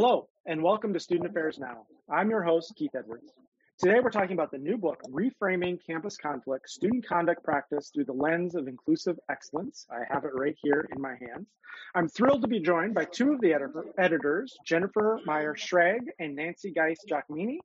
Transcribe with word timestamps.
Hello, 0.00 0.28
and 0.46 0.62
welcome 0.62 0.92
to 0.92 1.00
Student 1.00 1.28
Affairs 1.28 1.58
Now. 1.58 1.78
I'm 2.08 2.30
your 2.30 2.44
host, 2.44 2.72
Keith 2.76 2.94
Edwards. 2.96 3.32
Today, 3.80 3.98
we're 4.00 4.12
talking 4.12 4.34
about 4.34 4.52
the 4.52 4.56
new 4.56 4.78
book, 4.78 5.00
Reframing 5.10 5.76
Campus 5.84 6.16
Conflict 6.16 6.70
Student 6.70 7.04
Conduct 7.04 7.42
Practice 7.42 7.90
Through 7.92 8.04
the 8.04 8.12
Lens 8.12 8.54
of 8.54 8.68
Inclusive 8.68 9.18
Excellence. 9.28 9.88
I 9.90 10.02
have 10.08 10.24
it 10.24 10.30
right 10.34 10.54
here 10.62 10.88
in 10.94 11.02
my 11.02 11.16
hands. 11.20 11.48
I'm 11.96 12.06
thrilled 12.06 12.42
to 12.42 12.46
be 12.46 12.60
joined 12.60 12.94
by 12.94 13.06
two 13.06 13.32
of 13.32 13.40
the 13.40 13.52
editor, 13.52 13.86
editors, 13.98 14.56
Jennifer 14.64 15.18
Meyer 15.26 15.56
Schrage 15.56 16.06
and 16.20 16.36
Nancy 16.36 16.70
Geist 16.70 17.10
Giacomini, 17.10 17.58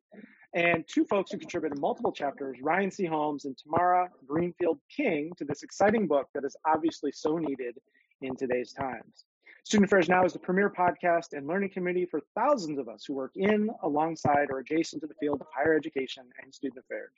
and 0.55 0.83
two 0.87 1.05
folks 1.05 1.31
who 1.31 1.37
contributed 1.37 1.77
multiple 1.77 2.11
chapters, 2.11 2.57
Ryan 2.63 2.89
C. 2.89 3.05
Holmes 3.05 3.45
and 3.45 3.55
Tamara 3.59 4.09
Greenfield 4.25 4.79
King, 4.89 5.33
to 5.37 5.45
this 5.45 5.61
exciting 5.61 6.07
book 6.07 6.29
that 6.33 6.45
is 6.45 6.55
obviously 6.65 7.11
so 7.11 7.37
needed 7.37 7.77
in 8.23 8.35
today's 8.35 8.73
times. 8.73 9.25
Student 9.65 9.89
Affairs 9.89 10.09
Now 10.09 10.25
is 10.25 10.33
the 10.33 10.39
premier 10.39 10.69
podcast 10.69 11.31
and 11.31 11.47
learning 11.47 11.69
community 11.69 12.05
for 12.05 12.19
thousands 12.35 12.77
of 12.77 12.89
us 12.89 13.05
who 13.05 13.13
work 13.13 13.31
in, 13.35 13.69
alongside, 13.81 14.47
or 14.51 14.59
adjacent 14.59 15.01
to 15.01 15.07
the 15.07 15.13
field 15.21 15.39
of 15.39 15.47
higher 15.55 15.73
education 15.73 16.25
and 16.43 16.53
student 16.53 16.83
affairs. 16.83 17.13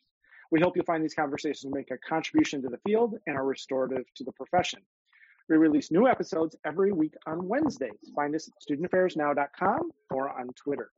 We 0.52 0.62
hope 0.62 0.76
you'll 0.76 0.86
find 0.86 1.04
these 1.04 1.16
conversations 1.16 1.74
make 1.74 1.90
a 1.90 1.98
contribution 1.98 2.62
to 2.62 2.70
the 2.70 2.78
field 2.86 3.16
and 3.26 3.36
are 3.36 3.46
restorative 3.46 4.06
to 4.14 4.24
the 4.24 4.32
profession. 4.34 4.80
We 5.50 5.58
release 5.58 5.90
new 5.90 6.08
episodes 6.08 6.56
every 6.66 6.92
week 6.92 7.16
on 7.26 7.48
Wednesdays. 7.48 8.12
Find 8.16 8.36
us 8.36 8.48
at 8.48 8.54
studentaffairsnow.com 8.64 9.92
or 10.12 10.30
on 10.30 10.50
Twitter. 10.50 10.92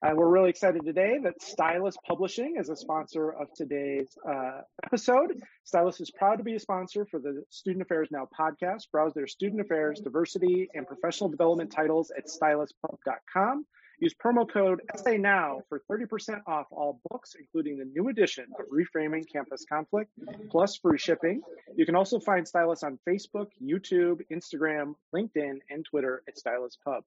Uh, 0.00 0.12
we're 0.14 0.28
really 0.28 0.50
excited 0.50 0.84
today 0.84 1.18
that 1.22 1.42
Stylus 1.42 1.96
Publishing 2.06 2.54
is 2.58 2.68
a 2.68 2.76
sponsor 2.76 3.30
of 3.30 3.48
today's 3.54 4.16
uh, 4.28 4.60
episode. 4.84 5.42
Stylus 5.64 6.00
is 6.00 6.10
proud 6.12 6.36
to 6.36 6.44
be 6.44 6.54
a 6.54 6.60
sponsor 6.60 7.04
for 7.04 7.18
the 7.18 7.42
Student 7.50 7.82
Affairs 7.82 8.08
Now 8.12 8.28
podcast. 8.38 8.90
Browse 8.92 9.12
their 9.14 9.26
student 9.26 9.60
affairs, 9.60 10.00
diversity, 10.00 10.68
and 10.72 10.86
professional 10.86 11.30
development 11.30 11.72
titles 11.72 12.12
at 12.16 12.26
styluspub.com. 12.26 13.66
Use 14.00 14.14
promo 14.24 14.48
code 14.48 14.80
SA 14.94 15.16
Now 15.16 15.62
for 15.68 15.82
30% 15.90 16.42
off 16.46 16.66
all 16.70 17.00
books, 17.10 17.34
including 17.36 17.78
the 17.78 17.84
new 17.84 18.08
edition 18.08 18.46
of 18.56 18.66
Reframing 18.66 19.24
Campus 19.32 19.64
Conflict, 19.68 20.12
plus 20.48 20.76
free 20.76 20.98
shipping. 20.98 21.42
You 21.74 21.84
can 21.84 21.96
also 21.96 22.20
find 22.20 22.46
Stylus 22.46 22.84
on 22.84 23.00
Facebook, 23.08 23.48
YouTube, 23.60 24.20
Instagram, 24.30 24.94
LinkedIn, 25.12 25.58
and 25.68 25.84
Twitter 25.84 26.22
at 26.28 26.38
Stylus 26.38 26.78
Pub. 26.84 27.02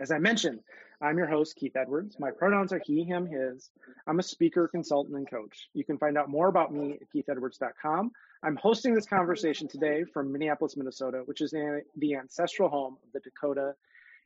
As 0.00 0.10
I 0.10 0.18
mentioned, 0.18 0.60
I'm 1.02 1.18
your 1.18 1.26
host, 1.26 1.56
Keith 1.56 1.76
Edwards. 1.76 2.18
My 2.18 2.30
pronouns 2.30 2.72
are 2.72 2.80
he, 2.82 3.04
him, 3.04 3.26
his. 3.26 3.70
I'm 4.06 4.18
a 4.18 4.22
speaker, 4.22 4.66
consultant, 4.66 5.14
and 5.14 5.30
coach. 5.30 5.68
You 5.74 5.84
can 5.84 5.98
find 5.98 6.16
out 6.16 6.30
more 6.30 6.48
about 6.48 6.72
me 6.72 6.98
at 7.02 7.08
keithedwards.com. 7.14 8.10
I'm 8.42 8.56
hosting 8.56 8.94
this 8.94 9.04
conversation 9.04 9.68
today 9.68 10.04
from 10.04 10.32
Minneapolis, 10.32 10.74
Minnesota, 10.74 11.20
which 11.26 11.42
is 11.42 11.50
the 11.50 12.14
ancestral 12.14 12.70
home 12.70 12.96
of 13.04 13.12
the 13.12 13.20
Dakota 13.20 13.74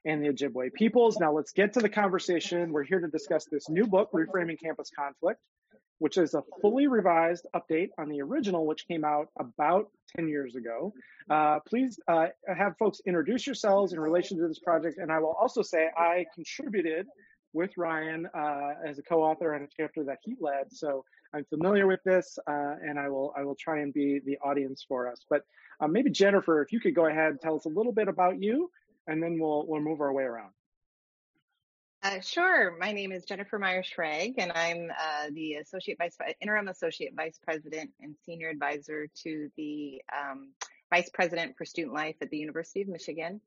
and 0.04 0.22
the 0.22 0.28
Ojibwe 0.28 0.72
peoples. 0.74 1.18
Now 1.18 1.32
let's 1.32 1.50
get 1.50 1.72
to 1.72 1.80
the 1.80 1.88
conversation. 1.88 2.70
We're 2.70 2.84
here 2.84 3.00
to 3.00 3.08
discuss 3.08 3.46
this 3.46 3.68
new 3.68 3.88
book, 3.88 4.12
Reframing 4.12 4.60
Campus 4.60 4.90
Conflict 4.96 5.40
which 5.98 6.18
is 6.18 6.34
a 6.34 6.42
fully 6.60 6.86
revised 6.86 7.46
update 7.54 7.90
on 7.98 8.08
the 8.08 8.20
original, 8.20 8.66
which 8.66 8.86
came 8.86 9.04
out 9.04 9.28
about 9.38 9.90
10 10.16 10.28
years 10.28 10.54
ago. 10.54 10.92
Uh, 11.30 11.58
please 11.68 11.98
uh, 12.08 12.26
have 12.56 12.76
folks 12.78 13.00
introduce 13.06 13.46
yourselves 13.46 13.92
in 13.92 14.00
relation 14.00 14.38
to 14.38 14.48
this 14.48 14.58
project. 14.58 14.98
And 14.98 15.10
I 15.10 15.18
will 15.18 15.36
also 15.40 15.62
say 15.62 15.88
I 15.96 16.26
contributed 16.34 17.06
with 17.52 17.70
Ryan 17.76 18.26
uh, 18.36 18.72
as 18.86 18.98
a 18.98 19.02
co-author 19.02 19.54
on 19.54 19.62
a 19.62 19.68
chapter 19.76 20.04
that 20.04 20.18
he 20.22 20.36
led. 20.40 20.72
So 20.72 21.04
I'm 21.32 21.44
familiar 21.44 21.86
with 21.86 22.00
this, 22.04 22.38
uh, 22.46 22.74
and 22.82 22.98
I 22.98 23.08
will 23.08 23.32
I 23.36 23.42
will 23.44 23.56
try 23.58 23.80
and 23.80 23.92
be 23.92 24.20
the 24.24 24.38
audience 24.38 24.84
for 24.86 25.10
us. 25.10 25.24
But 25.30 25.42
uh, 25.80 25.88
maybe 25.88 26.10
Jennifer, 26.10 26.62
if 26.62 26.72
you 26.72 26.80
could 26.80 26.94
go 26.94 27.06
ahead 27.06 27.30
and 27.30 27.40
tell 27.40 27.56
us 27.56 27.64
a 27.64 27.68
little 27.68 27.92
bit 27.92 28.08
about 28.08 28.40
you, 28.40 28.70
and 29.06 29.22
then 29.22 29.38
we'll 29.40 29.64
we'll 29.66 29.80
move 29.80 30.00
our 30.00 30.12
way 30.12 30.24
around. 30.24 30.50
Uh, 32.04 32.20
sure. 32.20 32.76
My 32.78 32.92
name 32.92 33.12
is 33.12 33.24
Jennifer 33.24 33.58
Meyer 33.58 33.82
Schrage, 33.82 34.34
and 34.36 34.52
I'm 34.54 34.90
uh, 34.90 35.30
the 35.32 35.54
associate 35.54 35.96
vice 35.96 36.18
interim 36.38 36.68
associate 36.68 37.14
vice 37.16 37.40
president 37.42 37.92
and 38.02 38.14
senior 38.26 38.50
advisor 38.50 39.06
to 39.22 39.50
the 39.56 40.02
um, 40.12 40.50
vice 40.90 41.08
president 41.08 41.56
for 41.56 41.64
student 41.64 41.94
life 41.94 42.16
at 42.20 42.28
the 42.28 42.36
University 42.36 42.82
of 42.82 42.88
Michigan. 42.88 43.40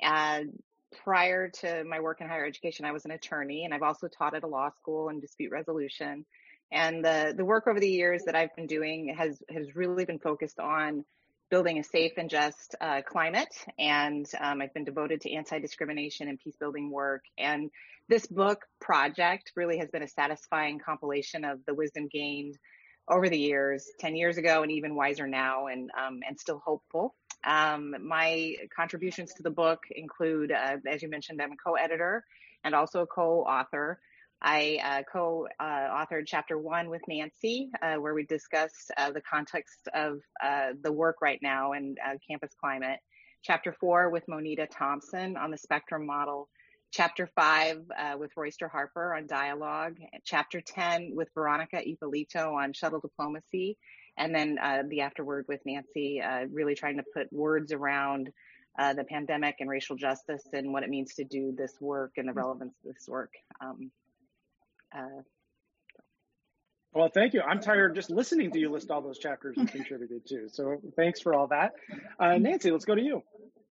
And 0.00 0.58
prior 1.04 1.50
to 1.60 1.84
my 1.84 2.00
work 2.00 2.22
in 2.22 2.28
higher 2.28 2.46
education, 2.46 2.86
I 2.86 2.92
was 2.92 3.04
an 3.04 3.10
attorney, 3.10 3.66
and 3.66 3.74
I've 3.74 3.82
also 3.82 4.08
taught 4.08 4.34
at 4.34 4.42
a 4.42 4.46
law 4.46 4.70
school 4.70 5.10
in 5.10 5.20
dispute 5.20 5.52
resolution. 5.52 6.24
And 6.72 7.04
the 7.04 7.34
the 7.36 7.44
work 7.44 7.66
over 7.66 7.78
the 7.78 7.90
years 7.90 8.22
that 8.24 8.34
I've 8.34 8.56
been 8.56 8.66
doing 8.66 9.14
has 9.18 9.42
has 9.50 9.76
really 9.76 10.06
been 10.06 10.18
focused 10.18 10.60
on 10.60 11.04
building 11.50 11.78
a 11.78 11.84
safe 11.84 12.12
and 12.16 12.28
just 12.30 12.74
uh, 12.80 13.02
climate. 13.02 13.54
And 13.78 14.26
um, 14.40 14.60
I've 14.60 14.74
been 14.74 14.84
devoted 14.84 15.22
to 15.22 15.32
anti 15.32 15.58
discrimination 15.58 16.28
and 16.28 16.38
peace 16.38 16.56
building 16.58 16.90
work. 16.90 17.24
And 17.38 17.70
this 18.08 18.26
book 18.26 18.64
project 18.80 19.52
really 19.56 19.78
has 19.78 19.90
been 19.90 20.02
a 20.02 20.08
satisfying 20.08 20.78
compilation 20.78 21.44
of 21.44 21.60
the 21.66 21.74
wisdom 21.74 22.08
gained 22.08 22.58
over 23.08 23.28
the 23.28 23.38
years, 23.38 23.90
10 24.00 24.16
years 24.16 24.36
ago, 24.36 24.62
and 24.62 24.70
even 24.70 24.94
wiser 24.94 25.26
now, 25.26 25.66
and, 25.66 25.90
um, 25.98 26.20
and 26.26 26.38
still 26.38 26.62
hopeful. 26.64 27.14
Um, 27.46 27.94
my 28.06 28.56
contributions 28.74 29.32
to 29.34 29.42
the 29.42 29.50
book 29.50 29.80
include, 29.90 30.52
uh, 30.52 30.76
as 30.86 31.02
you 31.02 31.08
mentioned, 31.08 31.40
I'm 31.40 31.52
a 31.52 31.56
co 31.56 31.74
editor 31.74 32.24
and 32.64 32.74
also 32.74 33.00
a 33.00 33.06
co 33.06 33.44
author. 33.44 33.98
I 34.40 34.78
uh, 34.84 35.02
co-authored 35.10 36.24
chapter 36.26 36.56
one 36.58 36.90
with 36.90 37.02
Nancy, 37.08 37.70
uh, 37.82 37.96
where 37.96 38.14
we 38.14 38.24
discussed 38.24 38.92
uh, 38.96 39.10
the 39.10 39.20
context 39.20 39.88
of 39.92 40.20
uh, 40.42 40.70
the 40.80 40.92
work 40.92 41.16
right 41.20 41.40
now 41.42 41.72
and 41.72 41.98
uh, 42.04 42.14
campus 42.28 42.52
climate. 42.60 43.00
Chapter 43.42 43.72
four 43.72 44.10
with 44.10 44.26
Monita 44.28 44.68
Thompson 44.70 45.36
on 45.36 45.50
the 45.50 45.58
spectrum 45.58 46.06
model. 46.06 46.48
Chapter 46.92 47.28
five 47.34 47.78
uh, 47.98 48.16
with 48.16 48.30
Royster 48.36 48.68
Harper 48.68 49.14
on 49.14 49.26
dialogue. 49.26 49.96
Chapter 50.24 50.60
10 50.60 51.12
with 51.14 51.28
Veronica 51.34 51.80
Ippolito 51.84 52.54
on 52.54 52.72
shuttle 52.72 53.00
diplomacy. 53.00 53.76
And 54.16 54.34
then 54.34 54.58
the 54.88 55.02
afterword 55.02 55.46
with 55.48 55.60
Nancy, 55.66 56.20
really 56.50 56.74
trying 56.74 56.96
to 56.96 57.04
put 57.14 57.32
words 57.32 57.72
around 57.72 58.30
the 58.78 59.04
pandemic 59.04 59.56
and 59.60 59.68
racial 59.68 59.96
justice 59.96 60.42
and 60.52 60.72
what 60.72 60.82
it 60.82 60.88
means 60.88 61.14
to 61.16 61.24
do 61.24 61.54
this 61.56 61.74
work 61.80 62.12
and 62.16 62.28
the 62.28 62.32
relevance 62.32 62.74
of 62.84 62.94
this 62.94 63.06
work. 63.06 63.32
Um, 63.60 63.90
uh, 64.96 65.22
well, 66.92 67.10
thank 67.12 67.34
you. 67.34 67.42
I'm 67.42 67.60
tired 67.60 67.94
just 67.94 68.10
listening 68.10 68.50
to 68.52 68.58
you 68.58 68.70
list 68.70 68.90
all 68.90 69.02
those 69.02 69.18
chapters 69.18 69.56
you 69.56 69.66
contributed 69.66 70.26
to. 70.26 70.48
So 70.48 70.78
thanks 70.96 71.20
for 71.20 71.34
all 71.34 71.48
that. 71.48 71.72
Uh, 72.18 72.38
Nancy, 72.38 72.70
let's 72.70 72.84
go 72.84 72.94
to 72.94 73.02
you. 73.02 73.22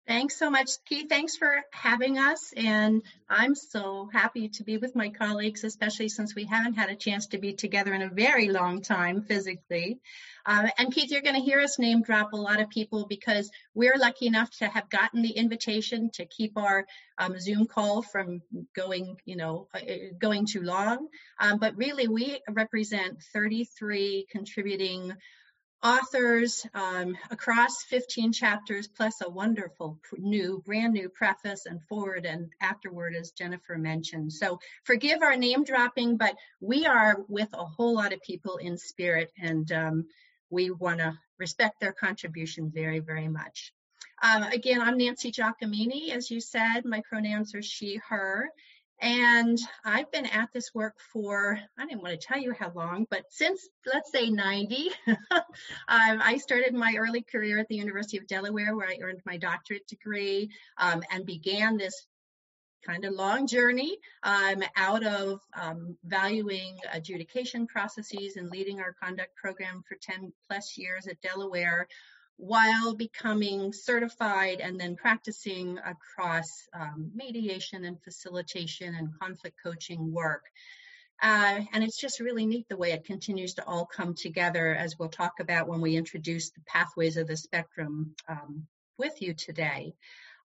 Thanks 0.08 0.38
so 0.38 0.52
much, 0.52 0.70
Keith. 0.86 1.10
Thanks 1.10 1.36
for 1.36 1.64
having 1.72 2.20
us. 2.20 2.54
And 2.56 3.02
I'm 3.28 3.56
so 3.56 4.08
happy 4.14 4.50
to 4.50 4.64
be 4.64 4.78
with 4.78 4.96
my 4.96 5.10
colleagues, 5.10 5.64
especially 5.64 6.10
since 6.10 6.36
we 6.36 6.46
haven't 6.46 6.76
had 6.76 6.92
a 6.92 6.96
chance 6.96 7.26
to 7.28 7.40
be 7.40 7.54
together 7.54 7.92
in 7.92 8.04
a 8.04 8.10
very 8.10 8.50
long 8.50 8.84
time 8.84 9.24
physically. 9.24 10.00
Uh, 10.46 10.68
and 10.78 10.94
Keith, 10.94 11.10
you're 11.10 11.24
going 11.24 11.36
to 11.36 11.42
hear 11.42 11.60
us 11.60 11.80
name 11.80 12.04
drop 12.04 12.34
a 12.34 12.38
lot 12.38 12.62
of 12.62 12.70
people 12.70 13.08
because 13.10 13.50
we're 13.74 13.98
lucky 13.98 14.28
enough 14.28 14.52
to 14.60 14.68
have 14.68 14.92
gotten 14.92 15.24
the 15.24 15.32
invitation 15.32 16.12
to 16.12 16.26
keep 16.26 16.56
our 16.56 16.86
um, 17.18 17.40
Zoom 17.40 17.66
call 17.66 18.04
from 18.04 18.44
going, 18.76 19.18
you 19.26 19.38
know, 19.38 19.70
uh, 19.74 19.80
going 20.20 20.46
too 20.46 20.62
long. 20.62 21.08
Um, 21.40 21.58
but 21.58 21.76
really, 21.78 22.08
we 22.08 22.40
represent 22.48 23.24
33 23.34 24.28
contributing 24.30 25.14
authors 25.85 26.66
um, 26.73 27.16
across 27.29 27.84
15 27.84 28.34
chapters, 28.34 28.88
plus 28.88 29.22
a 29.22 29.29
wonderful 29.29 30.00
new, 30.18 30.63
brand 30.66 30.94
new 30.94 31.09
preface 31.09 31.68
and 31.68 31.79
foreword 31.84 32.25
and 32.25 32.51
afterword, 32.59 33.16
as 33.16 33.31
Jennifer 33.31 33.78
mentioned. 33.78 34.34
So 34.34 34.59
forgive 34.84 35.22
our 35.22 35.35
name 35.35 35.63
dropping, 35.63 36.18
but 36.18 36.35
we 36.59 36.88
are 36.88 37.24
with 37.28 37.50
a 37.53 37.66
whole 37.66 37.94
lot 37.94 38.13
of 38.13 38.22
people 38.24 38.57
in 38.57 38.79
spirit, 38.79 39.31
and 39.40 39.72
um, 39.72 40.06
we 40.50 40.72
want 40.72 41.00
to 41.00 41.16
respect 41.38 41.79
their 41.79 41.94
contribution 41.94 42.72
very, 42.74 43.00
very 43.00 43.28
much. 43.28 43.72
Um, 44.24 44.44
again, 44.44 44.81
I'm 44.81 44.98
Nancy 44.98 45.31
Giacomini. 45.31 46.10
As 46.10 46.31
you 46.31 46.42
said, 46.42 46.83
my 46.83 47.01
pronouns 47.07 47.54
are 47.54 47.62
she, 47.62 48.00
her. 48.10 48.50
And 49.01 49.59
I've 49.83 50.12
been 50.12 50.25
at 50.25 50.50
this 50.53 50.74
work 50.74 50.95
for, 51.12 51.59
I 51.77 51.86
didn't 51.86 52.01
want 52.01 52.19
to 52.19 52.27
tell 52.27 52.39
you 52.39 52.53
how 52.53 52.71
long, 52.74 53.06
but 53.09 53.24
since 53.30 53.68
let's 53.92 54.12
say 54.12 54.30
90. 54.30 54.89
um, 55.07 55.42
I 55.88 56.38
started 56.38 56.74
my 56.74 56.95
early 56.97 57.21
career 57.21 57.59
at 57.59 57.68
the 57.68 57.75
University 57.75 58.18
of 58.18 58.27
Delaware, 58.27 58.75
where 58.75 58.88
I 58.88 58.97
earned 59.01 59.21
my 59.25 59.38
doctorate 59.38 59.88
degree 59.88 60.50
um, 60.77 61.03
and 61.12 61.25
began 61.25 61.77
this 61.77 62.07
kind 62.86 63.06
of 63.06 63.13
long 63.13 63.47
journey 63.47 63.97
um, 64.24 64.63
out 64.75 65.03
of 65.03 65.39
um, 65.59 65.98
valuing 66.06 66.77
adjudication 66.94 67.65
processes 67.68 68.38
and 68.38 68.50
leading 68.50 68.80
our 68.80 68.95
conduct 69.01 69.36
program 69.36 69.83
for 69.88 69.98
10 70.01 70.31
plus 70.48 70.77
years 70.77 71.07
at 71.07 71.19
Delaware 71.21 71.88
while 72.38 72.96
becoming 72.96 73.72
certified 73.72 74.60
and 74.60 74.80
then 74.80 74.96
practicing 74.96 75.78
across 75.80 76.68
um, 76.74 77.12
mediation 77.16 77.86
and 77.86 78.02
facilitation 78.04 78.96
and 78.96 79.18
conflict 79.20 79.56
coaching 79.64 80.12
work. 80.12 80.46
Uh, 81.22 81.62
and 81.72 81.84
it's 81.84 82.00
just 82.00 82.20
really 82.20 82.46
neat 82.46 82.68
the 82.68 82.76
way 82.76 82.92
it 82.92 83.06
continues 83.06 83.54
to 83.54 83.66
all 83.66 83.86
come 83.86 84.14
together, 84.14 84.76
as 84.76 85.00
we'll 85.00 85.08
talk 85.08 85.40
about 85.40 85.68
when 85.68 85.80
we 85.80 85.96
introduce 85.96 86.52
the 86.52 86.62
pathways 86.66 87.16
of 87.16 87.28
the 87.28 87.38
spectrum 87.38 88.14
um, 88.28 88.68
with 88.98 89.22
you 89.22 89.34
today. 89.34 89.94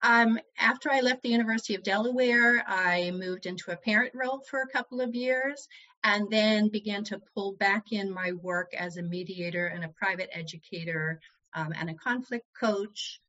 Um, 0.01 0.39
after 0.57 0.91
I 0.91 1.01
left 1.01 1.23
the 1.23 1.29
University 1.29 1.75
of 1.75 1.83
Delaware, 1.83 2.63
I 2.65 3.11
moved 3.11 3.47
into 3.47 3.71
a 3.71 3.77
parent 3.77 4.13
role 4.13 4.41
for 4.49 4.61
a 4.61 4.67
couple 4.67 5.01
of 5.01 5.15
years 5.15 5.67
and 6.03 6.29
then 6.29 6.69
began 6.69 7.03
to 7.05 7.21
pull 7.33 7.53
back 7.53 7.91
in 7.91 8.09
my 8.09 8.31
work 8.31 8.73
as 8.73 8.95
a 8.95 9.01
mediator 9.01 9.67
and 9.67 9.83
a 9.83 9.89
private 9.89 10.29
educator 10.31 11.19
um, 11.53 11.73
and 11.77 11.89
a 11.89 11.93
conflict 11.93 12.45
coach 12.59 13.19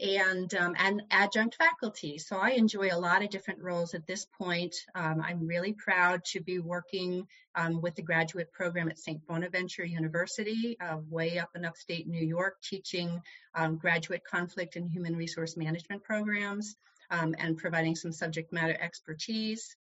and 0.00 0.52
um, 0.54 0.74
and 0.78 1.02
adjunct 1.10 1.54
faculty. 1.54 2.18
So 2.18 2.36
I 2.36 2.50
enjoy 2.50 2.88
a 2.92 2.98
lot 2.98 3.22
of 3.22 3.30
different 3.30 3.62
roles 3.62 3.94
at 3.94 4.06
this 4.06 4.26
point. 4.38 4.74
Um, 4.94 5.22
I'm 5.24 5.46
really 5.46 5.72
proud 5.72 6.24
to 6.32 6.40
be 6.40 6.58
working 6.58 7.26
um, 7.54 7.80
with 7.80 7.94
the 7.94 8.02
graduate 8.02 8.52
program 8.52 8.88
at 8.88 8.98
St. 8.98 9.24
Bonaventure 9.26 9.84
University, 9.84 10.76
uh, 10.80 10.98
way 11.08 11.38
up 11.38 11.50
in 11.54 11.64
upstate 11.64 12.08
New 12.08 12.24
York, 12.24 12.56
teaching 12.62 13.20
um, 13.54 13.76
graduate 13.76 14.22
conflict 14.28 14.76
and 14.76 14.90
human 14.90 15.16
resource 15.16 15.56
management 15.56 16.02
programs 16.02 16.76
um, 17.10 17.34
and 17.38 17.56
providing 17.56 17.94
some 17.94 18.12
subject 18.12 18.52
matter 18.52 18.76
expertise. 18.80 19.76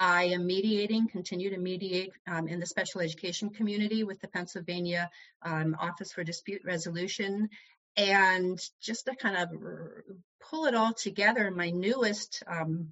I 0.00 0.24
am 0.24 0.46
mediating, 0.46 1.08
continue 1.08 1.50
to 1.50 1.58
mediate 1.58 2.12
um, 2.26 2.48
in 2.48 2.60
the 2.60 2.66
special 2.66 3.00
education 3.00 3.50
community 3.50 4.04
with 4.04 4.20
the 4.20 4.28
Pennsylvania 4.28 5.10
um, 5.42 5.76
Office 5.78 6.12
for 6.12 6.24
Dispute 6.24 6.62
Resolution. 6.64 7.48
And 7.96 8.60
just 8.80 9.06
to 9.06 9.14
kind 9.14 9.36
of 9.36 9.50
pull 10.40 10.66
it 10.66 10.74
all 10.74 10.92
together, 10.92 11.50
my 11.50 11.70
newest 11.70 12.42
um, 12.46 12.88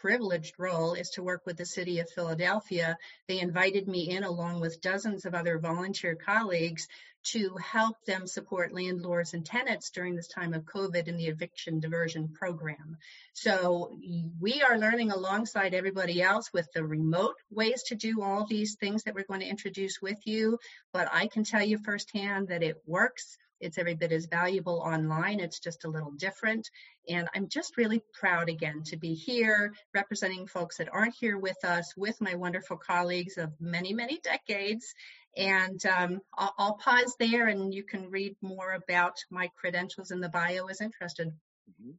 privileged 0.00 0.54
role 0.58 0.94
is 0.94 1.10
to 1.10 1.22
work 1.22 1.46
with 1.46 1.56
the 1.56 1.66
city 1.66 2.00
of 2.00 2.10
Philadelphia. 2.10 2.96
They 3.28 3.40
invited 3.40 3.88
me 3.88 4.10
in 4.10 4.24
along 4.24 4.60
with 4.60 4.80
dozens 4.80 5.24
of 5.24 5.34
other 5.34 5.58
volunteer 5.58 6.14
colleagues 6.14 6.88
to 7.26 7.56
help 7.56 7.96
them 8.04 8.24
support 8.26 8.72
landlords 8.72 9.34
and 9.34 9.44
tenants 9.44 9.90
during 9.90 10.14
this 10.14 10.28
time 10.28 10.54
of 10.54 10.62
COVID 10.64 11.08
in 11.08 11.16
the 11.16 11.26
eviction 11.26 11.80
diversion 11.80 12.28
program. 12.28 12.96
So 13.32 13.98
we 14.40 14.62
are 14.62 14.78
learning 14.78 15.10
alongside 15.10 15.74
everybody 15.74 16.22
else 16.22 16.52
with 16.52 16.68
the 16.72 16.84
remote 16.84 17.34
ways 17.50 17.82
to 17.84 17.96
do 17.96 18.22
all 18.22 18.46
these 18.46 18.76
things 18.76 19.02
that 19.02 19.14
we're 19.14 19.24
going 19.24 19.40
to 19.40 19.48
introduce 19.48 20.00
with 20.00 20.24
you. 20.24 20.58
But 20.92 21.08
I 21.12 21.26
can 21.26 21.42
tell 21.42 21.64
you 21.64 21.78
firsthand 21.78 22.48
that 22.48 22.62
it 22.62 22.80
works. 22.86 23.36
It's 23.60 23.78
every 23.78 23.94
bit 23.94 24.12
as 24.12 24.26
valuable 24.26 24.80
online. 24.80 25.40
It's 25.40 25.60
just 25.60 25.84
a 25.84 25.90
little 25.90 26.12
different. 26.12 26.68
And 27.08 27.28
I'm 27.34 27.48
just 27.48 27.76
really 27.76 28.02
proud 28.12 28.48
again 28.48 28.82
to 28.86 28.96
be 28.96 29.14
here 29.14 29.72
representing 29.94 30.46
folks 30.46 30.78
that 30.78 30.92
aren't 30.92 31.14
here 31.18 31.38
with 31.38 31.64
us, 31.64 31.94
with 31.96 32.20
my 32.20 32.34
wonderful 32.34 32.76
colleagues 32.76 33.38
of 33.38 33.52
many, 33.60 33.92
many 33.92 34.20
decades. 34.22 34.94
And 35.36 35.84
um, 35.86 36.20
I'll, 36.36 36.54
I'll, 36.58 36.76
pause 36.76 37.14
there 37.18 37.48
and 37.48 37.74
you 37.74 37.84
can 37.84 38.10
read 38.10 38.36
more 38.42 38.72
about 38.72 39.16
my 39.30 39.50
credentials 39.56 40.10
in 40.10 40.20
the 40.20 40.28
bio 40.28 40.66
as 40.66 40.80
interested. 40.80 41.28
Mm-hmm. 41.28 41.92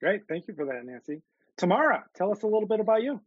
Great. 0.00 0.22
Thank 0.28 0.48
you 0.48 0.54
for 0.54 0.64
that, 0.66 0.84
Nancy. 0.84 1.22
Tamara, 1.58 2.04
tell 2.14 2.30
us 2.30 2.42
a 2.44 2.46
little 2.46 2.68
bit 2.68 2.78
about 2.78 3.02
you. 3.02 3.20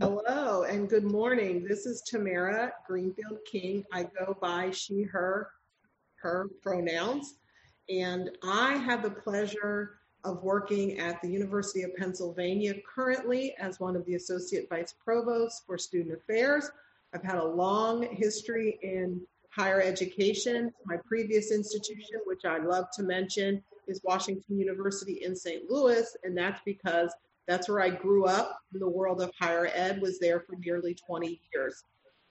Hello 0.00 0.64
and 0.64 0.88
good 0.88 1.04
morning. 1.04 1.64
This 1.64 1.86
is 1.86 2.02
Tamara 2.02 2.72
Greenfield 2.86 3.38
King. 3.50 3.84
I 3.92 4.02
go 4.02 4.36
by 4.40 4.72
she, 4.72 5.04
her, 5.04 5.48
her 6.20 6.48
pronouns. 6.62 7.34
And 7.88 8.30
I 8.42 8.74
have 8.76 9.02
the 9.02 9.10
pleasure 9.10 9.98
of 10.24 10.42
working 10.42 10.98
at 10.98 11.20
the 11.22 11.28
University 11.28 11.82
of 11.82 11.94
Pennsylvania 11.96 12.74
currently 12.94 13.54
as 13.58 13.80
one 13.80 13.96
of 13.96 14.04
the 14.04 14.14
Associate 14.14 14.68
Vice 14.68 14.94
Provosts 15.02 15.62
for 15.66 15.78
Student 15.78 16.16
Affairs. 16.16 16.70
I've 17.14 17.22
had 17.22 17.36
a 17.36 17.44
long 17.44 18.02
history 18.14 18.78
in 18.82 19.20
higher 19.50 19.80
education. 19.80 20.72
My 20.84 20.96
previous 21.06 21.50
institution, 21.50 22.20
which 22.26 22.44
I 22.44 22.58
love 22.58 22.90
to 22.94 23.02
mention, 23.02 23.62
is 23.86 24.00
Washington 24.04 24.58
University 24.58 25.24
in 25.24 25.34
St. 25.34 25.70
Louis, 25.70 26.16
and 26.24 26.36
that's 26.36 26.60
because 26.64 27.12
that's 27.46 27.68
where 27.68 27.80
I 27.80 27.88
grew 27.88 28.26
up 28.26 28.60
in 28.74 28.80
the 28.80 28.88
world 28.88 29.22
of 29.22 29.32
higher 29.40 29.70
ed, 29.74 30.02
was 30.02 30.18
there 30.18 30.40
for 30.40 30.56
nearly 30.56 30.94
20 30.94 31.40
years. 31.54 31.82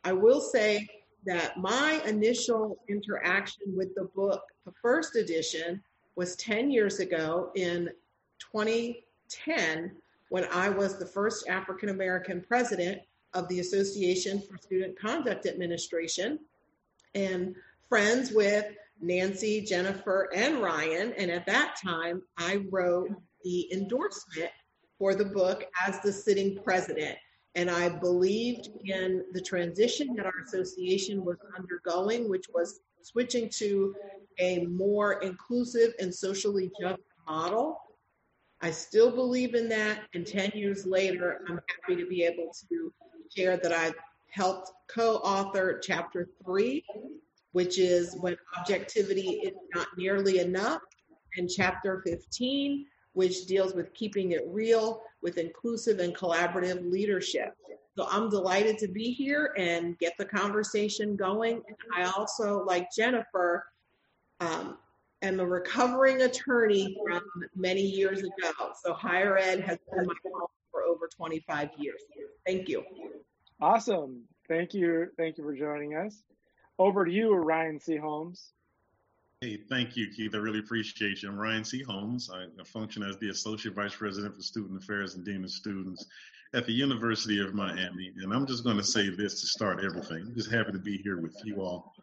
I 0.03 0.13
will 0.13 0.39
say 0.39 0.87
that 1.27 1.57
my 1.57 2.01
initial 2.05 2.79
interaction 2.87 3.75
with 3.75 3.93
the 3.95 4.05
book, 4.15 4.41
the 4.65 4.71
first 4.81 5.15
edition, 5.15 5.83
was 6.15 6.35
10 6.37 6.71
years 6.71 6.99
ago 6.99 7.51
in 7.55 7.89
2010 8.51 9.91
when 10.29 10.45
I 10.51 10.69
was 10.69 10.97
the 10.97 11.05
first 11.05 11.47
African 11.47 11.89
American 11.89 12.41
president 12.41 13.01
of 13.33 13.47
the 13.49 13.59
Association 13.59 14.41
for 14.41 14.57
Student 14.57 14.99
Conduct 14.99 15.45
Administration 15.45 16.39
and 17.13 17.55
friends 17.89 18.31
with 18.31 18.65
Nancy, 19.01 19.61
Jennifer, 19.61 20.29
and 20.33 20.61
Ryan. 20.61 21.13
And 21.17 21.29
at 21.29 21.45
that 21.45 21.75
time, 21.83 22.23
I 22.37 22.63
wrote 22.71 23.11
the 23.43 23.71
endorsement 23.71 24.49
for 24.97 25.13
the 25.13 25.25
book 25.25 25.65
as 25.85 25.99
the 25.99 26.11
sitting 26.11 26.57
president. 26.63 27.17
And 27.57 27.71
I 27.71 27.89
believed 27.89 28.69
in 28.85 29.23
the 29.33 29.41
transition 29.41 30.13
that 30.15 30.27
our 30.27 30.43
association 30.45 31.25
was 31.25 31.37
undergoing, 31.57 32.29
which 32.29 32.45
was 32.53 32.81
switching 33.01 33.49
to 33.57 33.95
a 34.37 34.59
more 34.67 35.13
inclusive 35.23 35.95
and 35.99 36.13
socially 36.13 36.69
just 36.79 37.01
model. 37.27 37.81
I 38.61 38.69
still 38.69 39.09
believe 39.09 39.55
in 39.55 39.67
that. 39.69 40.01
And 40.13 40.25
10 40.25 40.51
years 40.53 40.85
later, 40.85 41.41
I'm 41.49 41.59
happy 41.81 41.99
to 41.99 42.07
be 42.07 42.23
able 42.23 42.51
to 42.69 42.93
share 43.35 43.57
that 43.57 43.73
I 43.73 43.91
helped 44.29 44.71
co 44.87 45.15
author 45.15 45.79
chapter 45.79 46.29
three, 46.45 46.85
which 47.53 47.79
is 47.79 48.15
when 48.19 48.37
objectivity 48.55 49.41
is 49.43 49.53
not 49.73 49.87
nearly 49.97 50.37
enough, 50.37 50.81
and 51.37 51.49
chapter 51.49 52.03
15, 52.05 52.85
which 53.17 53.47
deals 53.47 53.73
with 53.73 53.91
keeping 53.95 54.33
it 54.33 54.43
real 54.45 55.01
with 55.23 55.39
inclusive 55.39 55.97
and 55.97 56.15
collaborative 56.15 56.87
leadership. 56.87 57.51
So 57.97 58.05
I'm 58.11 58.29
delighted 58.29 58.77
to 58.77 58.87
be 58.87 59.11
here 59.11 59.55
and 59.57 59.97
get 59.97 60.13
the 60.19 60.25
conversation 60.25 61.15
going. 61.15 61.63
And 61.67 61.77
I 61.95 62.11
also, 62.11 62.63
like 62.63 62.89
Jennifer, 62.95 63.65
um, 64.39 64.77
am 65.23 65.39
a 65.39 65.45
recovering 65.47 66.21
attorney 66.21 66.95
from 67.03 67.23
many 67.55 67.81
years 67.81 68.19
ago. 68.19 68.51
So 68.83 68.93
higher 68.93 69.35
ed 69.35 69.61
has 69.61 69.79
been 69.91 70.05
my 70.05 70.13
home 70.23 70.47
for 70.71 70.83
over 70.83 71.09
25 71.17 71.69
years. 71.79 72.03
Thank 72.45 72.69
you. 72.69 72.83
Awesome. 73.59 74.25
Thank 74.47 74.75
you. 74.75 75.07
Thank 75.17 75.39
you 75.39 75.43
for 75.43 75.55
joining 75.55 75.95
us. 75.95 76.21
Over 76.77 77.03
to 77.03 77.11
you, 77.11 77.33
Ryan 77.33 77.79
C. 77.79 77.97
Holmes. 77.97 78.53
Hey, 79.41 79.59
thank 79.69 79.95
you, 79.95 80.09
Keith. 80.09 80.33
I 80.33 80.39
really 80.39 80.57
appreciate 80.57 81.21
you. 81.21 81.29
I'm 81.29 81.37
Ryan 81.37 81.63
C. 81.63 81.83
Holmes. 81.83 82.27
I 82.33 82.47
function 82.63 83.03
as 83.03 83.19
the 83.19 83.29
Associate 83.29 83.71
Vice 83.71 83.93
President 83.93 84.35
for 84.35 84.41
Student 84.41 84.81
Affairs 84.81 85.13
and 85.13 85.23
Dean 85.23 85.43
of 85.43 85.51
Students 85.51 86.07
at 86.55 86.65
the 86.65 86.73
University 86.73 87.39
of 87.39 87.53
Miami. 87.53 88.11
And 88.17 88.33
I'm 88.33 88.47
just 88.47 88.63
going 88.63 88.77
to 88.77 88.83
say 88.83 89.09
this 89.09 89.39
to 89.41 89.45
start 89.45 89.83
everything. 89.83 90.23
I'm 90.25 90.33
just 90.33 90.49
happy 90.49 90.71
to 90.71 90.79
be 90.79 90.97
here 90.97 91.21
with 91.21 91.39
you 91.45 91.61
all. 91.61 91.93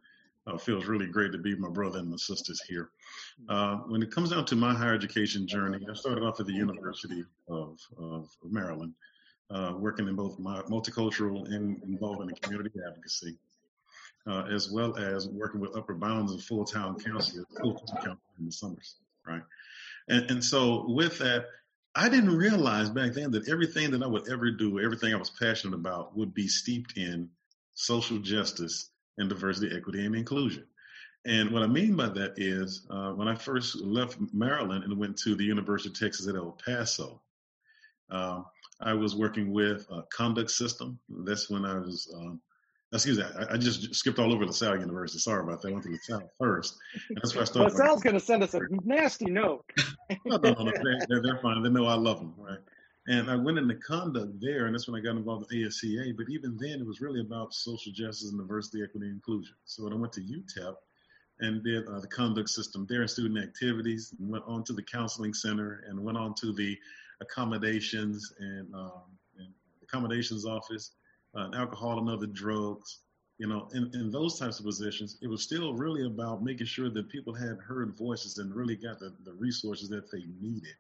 Uh, 0.46 0.56
feels 0.56 0.86
really 0.86 1.08
great 1.08 1.32
to 1.32 1.38
be 1.38 1.56
my 1.56 1.68
brother 1.68 1.98
and 1.98 2.08
my 2.08 2.16
sisters 2.18 2.62
here. 2.68 2.90
Uh, 3.48 3.78
when 3.88 4.00
it 4.00 4.12
comes 4.12 4.30
down 4.30 4.44
to 4.44 4.54
my 4.54 4.72
higher 4.72 4.94
education 4.94 5.44
journey, 5.44 5.84
I 5.90 5.94
started 5.94 6.22
off 6.22 6.38
at 6.38 6.46
the 6.46 6.52
University 6.52 7.24
of, 7.48 7.80
of 7.98 8.28
Maryland, 8.44 8.94
uh, 9.50 9.74
working 9.76 10.06
in 10.06 10.14
both 10.14 10.38
multicultural 10.38 11.52
and 11.52 11.82
involved 11.82 12.22
in 12.22 12.32
community 12.36 12.70
advocacy 12.86 13.36
uh, 14.26 14.44
as 14.50 14.70
well 14.70 14.96
as 14.96 15.28
working 15.28 15.60
with 15.60 15.76
Upward 15.76 16.00
Bounds 16.00 16.32
and 16.32 16.42
full 16.42 16.64
town 16.64 16.98
counselors, 16.98 17.46
full 17.60 17.82
in 18.38 18.46
the 18.46 18.52
summers, 18.52 18.96
right? 19.26 19.42
And, 20.08 20.30
and 20.30 20.44
so 20.44 20.86
with 20.88 21.18
that, 21.18 21.46
I 21.94 22.08
didn't 22.08 22.36
realize 22.36 22.90
back 22.90 23.12
then 23.12 23.30
that 23.32 23.48
everything 23.48 23.92
that 23.92 24.02
I 24.02 24.06
would 24.06 24.28
ever 24.28 24.50
do, 24.50 24.80
everything 24.80 25.14
I 25.14 25.18
was 25.18 25.30
passionate 25.30 25.74
about, 25.76 26.16
would 26.16 26.34
be 26.34 26.48
steeped 26.48 26.96
in 26.96 27.30
social 27.74 28.18
justice 28.18 28.90
and 29.16 29.28
diversity, 29.28 29.74
equity, 29.74 30.04
and 30.04 30.16
inclusion. 30.16 30.64
And 31.24 31.52
what 31.52 31.62
I 31.62 31.66
mean 31.66 31.96
by 31.96 32.08
that 32.08 32.34
is, 32.36 32.86
uh, 32.90 33.12
when 33.12 33.28
I 33.28 33.34
first 33.34 33.80
left 33.80 34.18
Maryland 34.32 34.84
and 34.84 34.98
went 34.98 35.18
to 35.18 35.34
the 35.34 35.44
University 35.44 35.88
of 35.88 35.98
Texas 35.98 36.26
at 36.26 36.34
El 36.34 36.58
Paso, 36.64 37.22
uh, 38.10 38.42
I 38.80 38.94
was 38.94 39.14
working 39.14 39.52
with 39.52 39.86
a 39.90 40.02
conduct 40.12 40.50
system. 40.50 40.98
That's 41.08 41.48
when 41.48 41.64
I 41.64 41.78
was 41.78 42.12
um, 42.14 42.40
excuse 42.92 43.18
me, 43.18 43.24
I, 43.24 43.54
I, 43.54 43.56
just 43.56 43.94
skipped 43.94 44.18
all 44.18 44.32
over 44.32 44.46
LaSalle 44.46 44.78
University. 44.78 45.18
Sorry 45.18 45.42
about 45.42 45.62
that. 45.62 45.68
I 45.68 45.72
went 45.72 45.84
to 45.84 45.90
LaSalle 45.90 46.30
first. 46.38 46.76
And 47.08 47.18
that's 47.18 47.34
where 47.34 47.42
I 47.42 47.44
started. 47.46 47.72
LaSalle's 47.72 48.02
going 48.02 48.14
to 48.14 48.20
send 48.20 48.42
us 48.42 48.54
a 48.54 48.60
nasty 48.84 49.26
note. 49.26 49.64
no, 50.24 50.36
no, 50.36 50.52
no, 50.52 50.72
they're, 51.08 51.22
they're 51.22 51.38
fine. 51.42 51.62
They 51.62 51.70
know 51.70 51.86
I 51.86 51.94
love 51.94 52.18
them, 52.18 52.34
right? 52.38 52.58
And 53.06 53.30
I 53.30 53.36
went 53.36 53.58
into 53.58 53.74
conduct 53.76 54.40
there, 54.40 54.66
and 54.66 54.74
that's 54.74 54.88
when 54.88 54.98
I 54.98 55.04
got 55.04 55.16
involved 55.16 55.46
with 55.46 55.58
ASCA. 55.58 56.16
But 56.16 56.26
even 56.30 56.56
then, 56.58 56.80
it 56.80 56.86
was 56.86 57.02
really 57.02 57.20
about 57.20 57.52
social 57.52 57.92
justice 57.92 58.30
and 58.30 58.38
diversity, 58.38 58.82
equity, 58.82 59.06
and 59.06 59.16
inclusion. 59.16 59.54
So 59.66 59.84
when 59.84 59.92
I 59.92 59.96
went 59.96 60.12
to 60.14 60.22
UTEP 60.22 60.74
and 61.40 61.62
did 61.62 61.86
uh, 61.86 62.00
the 62.00 62.06
conduct 62.06 62.48
system 62.48 62.86
there 62.88 63.02
in 63.02 63.08
student 63.08 63.38
activities, 63.38 64.14
and 64.18 64.30
went 64.30 64.44
on 64.46 64.64
to 64.64 64.72
the 64.72 64.82
counseling 64.82 65.34
center, 65.34 65.84
and 65.88 66.02
went 66.02 66.16
on 66.16 66.34
to 66.36 66.52
the 66.52 66.78
accommodations 67.20 68.32
and, 68.38 68.74
um, 68.74 69.02
and 69.38 69.48
accommodations 69.82 70.46
office, 70.46 70.92
uh, 71.34 71.50
alcohol 71.54 71.98
and 71.98 72.08
other 72.08 72.26
drugs, 72.26 73.00
you 73.38 73.48
know, 73.48 73.68
in, 73.74 73.90
in 73.94 74.10
those 74.10 74.38
types 74.38 74.58
of 74.60 74.64
positions, 74.64 75.18
it 75.20 75.28
was 75.28 75.42
still 75.42 75.74
really 75.74 76.06
about 76.06 76.44
making 76.44 76.66
sure 76.66 76.88
that 76.90 77.08
people 77.08 77.34
had 77.34 77.58
heard 77.58 77.96
voices 77.98 78.38
and 78.38 78.54
really 78.54 78.76
got 78.76 78.98
the, 79.00 79.12
the 79.24 79.32
resources 79.32 79.88
that 79.88 80.10
they 80.10 80.24
needed 80.40 80.76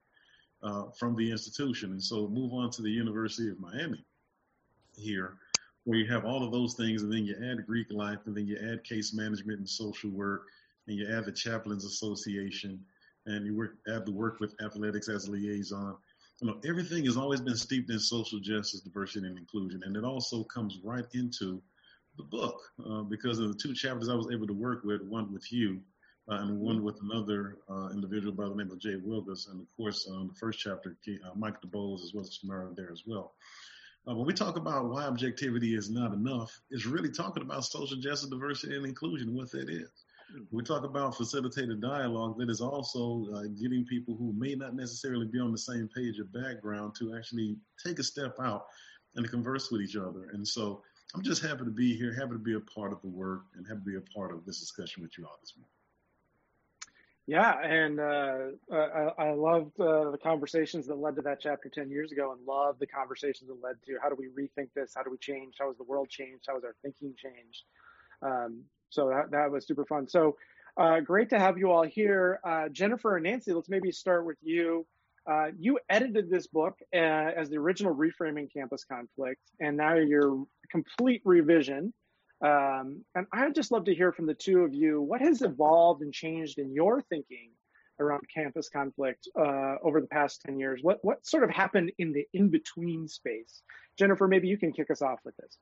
uh, 0.62 0.84
from 0.98 1.16
the 1.16 1.30
institution. 1.30 1.90
And 1.90 2.02
so 2.02 2.28
move 2.28 2.52
on 2.52 2.70
to 2.70 2.82
the 2.82 2.90
University 2.90 3.50
of 3.50 3.58
Miami 3.58 4.04
here, 4.96 5.36
where 5.82 5.98
you 5.98 6.06
have 6.12 6.24
all 6.24 6.44
of 6.44 6.52
those 6.52 6.74
things, 6.74 7.02
and 7.02 7.12
then 7.12 7.24
you 7.24 7.34
add 7.44 7.66
Greek 7.66 7.88
life, 7.90 8.20
and 8.26 8.36
then 8.36 8.46
you 8.46 8.56
add 8.70 8.84
case 8.84 9.12
management 9.12 9.58
and 9.58 9.68
social 9.68 10.10
work, 10.10 10.42
and 10.86 10.96
you 10.96 11.08
add 11.12 11.24
the 11.24 11.32
Chaplains 11.32 11.84
Association, 11.84 12.80
and 13.26 13.44
you 13.46 13.56
work, 13.56 13.76
add 13.92 14.06
the 14.06 14.12
work 14.12 14.38
with 14.38 14.54
athletics 14.64 15.08
as 15.08 15.28
liaison. 15.28 15.96
You 16.44 16.50
know, 16.50 16.58
everything 16.68 17.06
has 17.06 17.16
always 17.16 17.40
been 17.40 17.56
steeped 17.56 17.88
in 17.88 17.98
social 17.98 18.38
justice, 18.38 18.80
diversity, 18.80 19.26
and 19.26 19.38
inclusion, 19.38 19.80
and 19.82 19.96
it 19.96 20.04
also 20.04 20.44
comes 20.44 20.78
right 20.84 21.06
into 21.14 21.62
the 22.18 22.22
book 22.22 22.60
uh, 22.86 23.00
because 23.00 23.38
of 23.38 23.48
the 23.48 23.54
two 23.54 23.72
chapters 23.72 24.10
I 24.10 24.14
was 24.14 24.28
able 24.30 24.46
to 24.48 24.52
work 24.52 24.84
with, 24.84 25.00
one 25.00 25.32
with 25.32 25.50
you 25.50 25.80
uh, 26.30 26.34
and 26.34 26.60
one 26.60 26.82
with 26.84 27.00
another 27.00 27.56
uh, 27.70 27.88
individual 27.94 28.34
by 28.34 28.46
the 28.46 28.54
name 28.56 28.70
of 28.70 28.78
Jay 28.78 28.96
Wilgus, 28.96 29.48
and 29.50 29.58
of 29.58 29.66
course, 29.74 30.06
um, 30.10 30.28
the 30.28 30.38
first 30.38 30.58
chapter, 30.58 30.98
uh, 31.08 31.30
Mike 31.34 31.62
DeBose, 31.62 32.04
as 32.04 32.12
well 32.12 32.24
as 32.24 32.36
Tamara 32.36 32.68
there 32.76 32.92
as 32.92 33.04
well. 33.06 33.32
Uh, 34.06 34.14
when 34.14 34.26
we 34.26 34.34
talk 34.34 34.58
about 34.58 34.90
why 34.90 35.04
objectivity 35.04 35.74
is 35.74 35.88
not 35.88 36.12
enough, 36.12 36.60
it's 36.70 36.84
really 36.84 37.10
talking 37.10 37.42
about 37.42 37.64
social 37.64 37.96
justice, 37.96 38.28
diversity, 38.28 38.76
and 38.76 38.84
inclusion, 38.84 39.34
what 39.34 39.50
that 39.50 39.70
is. 39.70 40.03
We 40.50 40.62
talk 40.62 40.84
about 40.84 41.16
facilitated 41.16 41.80
dialogue 41.80 42.38
that 42.38 42.50
is 42.50 42.60
also 42.60 43.26
uh, 43.34 43.42
getting 43.60 43.84
people 43.84 44.16
who 44.16 44.32
may 44.36 44.54
not 44.54 44.74
necessarily 44.74 45.26
be 45.26 45.38
on 45.38 45.52
the 45.52 45.58
same 45.58 45.88
page 45.94 46.18
of 46.18 46.32
background 46.32 46.94
to 46.98 47.14
actually 47.16 47.56
take 47.84 47.98
a 47.98 48.02
step 48.02 48.36
out 48.42 48.66
and 49.14 49.24
to 49.24 49.30
converse 49.30 49.70
with 49.70 49.80
each 49.82 49.96
other. 49.96 50.30
And 50.32 50.46
so 50.46 50.82
I'm 51.14 51.22
just 51.22 51.42
happy 51.42 51.64
to 51.64 51.70
be 51.70 51.96
here, 51.96 52.12
happy 52.14 52.32
to 52.32 52.38
be 52.38 52.54
a 52.54 52.60
part 52.60 52.92
of 52.92 53.00
the 53.02 53.08
work, 53.08 53.42
and 53.54 53.66
happy 53.66 53.80
to 53.80 53.84
be 53.84 53.96
a 53.96 54.18
part 54.18 54.32
of 54.32 54.44
this 54.44 54.58
discussion 54.58 55.02
with 55.02 55.16
you 55.16 55.24
all 55.24 55.38
this 55.40 55.54
morning. 55.56 55.70
Yeah, 57.26 57.58
and 57.58 58.00
uh, 58.00 58.74
I, 59.18 59.28
I, 59.28 59.30
loved 59.32 59.80
uh, 59.80 60.10
the 60.10 60.18
conversations 60.22 60.86
that 60.88 60.96
led 60.96 61.16
to 61.16 61.22
that 61.22 61.40
chapter 61.40 61.70
10 61.70 61.88
years 61.88 62.12
ago 62.12 62.32
and 62.32 62.46
love 62.46 62.78
the 62.78 62.86
conversations 62.86 63.48
that 63.48 63.66
led 63.66 63.76
to 63.86 63.96
how 64.02 64.10
do 64.10 64.16
we 64.18 64.26
rethink 64.26 64.68
this? 64.74 64.92
How 64.94 65.02
do 65.02 65.10
we 65.10 65.16
change? 65.16 65.54
How 65.58 65.68
has 65.68 65.78
the 65.78 65.84
world 65.84 66.10
changed? 66.10 66.44
How 66.46 66.54
has 66.54 66.64
our 66.64 66.74
thinking 66.82 67.14
changed? 67.16 67.62
Um, 68.20 68.64
so 68.94 69.08
that, 69.08 69.30
that 69.30 69.50
was 69.50 69.66
super 69.66 69.84
fun. 69.84 70.08
So 70.08 70.36
uh, 70.76 71.00
great 71.00 71.30
to 71.30 71.38
have 71.38 71.58
you 71.58 71.70
all 71.70 71.84
here. 71.84 72.40
Uh, 72.44 72.68
Jennifer 72.68 73.16
and 73.16 73.24
Nancy, 73.24 73.52
let's 73.52 73.68
maybe 73.68 73.92
start 73.92 74.24
with 74.24 74.38
you. 74.42 74.86
Uh, 75.30 75.46
you 75.58 75.78
edited 75.88 76.28
this 76.28 76.46
book 76.46 76.78
uh, 76.94 76.98
as 76.98 77.48
the 77.48 77.56
original 77.56 77.94
Reframing 77.94 78.52
Campus 78.52 78.84
Conflict, 78.84 79.40
and 79.60 79.76
now 79.76 79.94
you're 79.94 80.44
complete 80.70 81.22
revision 81.24 81.92
um, 82.44 83.04
and 83.14 83.26
I'd 83.32 83.54
just 83.54 83.72
love 83.72 83.84
to 83.86 83.94
hear 83.94 84.12
from 84.12 84.26
the 84.26 84.34
two 84.34 84.60
of 84.60 84.74
you 84.74 85.00
what 85.00 85.20
has 85.22 85.40
evolved 85.42 86.02
and 86.02 86.12
changed 86.12 86.58
in 86.58 86.72
your 86.72 87.00
thinking 87.00 87.50
around 88.00 88.22
campus 88.32 88.68
conflict 88.68 89.28
uh, 89.38 89.76
over 89.82 90.00
the 90.00 90.06
past 90.08 90.42
10 90.42 90.58
years? 90.58 90.80
What, 90.82 90.98
what 91.02 91.24
sort 91.26 91.44
of 91.44 91.50
happened 91.50 91.92
in 91.98 92.12
the 92.12 92.26
in 92.34 92.48
between 92.48 93.08
space? 93.08 93.62
Jennifer, 93.98 94.28
maybe 94.28 94.48
you 94.48 94.58
can 94.58 94.72
kick 94.72 94.90
us 94.90 95.00
off 95.00 95.20
with 95.24 95.36
this. 95.36 95.56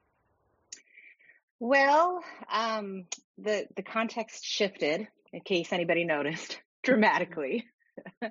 Well, 1.65 2.25
um, 2.53 3.05
the, 3.39 3.69
the 3.77 3.85
context 3.85 4.45
shifted, 4.45 5.07
in 5.33 5.41
case 5.43 5.73
anybody 5.73 6.05
noticed, 6.05 6.59
dramatically. 6.83 7.67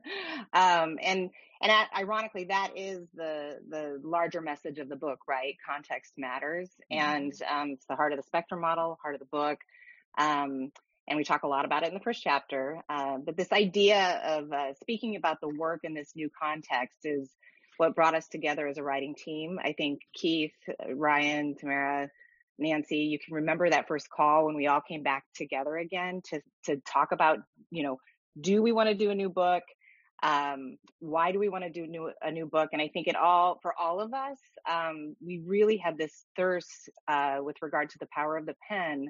um, 0.53 0.97
and 1.01 1.29
and 1.61 1.71
ironically, 1.97 2.47
that 2.49 2.71
is 2.75 3.07
the 3.13 3.59
the 3.69 4.01
larger 4.03 4.41
message 4.41 4.79
of 4.79 4.89
the 4.89 4.97
book, 4.97 5.19
right? 5.29 5.55
Context 5.65 6.11
matters, 6.17 6.69
mm-hmm. 6.91 6.99
and 6.99 7.33
um, 7.49 7.69
it's 7.69 7.85
the 7.85 7.95
heart 7.95 8.11
of 8.11 8.17
the 8.17 8.23
spectrum 8.23 8.59
model, 8.59 8.99
heart 9.01 9.15
of 9.15 9.21
the 9.21 9.27
book. 9.27 9.59
Um, 10.17 10.73
and 11.07 11.15
we 11.15 11.23
talk 11.23 11.43
a 11.43 11.47
lot 11.47 11.63
about 11.63 11.83
it 11.83 11.87
in 11.87 11.93
the 11.93 12.01
first 12.01 12.21
chapter. 12.21 12.81
Uh, 12.89 13.19
but 13.25 13.37
this 13.37 13.53
idea 13.53 14.21
of 14.25 14.51
uh, 14.51 14.73
speaking 14.81 15.15
about 15.15 15.39
the 15.39 15.47
work 15.47 15.85
in 15.85 15.93
this 15.93 16.11
new 16.17 16.29
context 16.37 17.05
is 17.05 17.29
what 17.77 17.95
brought 17.95 18.13
us 18.13 18.27
together 18.27 18.67
as 18.67 18.77
a 18.77 18.83
writing 18.83 19.15
team. 19.15 19.57
I 19.63 19.71
think 19.71 20.01
Keith, 20.13 20.51
Ryan, 20.93 21.55
Tamara, 21.55 22.09
Nancy, 22.61 22.97
you 22.97 23.19
can 23.19 23.35
remember 23.35 23.69
that 23.69 23.87
first 23.87 24.09
call 24.09 24.45
when 24.45 24.55
we 24.55 24.67
all 24.67 24.81
came 24.81 25.03
back 25.03 25.23
together 25.35 25.75
again 25.77 26.21
to 26.29 26.41
to 26.65 26.77
talk 26.87 27.11
about, 27.11 27.39
you 27.71 27.83
know, 27.83 27.97
do 28.39 28.61
we 28.61 28.71
want 28.71 28.89
to 28.89 28.95
do 28.95 29.09
a 29.09 29.15
new 29.15 29.29
book? 29.29 29.63
Um, 30.23 30.77
why 30.99 31.31
do 31.31 31.39
we 31.39 31.49
want 31.49 31.63
to 31.63 31.71
do 31.71 31.87
new, 31.87 32.11
a 32.21 32.31
new 32.31 32.45
book? 32.45 32.69
And 32.73 32.81
I 32.81 32.89
think 32.89 33.07
it 33.07 33.15
all, 33.15 33.57
for 33.63 33.73
all 33.77 33.99
of 33.99 34.13
us, 34.13 34.37
um, 34.69 35.15
we 35.25 35.41
really 35.45 35.77
had 35.77 35.97
this 35.97 36.25
thirst 36.35 36.89
uh, 37.07 37.37
with 37.39 37.55
regard 37.61 37.89
to 37.89 37.97
the 37.99 38.07
power 38.13 38.37
of 38.37 38.45
the 38.45 38.55
pen 38.69 39.07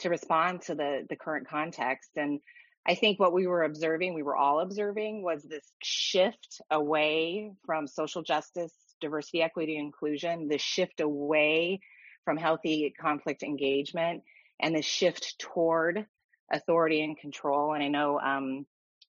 to 0.00 0.10
respond 0.10 0.60
to 0.62 0.74
the, 0.74 1.06
the 1.08 1.16
current 1.16 1.48
context. 1.48 2.10
And 2.16 2.40
I 2.86 2.96
think 2.96 3.18
what 3.18 3.32
we 3.32 3.46
were 3.46 3.62
observing, 3.62 4.12
we 4.12 4.22
were 4.22 4.36
all 4.36 4.60
observing, 4.60 5.22
was 5.22 5.42
this 5.42 5.72
shift 5.82 6.60
away 6.70 7.52
from 7.64 7.86
social 7.86 8.22
justice, 8.22 8.74
diversity, 9.00 9.40
equity, 9.40 9.78
inclusion, 9.78 10.48
the 10.48 10.58
shift 10.58 11.00
away 11.00 11.80
from 12.24 12.36
healthy 12.36 12.92
conflict 12.98 13.42
engagement, 13.42 14.22
and 14.60 14.74
the 14.74 14.82
shift 14.82 15.38
toward 15.38 16.06
authority 16.52 17.02
and 17.02 17.18
control. 17.18 17.74
And 17.74 17.82
I 17.82 17.88
know 17.88 18.20
um, 18.20 18.66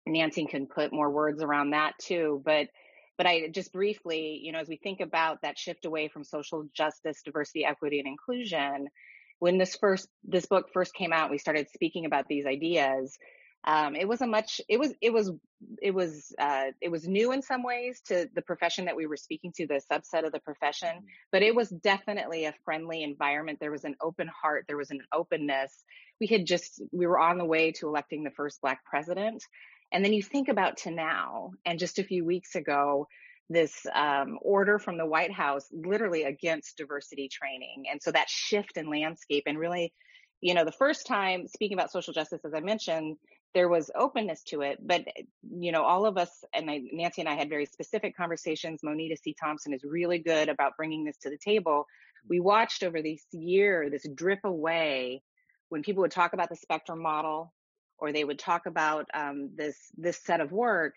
Nancy 0.06 0.46
can 0.46 0.66
put 0.66 0.92
more 0.92 1.10
words 1.10 1.42
around 1.42 1.70
that 1.70 1.94
too, 1.98 2.42
but 2.44 2.68
but 3.18 3.26
I 3.26 3.48
just 3.48 3.72
briefly, 3.72 4.40
you 4.42 4.52
know, 4.52 4.58
as 4.58 4.68
we 4.68 4.76
think 4.76 5.00
about 5.00 5.42
that 5.42 5.58
shift 5.58 5.84
away 5.84 6.08
from 6.08 6.24
social 6.24 6.66
justice, 6.74 7.22
diversity, 7.22 7.64
equity, 7.64 7.98
and 7.98 8.08
inclusion, 8.08 8.88
when 9.38 9.58
this 9.58 9.76
first 9.76 10.08
this 10.24 10.46
book 10.46 10.70
first 10.72 10.94
came 10.94 11.12
out, 11.12 11.30
we 11.30 11.38
started 11.38 11.68
speaking 11.70 12.06
about 12.06 12.26
these 12.28 12.46
ideas. 12.46 13.18
Um, 13.64 13.94
it 13.94 14.08
was 14.08 14.20
a 14.20 14.26
much 14.26 14.60
it 14.68 14.78
was 14.78 14.92
it 15.00 15.12
was 15.12 15.30
it 15.80 15.92
was 15.92 16.34
uh, 16.38 16.72
it 16.80 16.90
was 16.90 17.06
new 17.06 17.30
in 17.32 17.42
some 17.42 17.62
ways 17.62 18.00
to 18.06 18.28
the 18.34 18.42
profession 18.42 18.86
that 18.86 18.96
we 18.96 19.06
were 19.06 19.16
speaking 19.16 19.52
to, 19.56 19.66
the 19.66 19.80
subset 19.90 20.26
of 20.26 20.32
the 20.32 20.40
profession, 20.40 20.88
mm-hmm. 20.88 21.06
but 21.30 21.42
it 21.42 21.54
was 21.54 21.68
definitely 21.68 22.44
a 22.46 22.54
friendly 22.64 23.02
environment. 23.04 23.58
There 23.60 23.70
was 23.70 23.84
an 23.84 23.94
open 24.00 24.28
heart, 24.28 24.64
there 24.66 24.76
was 24.76 24.90
an 24.90 25.02
openness. 25.12 25.84
We 26.20 26.26
had 26.26 26.44
just 26.44 26.82
we 26.90 27.06
were 27.06 27.20
on 27.20 27.38
the 27.38 27.44
way 27.44 27.70
to 27.72 27.86
electing 27.86 28.24
the 28.24 28.30
first 28.30 28.60
black 28.60 28.84
president, 28.84 29.44
and 29.92 30.04
then 30.04 30.12
you 30.12 30.22
think 30.22 30.48
about 30.48 30.78
to 30.78 30.90
now, 30.90 31.52
and 31.64 31.78
just 31.78 32.00
a 32.00 32.04
few 32.04 32.24
weeks 32.24 32.56
ago, 32.56 33.06
this 33.48 33.86
um, 33.94 34.38
order 34.42 34.78
from 34.78 34.98
the 34.98 35.06
White 35.06 35.32
House 35.32 35.68
literally 35.72 36.24
against 36.24 36.78
diversity 36.78 37.28
training. 37.28 37.84
And 37.90 38.02
so 38.02 38.10
that 38.10 38.28
shift 38.28 38.76
in 38.76 38.90
landscape 38.90 39.44
and 39.46 39.58
really, 39.58 39.92
you 40.40 40.54
know, 40.54 40.64
the 40.64 40.72
first 40.72 41.06
time 41.06 41.46
speaking 41.46 41.76
about 41.76 41.92
social 41.92 42.14
justice, 42.14 42.40
as 42.44 42.54
I 42.54 42.60
mentioned, 42.60 43.16
there 43.54 43.68
was 43.68 43.90
openness 43.94 44.42
to 44.44 44.62
it, 44.62 44.78
but 44.80 45.04
you 45.50 45.72
know, 45.72 45.82
all 45.82 46.06
of 46.06 46.16
us 46.16 46.44
and 46.54 46.70
I, 46.70 46.80
Nancy 46.92 47.20
and 47.20 47.28
I 47.28 47.34
had 47.34 47.48
very 47.48 47.66
specific 47.66 48.16
conversations. 48.16 48.80
Monita 48.82 49.16
C. 49.18 49.34
Thompson 49.38 49.74
is 49.74 49.84
really 49.84 50.18
good 50.18 50.48
about 50.48 50.76
bringing 50.76 51.04
this 51.04 51.18
to 51.18 51.30
the 51.30 51.38
table. 51.38 51.86
We 52.28 52.40
watched 52.40 52.82
over 52.82 53.02
this 53.02 53.24
year 53.32 53.90
this 53.90 54.06
drip 54.14 54.40
away 54.44 55.22
when 55.68 55.82
people 55.82 56.02
would 56.02 56.12
talk 56.12 56.32
about 56.32 56.48
the 56.48 56.56
spectrum 56.56 57.02
model 57.02 57.52
or 57.98 58.12
they 58.12 58.24
would 58.24 58.38
talk 58.38 58.66
about 58.66 59.06
um, 59.14 59.50
this 59.54 59.76
this 59.96 60.18
set 60.18 60.40
of 60.40 60.52
work 60.52 60.94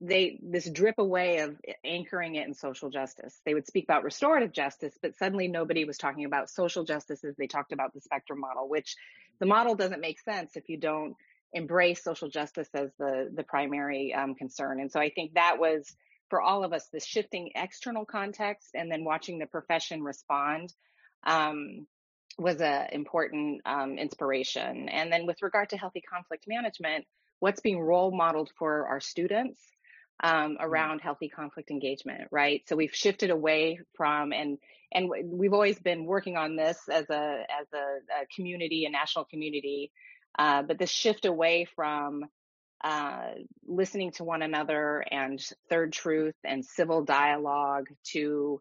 they 0.00 0.38
this 0.42 0.68
drip 0.68 0.98
away 0.98 1.38
of 1.38 1.56
anchoring 1.84 2.34
it 2.34 2.46
in 2.46 2.54
social 2.54 2.90
justice 2.90 3.40
they 3.46 3.54
would 3.54 3.66
speak 3.66 3.84
about 3.84 4.02
restorative 4.02 4.52
justice 4.52 4.94
but 5.00 5.16
suddenly 5.16 5.46
nobody 5.46 5.84
was 5.84 5.96
talking 5.96 6.24
about 6.24 6.50
social 6.50 6.84
justice 6.84 7.22
as 7.24 7.36
they 7.36 7.46
talked 7.46 7.72
about 7.72 7.94
the 7.94 8.00
spectrum 8.00 8.40
model 8.40 8.68
which 8.68 8.96
the 9.38 9.46
model 9.46 9.74
doesn't 9.74 10.00
make 10.00 10.18
sense 10.20 10.56
if 10.56 10.68
you 10.68 10.76
don't 10.76 11.14
embrace 11.52 12.02
social 12.02 12.28
justice 12.28 12.68
as 12.74 12.90
the 12.98 13.30
the 13.34 13.42
primary 13.42 14.14
um, 14.14 14.34
concern 14.34 14.80
and 14.80 14.90
so 14.90 15.00
i 15.00 15.10
think 15.10 15.34
that 15.34 15.58
was 15.58 15.94
for 16.30 16.40
all 16.40 16.64
of 16.64 16.72
us 16.72 16.88
the 16.92 17.00
shifting 17.00 17.50
external 17.54 18.04
context 18.04 18.70
and 18.74 18.90
then 18.90 19.04
watching 19.04 19.38
the 19.38 19.46
profession 19.46 20.02
respond 20.02 20.72
um, 21.24 21.86
was 22.38 22.60
an 22.60 22.88
important 22.92 23.60
um, 23.66 23.98
inspiration. 23.98 24.88
And 24.88 25.12
then 25.12 25.26
with 25.26 25.42
regard 25.42 25.70
to 25.70 25.76
healthy 25.76 26.00
conflict 26.00 26.44
management, 26.46 27.06
what's 27.40 27.60
being 27.60 27.80
role 27.80 28.10
modeled 28.10 28.50
for 28.58 28.86
our 28.86 29.00
students 29.00 29.60
um, 30.22 30.32
mm-hmm. 30.32 30.64
around 30.64 31.00
healthy 31.00 31.28
conflict 31.28 31.70
engagement, 31.70 32.28
right? 32.30 32.62
So 32.68 32.76
we've 32.76 32.94
shifted 32.94 33.30
away 33.30 33.80
from 33.96 34.32
and 34.32 34.58
and 34.94 35.10
we've 35.24 35.54
always 35.54 35.78
been 35.78 36.04
working 36.04 36.36
on 36.36 36.54
this 36.54 36.78
as 36.90 37.08
a 37.08 37.44
as 37.60 37.66
a, 37.72 38.22
a 38.22 38.26
community, 38.36 38.84
a 38.84 38.90
national 38.90 39.24
community, 39.24 39.90
uh, 40.38 40.62
but 40.62 40.78
this 40.78 40.90
shift 40.90 41.24
away 41.24 41.66
from 41.76 42.24
uh, 42.84 43.30
listening 43.66 44.10
to 44.12 44.24
one 44.24 44.42
another 44.42 45.04
and 45.10 45.40
third 45.70 45.92
truth 45.92 46.34
and 46.44 46.64
civil 46.64 47.04
dialogue 47.04 47.86
to 48.02 48.60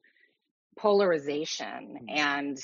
polarization 0.78 1.98
mm-hmm. 1.98 2.06
and 2.10 2.58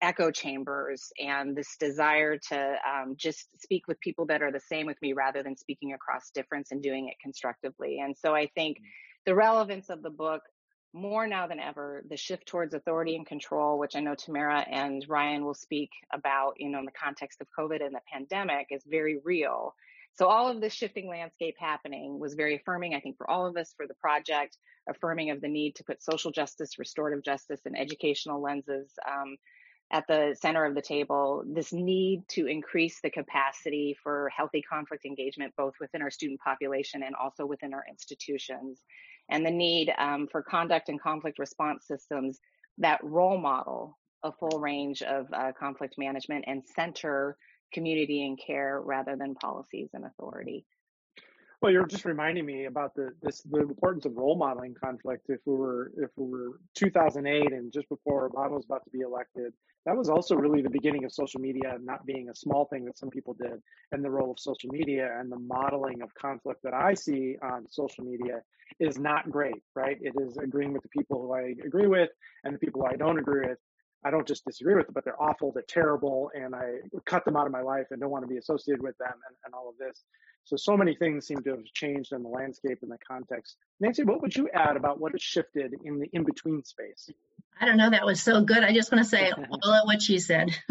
echo 0.00 0.30
chambers 0.30 1.12
and 1.18 1.56
this 1.56 1.76
desire 1.78 2.38
to 2.38 2.74
um, 2.88 3.14
just 3.16 3.48
speak 3.60 3.86
with 3.86 4.00
people 4.00 4.26
that 4.26 4.42
are 4.42 4.52
the 4.52 4.60
same 4.60 4.86
with 4.86 5.00
me 5.02 5.12
rather 5.12 5.42
than 5.42 5.56
speaking 5.56 5.92
across 5.92 6.30
difference 6.30 6.70
and 6.70 6.82
doing 6.82 7.08
it 7.08 7.14
constructively. 7.22 7.98
And 7.98 8.16
so 8.16 8.34
I 8.34 8.48
think 8.54 8.78
mm-hmm. 8.78 8.84
the 9.26 9.34
relevance 9.34 9.90
of 9.90 10.02
the 10.02 10.10
book 10.10 10.42
more 10.92 11.26
now 11.26 11.46
than 11.46 11.60
ever, 11.60 12.02
the 12.08 12.16
shift 12.16 12.46
towards 12.46 12.74
authority 12.74 13.16
and 13.16 13.26
control, 13.26 13.78
which 13.78 13.94
I 13.94 14.00
know 14.00 14.14
Tamara 14.14 14.60
and 14.68 15.04
Ryan 15.08 15.44
will 15.44 15.54
speak 15.54 15.90
about, 16.12 16.54
you 16.58 16.68
know, 16.68 16.80
in 16.80 16.84
the 16.84 16.90
context 16.92 17.40
of 17.40 17.46
COVID 17.56 17.84
and 17.84 17.94
the 17.94 18.00
pandemic 18.12 18.68
is 18.70 18.82
very 18.86 19.18
real. 19.24 19.74
So 20.14 20.26
all 20.26 20.48
of 20.48 20.60
this 20.60 20.74
shifting 20.74 21.08
landscape 21.08 21.54
happening 21.58 22.18
was 22.18 22.34
very 22.34 22.56
affirming, 22.56 22.94
I 22.94 23.00
think, 23.00 23.16
for 23.16 23.30
all 23.30 23.46
of 23.46 23.56
us 23.56 23.72
for 23.76 23.86
the 23.86 23.94
project, 23.94 24.58
affirming 24.88 25.30
of 25.30 25.40
the 25.40 25.48
need 25.48 25.76
to 25.76 25.84
put 25.84 26.02
social 26.02 26.32
justice, 26.32 26.78
restorative 26.78 27.22
justice, 27.22 27.60
and 27.64 27.78
educational 27.78 28.42
lenses 28.42 28.90
um, 29.08 29.36
at 29.92 30.06
the 30.08 30.36
center 30.40 30.64
of 30.64 30.74
the 30.74 30.82
table. 30.82 31.44
This 31.46 31.72
need 31.72 32.28
to 32.30 32.46
increase 32.46 33.00
the 33.00 33.10
capacity 33.10 33.96
for 34.02 34.30
healthy 34.36 34.62
conflict 34.62 35.04
engagement, 35.04 35.54
both 35.56 35.74
within 35.80 36.02
our 36.02 36.10
student 36.10 36.40
population 36.40 37.02
and 37.02 37.14
also 37.14 37.46
within 37.46 37.72
our 37.72 37.84
institutions, 37.88 38.80
and 39.30 39.44
the 39.44 39.50
need 39.50 39.92
um, 39.98 40.26
for 40.30 40.42
conduct 40.42 40.88
and 40.88 41.00
conflict 41.00 41.38
response 41.38 41.86
systems 41.86 42.38
that 42.78 43.02
role 43.02 43.38
model 43.38 43.98
a 44.22 44.32
full 44.32 44.60
range 44.60 45.02
of 45.02 45.26
uh, 45.32 45.52
conflict 45.58 45.94
management 45.96 46.44
and 46.46 46.62
center 46.76 47.36
community 47.72 48.26
and 48.26 48.38
care 48.44 48.80
rather 48.82 49.16
than 49.16 49.34
policies 49.34 49.88
and 49.94 50.04
authority. 50.04 50.64
Well, 51.60 51.72
you're 51.72 51.86
just 51.86 52.06
reminding 52.06 52.46
me 52.46 52.64
about 52.64 52.94
the 52.94 53.10
this 53.22 53.42
the 53.42 53.60
importance 53.60 54.06
of 54.06 54.16
role 54.16 54.36
modeling 54.36 54.74
conflict. 54.74 55.26
If 55.28 55.40
we 55.44 55.54
were 55.54 55.92
if 55.98 56.08
we 56.16 56.26
were 56.26 56.60
2008 56.74 57.52
and 57.52 57.70
just 57.70 57.86
before 57.90 58.30
Obama 58.30 58.52
was 58.52 58.64
about 58.64 58.84
to 58.84 58.90
be 58.90 59.00
elected, 59.00 59.52
that 59.84 59.94
was 59.94 60.08
also 60.08 60.36
really 60.36 60.62
the 60.62 60.70
beginning 60.70 61.04
of 61.04 61.12
social 61.12 61.38
media 61.38 61.76
not 61.82 62.06
being 62.06 62.30
a 62.30 62.34
small 62.34 62.64
thing 62.64 62.86
that 62.86 62.96
some 62.96 63.10
people 63.10 63.34
did, 63.34 63.60
and 63.92 64.02
the 64.02 64.10
role 64.10 64.30
of 64.30 64.40
social 64.40 64.70
media 64.70 65.10
and 65.18 65.30
the 65.30 65.38
modeling 65.38 66.00
of 66.00 66.14
conflict 66.14 66.62
that 66.64 66.72
I 66.72 66.94
see 66.94 67.36
on 67.42 67.66
social 67.68 68.04
media 68.04 68.40
is 68.78 68.98
not 68.98 69.30
great. 69.30 69.62
Right? 69.74 69.98
It 70.00 70.14
is 70.18 70.38
agreeing 70.38 70.72
with 70.72 70.82
the 70.82 70.88
people 70.88 71.20
who 71.20 71.34
I 71.34 71.54
agree 71.62 71.88
with 71.88 72.08
and 72.44 72.54
the 72.54 72.58
people 72.58 72.86
I 72.86 72.96
don't 72.96 73.18
agree 73.18 73.46
with, 73.46 73.58
I 74.02 74.10
don't 74.10 74.26
just 74.26 74.46
disagree 74.46 74.76
with 74.76 74.86
them, 74.86 74.94
but 74.94 75.04
they're 75.04 75.22
awful, 75.22 75.52
they're 75.52 75.62
terrible, 75.68 76.30
and 76.34 76.54
I 76.54 76.76
cut 77.04 77.26
them 77.26 77.36
out 77.36 77.44
of 77.44 77.52
my 77.52 77.60
life 77.60 77.88
and 77.90 78.00
don't 78.00 78.10
want 78.10 78.24
to 78.24 78.28
be 78.28 78.38
associated 78.38 78.82
with 78.82 78.96
them 78.96 79.12
and, 79.12 79.36
and 79.44 79.54
all 79.54 79.68
of 79.68 79.76
this. 79.76 80.04
So, 80.44 80.56
so 80.56 80.76
many 80.76 80.94
things 80.94 81.26
seem 81.26 81.42
to 81.42 81.50
have 81.50 81.64
changed 81.74 82.12
in 82.12 82.22
the 82.22 82.28
landscape 82.28 82.78
and 82.82 82.90
the 82.90 82.98
context. 83.06 83.56
Nancy, 83.78 84.02
what 84.02 84.20
would 84.22 84.34
you 84.34 84.48
add 84.52 84.76
about 84.76 85.00
what 85.00 85.12
has 85.12 85.22
shifted 85.22 85.74
in 85.84 86.00
the 86.00 86.08
in 86.12 86.24
between 86.24 86.64
space? 86.64 87.08
I 87.60 87.66
don't 87.66 87.76
know. 87.76 87.90
That 87.90 88.06
was 88.06 88.22
so 88.22 88.42
good. 88.42 88.64
I 88.64 88.72
just 88.72 88.90
want 88.90 89.04
to 89.04 89.08
say 89.08 89.30
all 89.62 89.72
of 89.72 89.84
what 89.84 90.02
she 90.02 90.18
said. 90.18 90.50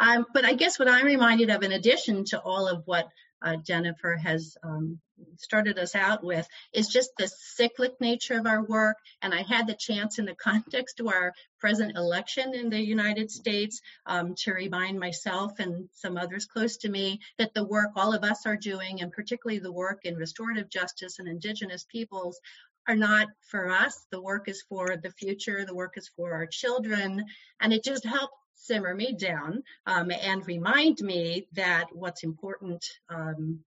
um, 0.00 0.26
but 0.32 0.44
I 0.44 0.54
guess 0.54 0.78
what 0.78 0.88
I'm 0.88 1.04
reminded 1.04 1.50
of, 1.50 1.62
in 1.62 1.72
addition 1.72 2.24
to 2.26 2.40
all 2.40 2.68
of 2.68 2.82
what 2.86 3.08
uh, 3.42 3.56
Jennifer 3.56 4.16
has 4.16 4.56
um, 4.62 4.98
started 5.36 5.78
us 5.78 5.94
out 5.94 6.24
with 6.24 6.46
is 6.72 6.88
just 6.88 7.10
the 7.16 7.28
cyclic 7.28 8.00
nature 8.00 8.38
of 8.38 8.46
our 8.46 8.64
work. 8.64 8.96
And 9.20 9.34
I 9.34 9.42
had 9.42 9.66
the 9.66 9.74
chance 9.74 10.18
in 10.18 10.24
the 10.24 10.34
context 10.42 11.00
of 11.00 11.08
our 11.08 11.32
present 11.60 11.96
election 11.96 12.54
in 12.54 12.70
the 12.70 12.80
United 12.80 13.30
States 13.30 13.80
um, 14.06 14.34
to 14.38 14.52
remind 14.52 14.98
myself 14.98 15.58
and 15.58 15.88
some 15.92 16.16
others 16.16 16.46
close 16.46 16.76
to 16.78 16.88
me 16.88 17.20
that 17.38 17.54
the 17.54 17.64
work 17.64 17.90
all 17.96 18.14
of 18.14 18.24
us 18.24 18.46
are 18.46 18.56
doing, 18.56 19.00
and 19.00 19.12
particularly 19.12 19.60
the 19.60 19.72
work 19.72 20.00
in 20.04 20.16
restorative 20.16 20.68
justice 20.68 21.18
and 21.18 21.28
indigenous 21.28 21.84
peoples, 21.84 22.40
are 22.88 22.96
not 22.96 23.28
for 23.42 23.70
us. 23.70 24.06
The 24.10 24.20
work 24.20 24.48
is 24.48 24.62
for 24.68 24.96
the 24.96 25.10
future. 25.12 25.64
The 25.64 25.74
work 25.74 25.96
is 25.96 26.08
for 26.08 26.32
our 26.32 26.46
children. 26.46 27.24
And 27.60 27.72
it 27.72 27.84
just 27.84 28.04
helped 28.04 28.34
simmer 28.54 28.94
me 28.94 29.12
down 29.12 29.62
um, 29.86 30.10
and 30.10 30.46
remind 30.46 31.00
me 31.00 31.46
that 31.52 31.86
what's 31.92 32.22
important 32.24 32.86
um, 33.08 33.58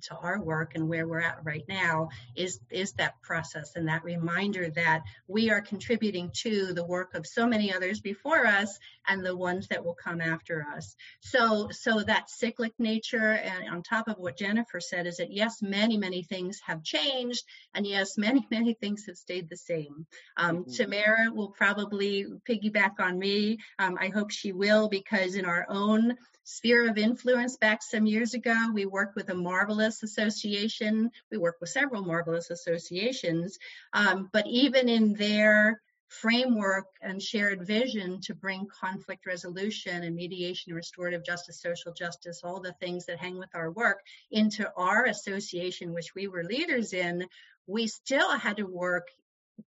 to 0.00 0.16
our 0.16 0.40
work 0.40 0.74
and 0.74 0.88
where 0.88 1.06
we're 1.06 1.20
at 1.20 1.38
right 1.44 1.64
now 1.68 2.08
is 2.34 2.60
is 2.70 2.92
that 2.92 3.20
process 3.22 3.76
and 3.76 3.88
that 3.88 4.04
reminder 4.04 4.70
that 4.70 5.02
we 5.28 5.50
are 5.50 5.60
contributing 5.60 6.30
to 6.32 6.72
the 6.72 6.84
work 6.84 7.14
of 7.14 7.26
so 7.26 7.46
many 7.46 7.72
others 7.72 8.00
before 8.00 8.46
us 8.46 8.78
and 9.08 9.24
the 9.24 9.36
ones 9.36 9.68
that 9.68 9.84
will 9.84 9.94
come 9.94 10.20
after 10.20 10.66
us. 10.76 10.94
So 11.20 11.68
so 11.70 12.00
that 12.00 12.30
cyclic 12.30 12.72
nature 12.78 13.32
and 13.32 13.68
on 13.68 13.82
top 13.82 14.08
of 14.08 14.18
what 14.18 14.36
jennifer 14.36 14.80
said 14.80 15.06
is 15.06 15.18
that 15.18 15.32
yes 15.32 15.62
many 15.62 15.96
many 15.96 16.22
things 16.22 16.60
have 16.66 16.82
changed 16.82 17.44
and 17.74 17.86
yes 17.86 18.16
many 18.16 18.46
many 18.50 18.74
things 18.74 19.06
have 19.06 19.16
stayed 19.16 19.48
the 19.48 19.56
same. 19.56 20.06
Um, 20.36 20.58
mm-hmm. 20.58 20.72
tamara 20.72 21.30
will 21.32 21.50
probably 21.50 22.26
piggyback 22.48 23.00
on 23.00 23.18
me. 23.18 23.58
Um, 23.78 23.98
i 24.00 24.08
hope 24.08 24.30
she 24.30 24.52
will 24.52 24.88
because 24.88 25.34
in 25.34 25.44
our 25.44 25.66
own 25.68 26.16
sphere 26.50 26.90
of 26.90 26.98
influence 26.98 27.56
back 27.56 27.82
some 27.82 28.06
years 28.06 28.34
ago. 28.34 28.56
We 28.72 28.84
worked 28.84 29.14
with 29.14 29.30
a 29.30 29.34
marvelous 29.34 30.02
association. 30.02 31.10
We 31.30 31.38
work 31.38 31.56
with 31.60 31.70
several 31.70 32.02
marvelous 32.02 32.50
associations. 32.50 33.58
Um, 33.92 34.28
but 34.32 34.46
even 34.46 34.88
in 34.88 35.14
their 35.14 35.80
framework 36.08 36.86
and 37.00 37.22
shared 37.22 37.64
vision 37.64 38.20
to 38.22 38.34
bring 38.34 38.66
conflict 38.66 39.26
resolution 39.26 40.02
and 40.02 40.16
mediation, 40.16 40.74
restorative 40.74 41.24
justice, 41.24 41.62
social 41.62 41.92
justice, 41.92 42.40
all 42.42 42.60
the 42.60 42.74
things 42.80 43.06
that 43.06 43.20
hang 43.20 43.38
with 43.38 43.54
our 43.54 43.70
work 43.70 44.00
into 44.32 44.68
our 44.76 45.04
association, 45.04 45.94
which 45.94 46.16
we 46.16 46.26
were 46.26 46.42
leaders 46.42 46.92
in, 46.92 47.26
we 47.68 47.86
still 47.86 48.30
had 48.36 48.56
to 48.56 48.64
work 48.64 49.06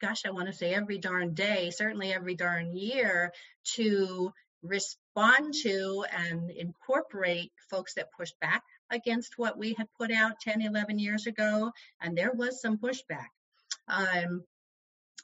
gosh, 0.01 0.25
I 0.25 0.31
want 0.31 0.47
to 0.47 0.53
say 0.53 0.73
every 0.73 0.97
darn 0.97 1.35
day, 1.35 1.69
certainly 1.69 2.11
every 2.11 2.33
darn 2.33 2.75
year, 2.75 3.31
to 3.75 4.33
respond 4.67 5.53
to 5.63 6.05
and 6.11 6.51
incorporate 6.51 7.51
folks 7.69 7.93
that 7.95 8.11
pushed 8.17 8.39
back 8.39 8.63
against 8.89 9.37
what 9.37 9.57
we 9.57 9.73
had 9.73 9.87
put 9.97 10.11
out 10.11 10.39
10, 10.41 10.61
11 10.61 10.99
years 10.99 11.27
ago. 11.27 11.71
And 12.01 12.17
there 12.17 12.31
was 12.33 12.61
some 12.61 12.77
pushback. 12.77 13.27
Um, 13.87 14.43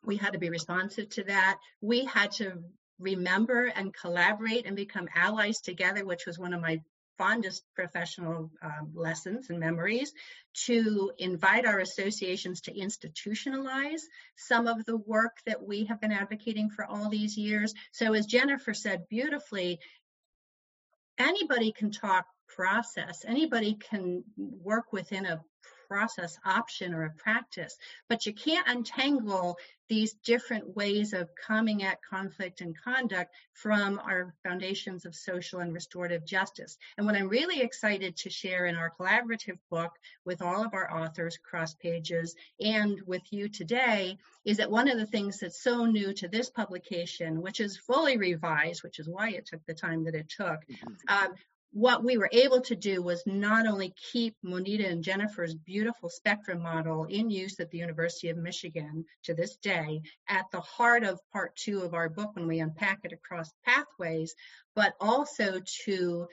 we 0.04 0.18
had 0.18 0.34
to 0.34 0.40
be 0.40 0.50
responsive 0.50 1.10
to 1.10 1.24
that. 1.26 1.60
We 1.82 2.06
had 2.06 2.32
to 2.34 2.64
remember 3.00 3.66
and 3.66 3.94
collaborate 3.94 4.66
and 4.66 4.76
become 4.76 5.08
allies 5.16 5.62
together, 5.62 6.06
which 6.06 6.26
was 6.26 6.40
one 6.40 6.54
of 6.54 6.62
my 6.62 6.82
fondest 7.22 7.64
professional 7.76 8.50
um, 8.64 8.90
lessons 8.96 9.52
and 9.52 9.60
memories 9.60 10.12
to 10.66 11.12
invite 11.20 11.68
our 11.68 11.78
associations 11.78 12.62
to 12.62 12.74
institutionalize 12.74 14.02
some 14.36 14.66
of 14.66 14.84
the 14.86 14.98
work 14.98 15.38
that 15.46 15.62
we 15.62 15.86
have 15.86 16.02
been 16.02 16.12
advocating 16.12 16.72
for 16.72 16.84
all 16.84 17.10
these 17.10 17.38
years. 17.38 17.76
So, 17.92 18.14
as 18.16 18.26
Jennifer 18.26 18.74
said 18.74 19.08
beautifully, 19.08 19.80
anybody 21.20 21.72
can 21.72 21.92
talk 21.92 22.26
process, 22.48 23.24
anybody 23.28 23.76
can 23.76 24.24
work 24.36 24.92
within 24.92 25.28
a 25.28 25.42
process 25.92 26.38
option 26.46 26.94
or 26.94 27.04
a 27.04 27.12
practice, 27.18 27.78
but 28.08 28.26
you 28.26 28.34
can't 28.34 28.66
untangle 28.70 29.58
these 29.90 30.14
different 30.24 30.74
ways 30.74 31.12
of 31.12 31.28
coming 31.36 31.84
at 31.84 32.00
conflict 32.02 32.62
and 32.62 32.78
conduct 32.82 33.36
from 33.52 34.00
our 34.00 34.34
foundations 34.42 35.06
of 35.06 35.14
social 35.14 35.60
and 35.60 35.74
restorative 35.74 36.26
justice. 36.26 36.78
And 36.96 37.06
what 37.06 37.18
I'm 37.18 37.28
really 37.28 37.60
excited 37.60 38.16
to 38.16 38.30
share 38.30 38.68
in 38.68 38.76
our 38.76 38.90
collaborative 38.98 39.58
book 39.70 39.92
with 40.24 40.42
all 40.42 40.64
of 40.64 40.74
our 40.74 40.90
authors 40.98 41.36
across 41.36 41.74
pages 41.74 42.36
and 42.62 43.02
with 43.06 43.24
you 43.32 43.50
today 43.50 44.18
is 44.46 44.56
that 44.58 44.72
one 44.72 44.88
of 44.88 44.98
the 44.98 45.06
things 45.06 45.40
that's 45.40 45.62
so 45.62 45.84
new 45.84 46.14
to 46.14 46.30
this 46.30 46.50
publication, 46.50 47.42
which 47.42 47.60
is 47.60 47.76
fully 47.76 48.16
revised, 48.16 48.84
which 48.84 48.98
is 48.98 49.10
why 49.10 49.32
it 49.32 49.46
took 49.46 49.66
the 49.66 49.74
time 49.74 50.06
that 50.06 50.16
it 50.16 50.30
took, 50.30 50.62
mm-hmm. 50.70 50.94
um, 51.10 51.34
what 51.72 52.04
we 52.04 52.18
were 52.18 52.30
able 52.34 52.62
to 52.62 52.76
do 52.76 53.02
was 53.02 53.24
not 53.26 53.66
only 53.66 53.94
keep 54.12 54.36
Monita 54.44 54.90
and 54.90 55.04
Jennifer's 55.04 55.56
beautiful 55.56 56.10
spectrum 56.10 56.62
model 56.62 57.06
in 57.06 57.30
use 57.30 57.60
at 57.60 57.72
the 57.72 57.78
University 57.78 58.30
of 58.30 58.38
Michigan 58.38 59.06
to 59.24 59.34
this 59.34 59.56
day 59.58 60.02
at 60.28 60.46
the 60.52 60.60
heart 60.60 61.04
of 61.04 61.20
part 61.32 61.56
two 61.56 61.82
of 61.82 61.94
our 61.94 62.10
book 62.10 62.36
when 62.36 62.48
we 62.48 62.60
unpack 62.60 63.00
it 63.04 63.14
across 63.14 63.50
pathways, 63.66 64.36
but 64.76 64.94
also 65.00 65.62
to 65.86 66.28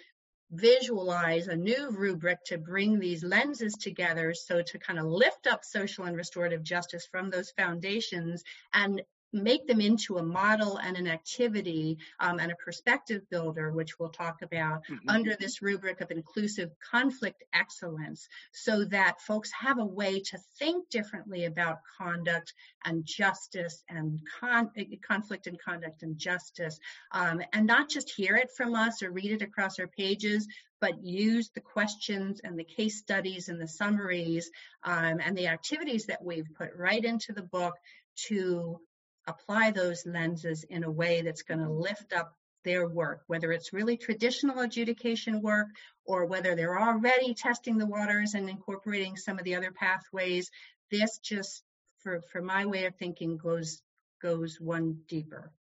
visualize 0.51 1.47
a 1.47 1.55
new 1.55 1.91
rubric 1.91 2.39
to 2.47 2.59
bring 2.59 2.99
these 2.99 3.23
lenses 3.23 3.75
together 3.75 4.33
so 4.33 4.63
to 4.63 4.79
kind 4.79 4.99
of 4.99 5.05
lift 5.05 5.47
up 5.47 5.63
social 5.63 6.05
and 6.05 6.17
restorative 6.17 6.63
justice 6.63 7.07
from 7.11 7.29
those 7.29 7.51
foundations 7.51 8.43
and 8.73 9.03
make 9.33 9.67
them 9.67 9.81
into 9.81 10.19
a 10.19 10.23
model 10.23 10.79
and 10.79 10.97
an 10.97 11.07
activity 11.07 11.99
um, 12.21 12.39
and 12.39 12.51
a 12.51 12.57
perspective 12.57 13.23
builder, 13.31 13.73
which 13.73 13.99
we'll 13.99 14.09
talk 14.09 14.43
about 14.43 14.83
mm-hmm. 14.91 15.09
under 15.09 15.37
this 15.37 15.61
rubric 15.63 16.01
of 16.01 16.11
inclusive 16.11 16.71
conflict 16.91 17.45
excellence, 17.53 18.29
so 18.53 18.85
that 18.85 19.21
folks 19.21 19.51
have 19.53 19.79
a 19.79 19.85
way 19.85 20.21
to 20.21 20.39
think 20.59 20.89
differently 20.89 21.45
about 21.45 21.79
conduct 21.99 22.55
and 22.85 23.05
justice 23.05 23.83
and 23.89 24.21
con- 24.41 24.71
conflict 25.07 25.47
and 25.47 25.61
conduct 25.61 26.03
and 26.03 26.19
justice, 26.19 26.79
um, 27.13 27.43
and 27.53 27.67
not 27.67 27.89
just 27.89 28.11
hear 28.11 28.37
it 28.37 28.51
from 28.57 28.75
us 28.75 29.03
or 29.03 29.11
read 29.11 29.31
it 29.31 29.43
across 29.43 29.79
our 29.79 29.89
pages, 29.89 30.47
but 30.81 31.05
use 31.05 31.51
the 31.55 31.61
questions 31.61 32.41
and 32.45 32.59
the 32.59 32.65
case 32.65 32.99
studies 32.99 33.49
and 33.49 33.61
the 33.61 33.69
summaries 33.69 34.51
um, 34.85 35.21
and 35.21 35.37
the 35.37 35.49
activities 35.49 36.07
that 36.07 36.25
we've 36.25 36.49
put 36.57 36.71
right 36.77 37.05
into 37.05 37.33
the 37.33 37.43
book 37.43 37.75
to 38.27 38.81
apply 39.29 39.71
those 39.71 40.07
lenses 40.07 40.65
in 40.65 40.85
a 40.85 40.91
way 40.91 41.21
that's 41.23 41.43
going 41.43 41.61
to 41.61 41.67
mm-hmm. 41.67 41.81
lift 41.81 42.13
up 42.13 42.35
their 42.65 42.89
work, 42.89 43.23
whether 43.29 43.53
it's 43.53 43.73
really 43.73 43.97
traditional 43.97 44.61
adjudication 44.61 45.41
work 45.41 45.69
or 46.05 46.27
whether 46.27 46.55
they're 46.55 46.81
already 46.81 47.35
testing 47.35 47.79
the 47.79 47.87
waters 47.87 48.35
and 48.35 48.49
incorporating 48.49 49.17
some 49.17 49.39
of 49.39 49.45
the 49.45 49.55
other 49.55 49.71
pathways. 49.71 50.51
This 50.91 51.19
just, 51.19 51.63
for, 51.99 52.23
for 52.33 52.43
my 52.43 52.67
way 52.67 52.87
of 52.87 52.97
thinking, 52.97 53.37
goes 53.37 53.83
goes 54.21 54.61
one 54.61 54.99
deeper. 55.07 55.53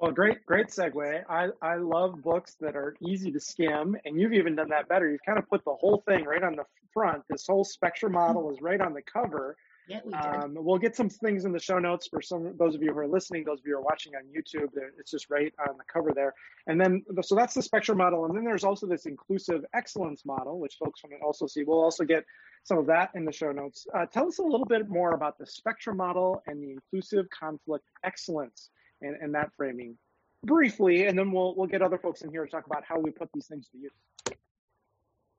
Well, 0.00 0.12
great, 0.12 0.44
great 0.46 0.68
segue. 0.68 1.22
I, 1.28 1.48
I 1.60 1.76
love 1.76 2.22
books 2.22 2.56
that 2.60 2.74
are 2.74 2.96
easy 3.06 3.30
to 3.32 3.38
skim, 3.38 3.96
and 4.04 4.18
you've 4.18 4.32
even 4.32 4.56
done 4.56 4.70
that 4.70 4.88
better. 4.88 5.10
You've 5.10 5.24
kind 5.24 5.38
of 5.38 5.48
put 5.48 5.62
the 5.64 5.74
whole 5.74 6.02
thing 6.08 6.24
right 6.24 6.42
on 6.42 6.56
the 6.56 6.64
front. 6.94 7.22
This 7.28 7.46
whole 7.46 7.64
spectrum 7.64 8.12
model 8.12 8.44
mm-hmm. 8.44 8.54
is 8.54 8.62
right 8.62 8.80
on 8.80 8.94
the 8.94 9.02
cover. 9.02 9.56
Yeah, 9.90 9.98
we 10.04 10.14
um, 10.14 10.54
we'll 10.54 10.78
get 10.78 10.94
some 10.94 11.08
things 11.08 11.44
in 11.44 11.50
the 11.50 11.58
show 11.58 11.80
notes 11.80 12.06
for 12.06 12.22
some 12.22 12.54
those 12.56 12.76
of 12.76 12.82
you 12.82 12.92
who 12.92 12.98
are 13.00 13.08
listening, 13.08 13.42
those 13.42 13.58
of 13.58 13.66
you 13.66 13.72
who 13.72 13.78
are 13.78 13.82
watching 13.82 14.12
on 14.14 14.22
YouTube. 14.22 14.68
It's 15.00 15.10
just 15.10 15.28
right 15.30 15.52
on 15.68 15.76
the 15.78 15.84
cover 15.92 16.12
there. 16.14 16.32
And 16.68 16.80
then, 16.80 17.02
so 17.22 17.34
that's 17.34 17.54
the 17.54 17.62
spectrum 17.62 17.98
model. 17.98 18.24
And 18.24 18.36
then 18.36 18.44
there's 18.44 18.62
also 18.62 18.86
this 18.86 19.06
inclusive 19.06 19.64
excellence 19.74 20.24
model, 20.24 20.60
which 20.60 20.76
folks 20.76 21.02
want 21.02 21.14
to 21.18 21.26
also 21.26 21.48
see. 21.48 21.64
We'll 21.64 21.82
also 21.82 22.04
get 22.04 22.24
some 22.62 22.78
of 22.78 22.86
that 22.86 23.10
in 23.16 23.24
the 23.24 23.32
show 23.32 23.50
notes. 23.50 23.84
Uh, 23.92 24.06
tell 24.06 24.28
us 24.28 24.38
a 24.38 24.44
little 24.44 24.64
bit 24.64 24.88
more 24.88 25.14
about 25.14 25.38
the 25.38 25.46
spectrum 25.46 25.96
model 25.96 26.40
and 26.46 26.62
the 26.62 26.70
inclusive 26.70 27.28
conflict 27.30 27.86
excellence 28.04 28.70
and, 29.02 29.16
and 29.20 29.34
that 29.34 29.50
framing 29.56 29.98
briefly, 30.44 31.06
and 31.06 31.18
then 31.18 31.32
we'll 31.32 31.56
we'll 31.56 31.66
get 31.66 31.82
other 31.82 31.98
folks 31.98 32.22
in 32.22 32.30
here 32.30 32.44
to 32.44 32.50
talk 32.50 32.64
about 32.64 32.84
how 32.84 32.96
we 32.96 33.10
put 33.10 33.28
these 33.34 33.48
things 33.48 33.66
to 33.72 33.78
use. 33.78 34.38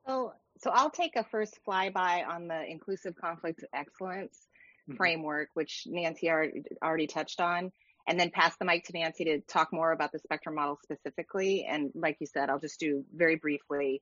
So, 0.06 0.34
so 0.64 0.70
I'll 0.72 0.92
take 0.92 1.16
a 1.16 1.24
first 1.24 1.58
flyby 1.68 2.28
on 2.28 2.48
the 2.48 2.64
inclusive 2.70 3.16
conflict 3.16 3.64
excellence 3.74 4.38
mm-hmm. 4.88 4.98
framework, 4.98 5.50
which 5.54 5.84
Nancy 5.88 6.30
already, 6.30 7.08
touched 7.08 7.42
on, 7.42 7.72
and 8.08 8.20
then 8.20 8.30
pass 8.30 8.56
the 8.58 8.66
mic 8.66 8.86
to 8.86 8.94
Nancy 8.94 9.26
to 9.26 9.42
talk 9.42 9.74
more 9.74 9.92
about 9.92 10.12
the 10.12 10.20
spectrum 10.20 10.56
model 10.56 10.78
specifically. 10.84 11.66
And 11.68 11.92
like 11.96 12.18
you 12.20 12.28
said, 12.28 12.50
I'll 12.50 12.60
just 12.60 12.80
do 12.80 13.04
very 13.14 13.36
briefly. 13.36 14.02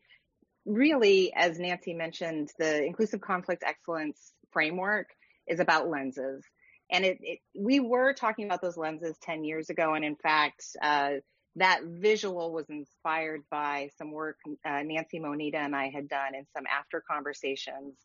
Really, 0.66 1.34
as 1.34 1.60
Nancy 1.60 1.94
mentioned, 1.94 2.50
the 2.60 2.84
inclusive 2.84 3.22
conflict 3.22 3.64
excellence 3.66 4.34
framework 4.52 5.08
is 5.48 5.60
about 5.60 5.90
lenses. 5.90 6.44
And 6.92 7.06
it, 7.06 7.18
it, 7.22 7.40
we 7.58 7.80
were 7.80 8.14
talking 8.14 8.46
about 8.46 8.62
those 8.62 8.78
lenses 8.78 9.16
10 9.22 9.44
years 9.44 9.70
ago. 9.70 9.94
And 9.94 10.04
in 10.04 10.16
fact, 10.16 10.64
uh, 10.82 11.12
that 11.60 11.82
visual 11.84 12.52
was 12.52 12.66
inspired 12.70 13.42
by 13.52 13.90
some 13.98 14.12
work 14.12 14.38
uh, 14.66 14.82
Nancy 14.84 15.20
Monita 15.20 15.56
and 15.56 15.76
I 15.76 15.90
had 15.90 16.08
done 16.08 16.36
in 16.36 16.46
some 16.56 16.66
after 16.68 17.04
conversations 17.10 17.96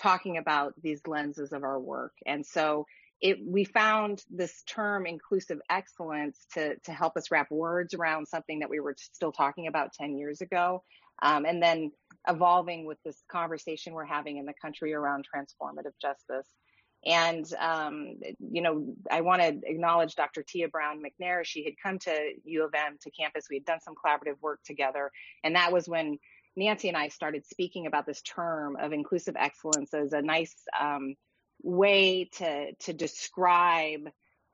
talking 0.00 0.38
about 0.38 0.74
these 0.80 1.00
lenses 1.06 1.52
of 1.52 1.64
our 1.64 1.80
work. 1.80 2.12
And 2.24 2.46
so 2.46 2.86
it, 3.20 3.38
we 3.44 3.64
found 3.64 4.22
this 4.30 4.62
term 4.62 5.06
inclusive 5.06 5.58
excellence 5.68 6.46
to, 6.54 6.76
to 6.84 6.92
help 6.92 7.16
us 7.16 7.30
wrap 7.30 7.50
words 7.50 7.94
around 7.94 8.28
something 8.28 8.60
that 8.60 8.70
we 8.70 8.78
were 8.78 8.94
still 8.96 9.32
talking 9.32 9.66
about 9.66 9.92
10 9.92 10.16
years 10.16 10.40
ago. 10.40 10.82
Um, 11.20 11.44
and 11.44 11.60
then 11.60 11.90
evolving 12.28 12.86
with 12.86 12.98
this 13.04 13.20
conversation 13.30 13.92
we're 13.92 14.04
having 14.04 14.36
in 14.36 14.46
the 14.46 14.54
country 14.62 14.94
around 14.94 15.24
transformative 15.24 15.94
justice. 16.00 16.48
And, 17.06 17.46
um, 17.54 18.16
you 18.40 18.60
know, 18.60 18.94
I 19.10 19.20
want 19.20 19.40
to 19.42 19.60
acknowledge 19.64 20.14
Dr. 20.14 20.42
Tia 20.42 20.68
Brown 20.68 21.00
McNair. 21.00 21.44
She 21.44 21.64
had 21.64 21.74
come 21.82 21.98
to 22.00 22.32
U 22.44 22.64
of 22.64 22.74
M 22.74 22.98
to 23.02 23.10
campus. 23.10 23.46
We 23.48 23.56
had 23.56 23.64
done 23.64 23.80
some 23.80 23.94
collaborative 23.94 24.40
work 24.40 24.60
together. 24.64 25.10
And 25.44 25.54
that 25.54 25.72
was 25.72 25.88
when 25.88 26.18
Nancy 26.56 26.88
and 26.88 26.96
I 26.96 27.08
started 27.08 27.46
speaking 27.46 27.86
about 27.86 28.04
this 28.04 28.20
term 28.22 28.76
of 28.76 28.92
inclusive 28.92 29.36
excellence 29.38 29.94
as 29.94 30.12
a 30.12 30.22
nice 30.22 30.54
um, 30.78 31.14
way 31.62 32.28
to, 32.38 32.74
to 32.74 32.92
describe 32.92 34.08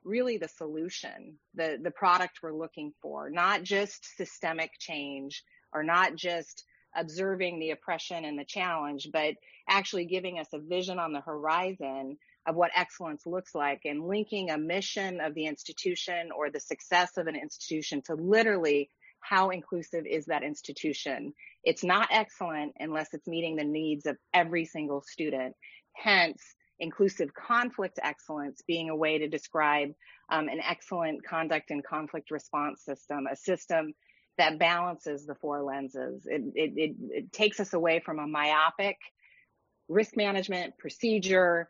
really 0.04 0.36
the 0.36 0.48
solution, 0.48 1.38
the, 1.54 1.78
the 1.82 1.90
product 1.90 2.40
we're 2.42 2.52
looking 2.52 2.92
for, 3.00 3.30
not 3.30 3.62
just 3.62 4.16
systemic 4.16 4.72
change 4.78 5.42
or 5.72 5.82
not 5.82 6.14
just 6.14 6.64
observing 6.94 7.58
the 7.58 7.70
oppression 7.70 8.24
and 8.24 8.38
the 8.38 8.44
challenge, 8.44 9.08
but 9.12 9.34
actually 9.68 10.04
giving 10.04 10.38
us 10.38 10.48
a 10.52 10.58
vision 10.58 10.98
on 10.98 11.12
the 11.12 11.20
horizon 11.20 12.18
of 12.46 12.56
what 12.56 12.70
excellence 12.74 13.26
looks 13.26 13.54
like 13.54 13.82
and 13.84 14.06
linking 14.06 14.50
a 14.50 14.58
mission 14.58 15.20
of 15.20 15.34
the 15.34 15.46
institution 15.46 16.30
or 16.36 16.50
the 16.50 16.60
success 16.60 17.16
of 17.16 17.26
an 17.26 17.36
institution 17.36 18.02
to 18.02 18.14
literally 18.14 18.90
how 19.20 19.50
inclusive 19.50 20.04
is 20.06 20.26
that 20.26 20.42
institution. 20.42 21.32
It's 21.62 21.82
not 21.82 22.08
excellent 22.10 22.74
unless 22.78 23.14
it's 23.14 23.26
meeting 23.26 23.56
the 23.56 23.64
needs 23.64 24.04
of 24.04 24.18
every 24.34 24.66
single 24.66 25.02
student. 25.02 25.54
Hence, 25.94 26.42
inclusive 26.78 27.32
conflict 27.32 27.98
excellence 28.02 28.60
being 28.66 28.90
a 28.90 28.96
way 28.96 29.18
to 29.18 29.28
describe 29.28 29.90
um, 30.28 30.48
an 30.48 30.60
excellent 30.60 31.24
conduct 31.24 31.70
and 31.70 31.82
conflict 31.84 32.30
response 32.30 32.84
system, 32.84 33.26
a 33.30 33.36
system 33.36 33.94
that 34.36 34.58
balances 34.58 35.24
the 35.24 35.34
four 35.36 35.62
lenses. 35.62 36.26
It, 36.26 36.42
it, 36.54 36.72
it, 36.76 36.96
it 37.10 37.32
takes 37.32 37.60
us 37.60 37.72
away 37.72 38.02
from 38.04 38.18
a 38.18 38.26
myopic 38.26 38.98
risk 39.88 40.16
management 40.16 40.76
procedure, 40.78 41.68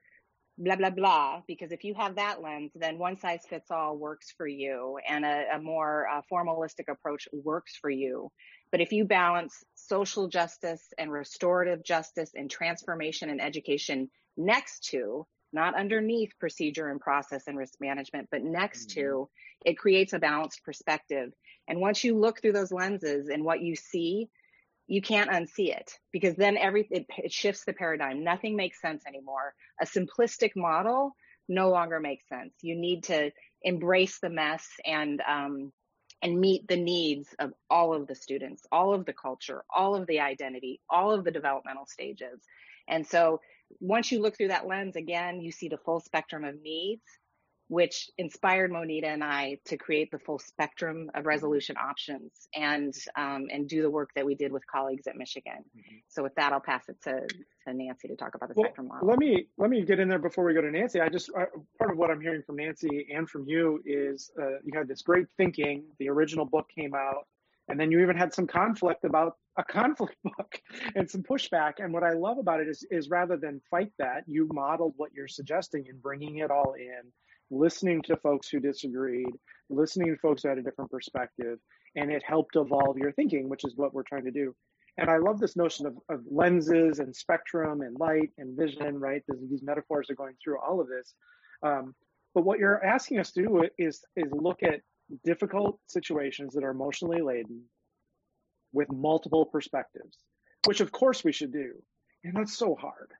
blah, 0.58 0.76
blah, 0.76 0.90
blah. 0.90 1.42
Because 1.46 1.72
if 1.72 1.84
you 1.84 1.94
have 1.94 2.16
that 2.16 2.42
lens, 2.42 2.72
then 2.74 2.98
one 2.98 3.18
size 3.18 3.42
fits 3.48 3.70
all 3.70 3.96
works 3.96 4.32
for 4.36 4.46
you 4.46 4.98
and 5.08 5.24
a, 5.24 5.44
a 5.54 5.58
more 5.60 6.08
uh, 6.08 6.20
formalistic 6.32 6.88
approach 6.88 7.28
works 7.32 7.76
for 7.80 7.90
you. 7.90 8.30
But 8.70 8.80
if 8.80 8.92
you 8.92 9.04
balance 9.04 9.62
social 9.74 10.28
justice 10.28 10.82
and 10.98 11.10
restorative 11.12 11.84
justice 11.84 12.32
and 12.34 12.50
transformation 12.50 13.30
and 13.30 13.40
education 13.40 14.10
next 14.36 14.84
to, 14.90 15.26
not 15.52 15.78
underneath 15.78 16.32
procedure 16.40 16.88
and 16.88 17.00
process 17.00 17.44
and 17.46 17.56
risk 17.56 17.74
management, 17.80 18.28
but 18.30 18.42
next 18.42 18.90
mm-hmm. 18.90 19.00
to, 19.00 19.28
it 19.64 19.78
creates 19.78 20.12
a 20.12 20.18
balanced 20.18 20.64
perspective. 20.64 21.32
And 21.68 21.80
once 21.80 22.02
you 22.02 22.18
look 22.18 22.42
through 22.42 22.52
those 22.52 22.72
lenses 22.72 23.28
and 23.28 23.44
what 23.44 23.62
you 23.62 23.76
see 23.76 24.28
you 24.86 25.00
can't 25.00 25.30
unsee 25.30 25.74
it 25.74 25.92
because 26.12 26.36
then 26.36 26.56
every 26.56 26.86
it, 26.90 27.06
it 27.18 27.32
shifts 27.32 27.64
the 27.64 27.72
paradigm. 27.72 28.24
Nothing 28.24 28.56
makes 28.56 28.80
sense 28.80 29.04
anymore. 29.06 29.54
A 29.80 29.86
simplistic 29.86 30.52
model 30.56 31.16
no 31.48 31.70
longer 31.70 32.00
makes 32.00 32.28
sense. 32.28 32.52
You 32.62 32.76
need 32.76 33.04
to 33.04 33.30
embrace 33.62 34.18
the 34.20 34.30
mess 34.30 34.66
and 34.84 35.22
um, 35.26 35.72
and 36.22 36.40
meet 36.40 36.66
the 36.68 36.76
needs 36.76 37.28
of 37.38 37.52
all 37.68 37.94
of 37.94 38.06
the 38.06 38.14
students, 38.14 38.62
all 38.72 38.94
of 38.94 39.04
the 39.04 39.12
culture, 39.12 39.62
all 39.74 39.94
of 39.94 40.06
the 40.06 40.20
identity, 40.20 40.80
all 40.88 41.12
of 41.12 41.24
the 41.24 41.30
developmental 41.30 41.86
stages. 41.86 42.40
And 42.88 43.06
so 43.06 43.40
once 43.80 44.10
you 44.10 44.20
look 44.20 44.36
through 44.36 44.48
that 44.48 44.66
lens 44.66 44.96
again, 44.96 45.40
you 45.40 45.52
see 45.52 45.68
the 45.68 45.78
full 45.78 46.00
spectrum 46.00 46.44
of 46.44 46.60
needs 46.62 47.02
which 47.68 48.10
inspired 48.18 48.70
Monita 48.70 49.06
and 49.06 49.24
I 49.24 49.58
to 49.66 49.76
create 49.76 50.10
the 50.10 50.18
full 50.18 50.38
spectrum 50.38 51.10
of 51.14 51.24
resolution 51.24 51.76
options 51.76 52.48
and 52.54 52.94
um, 53.16 53.46
and 53.50 53.68
do 53.68 53.82
the 53.82 53.90
work 53.90 54.10
that 54.16 54.26
we 54.26 54.34
did 54.34 54.52
with 54.52 54.62
colleagues 54.66 55.06
at 55.06 55.16
Michigan. 55.16 55.64
Mm-hmm. 55.76 55.96
So 56.08 56.22
with 56.22 56.34
that, 56.34 56.52
I'll 56.52 56.60
pass 56.60 56.88
it 56.88 56.96
to, 57.04 57.20
to 57.66 57.74
Nancy 57.74 58.08
to 58.08 58.16
talk 58.16 58.34
about 58.34 58.50
the 58.50 58.54
well, 58.56 58.66
spectrum 58.66 58.88
model. 58.88 59.08
Let 59.08 59.18
me 59.18 59.46
let 59.56 59.70
me 59.70 59.82
get 59.82 59.98
in 59.98 60.08
there 60.08 60.18
before 60.18 60.44
we 60.44 60.52
go 60.52 60.60
to 60.60 60.70
Nancy. 60.70 61.00
I 61.00 61.08
just 61.08 61.30
uh, 61.36 61.46
part 61.78 61.90
of 61.90 61.96
what 61.96 62.10
I'm 62.10 62.20
hearing 62.20 62.42
from 62.42 62.56
Nancy 62.56 63.06
and 63.14 63.28
from 63.28 63.44
you 63.46 63.82
is 63.86 64.30
uh, 64.40 64.58
you 64.64 64.72
had 64.76 64.86
this 64.86 65.02
great 65.02 65.26
thinking. 65.36 65.84
The 65.98 66.10
original 66.10 66.44
book 66.44 66.68
came 66.74 66.94
out, 66.94 67.26
and 67.68 67.80
then 67.80 67.90
you 67.90 68.00
even 68.00 68.16
had 68.16 68.34
some 68.34 68.46
conflict 68.46 69.04
about 69.04 69.36
a 69.56 69.64
conflict 69.64 70.16
book 70.24 70.60
and 70.94 71.10
some 71.10 71.22
pushback. 71.22 71.74
And 71.78 71.94
what 71.94 72.02
I 72.02 72.12
love 72.12 72.36
about 72.36 72.60
it 72.60 72.68
is 72.68 72.86
is 72.90 73.08
rather 73.08 73.38
than 73.38 73.62
fight 73.70 73.92
that, 73.98 74.24
you 74.26 74.48
modeled 74.52 74.92
what 74.96 75.12
you're 75.14 75.28
suggesting 75.28 75.86
and 75.88 76.02
bringing 76.02 76.38
it 76.38 76.50
all 76.50 76.74
in 76.74 77.10
listening 77.50 78.02
to 78.02 78.16
folks 78.16 78.48
who 78.48 78.60
disagreed, 78.60 79.32
listening 79.70 80.08
to 80.08 80.16
folks 80.18 80.42
who 80.42 80.48
had 80.48 80.58
a 80.58 80.62
different 80.62 80.90
perspective, 80.90 81.58
and 81.96 82.10
it 82.10 82.22
helped 82.26 82.56
evolve 82.56 82.98
your 82.98 83.12
thinking, 83.12 83.48
which 83.48 83.64
is 83.64 83.74
what 83.76 83.94
we're 83.94 84.02
trying 84.02 84.24
to 84.24 84.30
do. 84.30 84.54
And 84.96 85.10
I 85.10 85.18
love 85.18 85.40
this 85.40 85.56
notion 85.56 85.86
of, 85.86 85.96
of 86.08 86.20
lenses 86.30 87.00
and 87.00 87.14
spectrum 87.14 87.80
and 87.80 87.98
light 87.98 88.30
and 88.38 88.56
vision, 88.56 88.98
right? 88.98 89.22
these 89.50 89.62
metaphors 89.62 90.08
are 90.08 90.14
going 90.14 90.34
through 90.42 90.58
all 90.60 90.80
of 90.80 90.88
this. 90.88 91.14
Um, 91.62 91.94
but 92.34 92.44
what 92.44 92.58
you're 92.58 92.84
asking 92.84 93.18
us 93.18 93.32
to 93.32 93.42
do 93.42 93.68
is, 93.78 94.04
is 94.16 94.30
look 94.32 94.62
at 94.62 94.80
difficult 95.24 95.78
situations 95.86 96.54
that 96.54 96.64
are 96.64 96.70
emotionally 96.70 97.22
laden 97.22 97.62
with 98.72 98.90
multiple 98.92 99.46
perspectives, 99.46 100.18
which 100.66 100.80
of 100.80 100.92
course 100.92 101.24
we 101.24 101.32
should 101.32 101.52
do. 101.52 101.72
And 102.24 102.34
that's 102.36 102.56
so 102.56 102.74
hard 102.74 103.10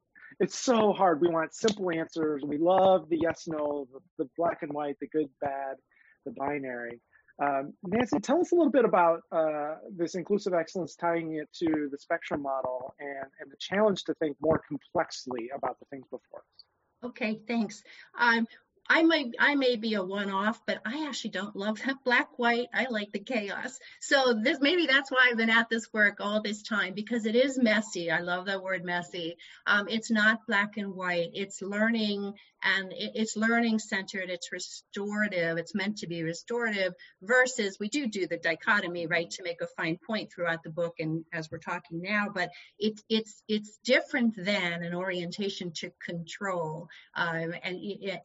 it's 0.40 0.58
so 0.58 0.92
hard. 0.92 1.20
We 1.20 1.28
want 1.28 1.54
simple 1.54 1.90
answers. 1.90 2.42
We 2.44 2.58
love 2.58 3.08
the 3.08 3.18
yes, 3.20 3.44
no, 3.46 3.86
the, 3.92 4.24
the 4.24 4.30
black 4.36 4.62
and 4.62 4.72
white, 4.72 4.96
the 5.00 5.08
good, 5.08 5.28
bad, 5.40 5.76
the 6.24 6.32
binary. 6.32 7.00
Um, 7.42 7.72
Nancy, 7.82 8.20
tell 8.20 8.40
us 8.40 8.52
a 8.52 8.54
little 8.54 8.70
bit 8.70 8.84
about 8.84 9.22
uh, 9.32 9.74
this 9.96 10.14
inclusive 10.14 10.54
excellence, 10.54 10.94
tying 10.94 11.34
it 11.34 11.48
to 11.64 11.88
the 11.90 11.98
spectrum 11.98 12.42
model 12.42 12.94
and, 13.00 13.28
and 13.40 13.50
the 13.50 13.56
challenge 13.58 14.04
to 14.04 14.14
think 14.14 14.36
more 14.40 14.60
complexly 14.68 15.50
about 15.54 15.78
the 15.80 15.86
things 15.90 16.04
before 16.04 16.40
us. 16.40 16.64
Okay, 17.04 17.40
thanks. 17.46 17.82
Um, 18.18 18.46
I 18.88 19.02
might 19.02 19.34
I 19.38 19.54
may 19.54 19.76
be 19.76 19.94
a 19.94 20.02
one-off, 20.04 20.60
but 20.66 20.80
I 20.84 21.06
actually 21.06 21.30
don't 21.30 21.56
love 21.56 21.80
that 21.84 21.96
black 22.04 22.38
white. 22.38 22.68
I 22.74 22.86
like 22.90 23.12
the 23.12 23.18
chaos. 23.20 23.78
So 24.00 24.34
this 24.42 24.58
maybe 24.60 24.86
that's 24.86 25.10
why 25.10 25.28
I've 25.30 25.36
been 25.36 25.50
at 25.50 25.68
this 25.68 25.92
work 25.92 26.18
all 26.20 26.42
this 26.42 26.62
time 26.62 26.94
because 26.94 27.26
it 27.26 27.34
is 27.34 27.58
messy. 27.58 28.10
I 28.10 28.20
love 28.20 28.46
that 28.46 28.62
word 28.62 28.84
messy. 28.84 29.36
Um, 29.66 29.88
it's 29.88 30.10
not 30.10 30.46
black 30.46 30.76
and 30.76 30.94
white. 30.94 31.30
It's 31.34 31.62
learning 31.62 32.34
and 32.64 32.92
it, 32.92 33.12
it's 33.14 33.36
learning 33.36 33.78
centered. 33.78 34.30
It's 34.30 34.52
restorative. 34.52 35.58
It's 35.58 35.74
meant 35.74 35.98
to 35.98 36.06
be 36.06 36.22
restorative 36.22 36.94
versus 37.22 37.76
we 37.78 37.88
do 37.88 38.08
do 38.08 38.26
the 38.26 38.38
dichotomy 38.38 39.06
right 39.06 39.30
to 39.30 39.42
make 39.42 39.60
a 39.60 39.68
fine 39.76 39.98
point 40.06 40.32
throughout 40.32 40.62
the 40.62 40.70
book 40.70 40.94
and 40.98 41.24
as 41.32 41.50
we're 41.50 41.58
talking 41.58 42.02
now. 42.02 42.28
But 42.34 42.50
it's 42.78 43.02
it's 43.08 43.42
it's 43.48 43.78
different 43.84 44.34
than 44.36 44.82
an 44.82 44.94
orientation 44.94 45.72
to 45.72 45.90
control 46.04 46.88
um, 47.16 47.54
and 47.62 47.78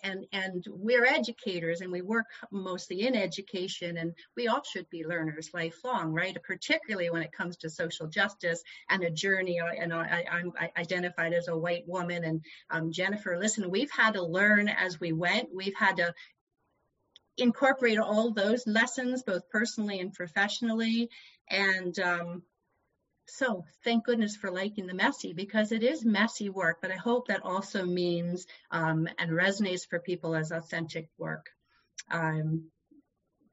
and 0.04 0.26
and 0.32 0.66
we're 0.70 1.06
educators 1.06 1.82
and 1.82 1.92
we 1.92 2.02
work 2.02 2.26
mostly 2.52 3.06
in 3.06 3.16
education 3.16 3.98
and 3.98 4.14
we 4.36 4.48
all 4.48 4.62
should 4.64 4.90
be 4.90 5.06
learners 5.06 5.50
lifelong 5.54 6.12
right 6.12 6.38
particularly 6.44 7.10
when 7.10 7.22
it 7.22 7.32
comes 7.32 7.58
to 7.58 7.70
social 7.70 8.08
justice 8.08 8.62
and 8.90 9.04
a 9.04 9.10
journey 9.10 9.60
and 9.60 9.94
I, 9.94 10.26
am 10.32 10.52
identified 10.78 11.34
as 11.34 11.48
a 11.48 11.58
white 11.58 11.84
woman 11.88 12.24
and 12.24 12.42
um, 12.70 12.92
jennifer 12.92 13.38
listen 13.38 13.70
we've 13.70 13.92
had 13.92 14.14
to 14.14 14.24
learn 14.32 14.68
as 14.68 15.00
we 15.00 15.12
went 15.12 15.50
we've 15.54 15.76
had 15.76 15.98
to 15.98 16.14
incorporate 17.38 17.98
all 17.98 18.32
those 18.32 18.68
lessons 18.68 19.24
both 19.24 19.50
personally 19.50 20.00
and 20.00 20.14
professionally 20.14 21.10
and 21.50 21.98
um, 22.00 22.44
so 23.30 23.64
thank 23.84 24.06
goodness 24.06 24.36
for 24.36 24.52
liking 24.52 24.88
the 24.88 24.94
messy 24.94 25.34
because 25.34 25.72
it 25.72 25.84
is 25.84 26.04
messy 26.04 26.50
work, 26.50 26.80
but 26.82 26.92
I 26.92 26.96
hope 26.96 27.28
that 27.28 27.46
also 27.46 27.86
means 27.86 28.48
um, 28.72 29.08
and 29.18 29.32
resonates 29.32 29.88
for 29.88 30.00
people 30.00 30.36
as 30.36 30.52
authentic 30.52 31.10
work. 31.18 31.50
Um, 32.12 32.72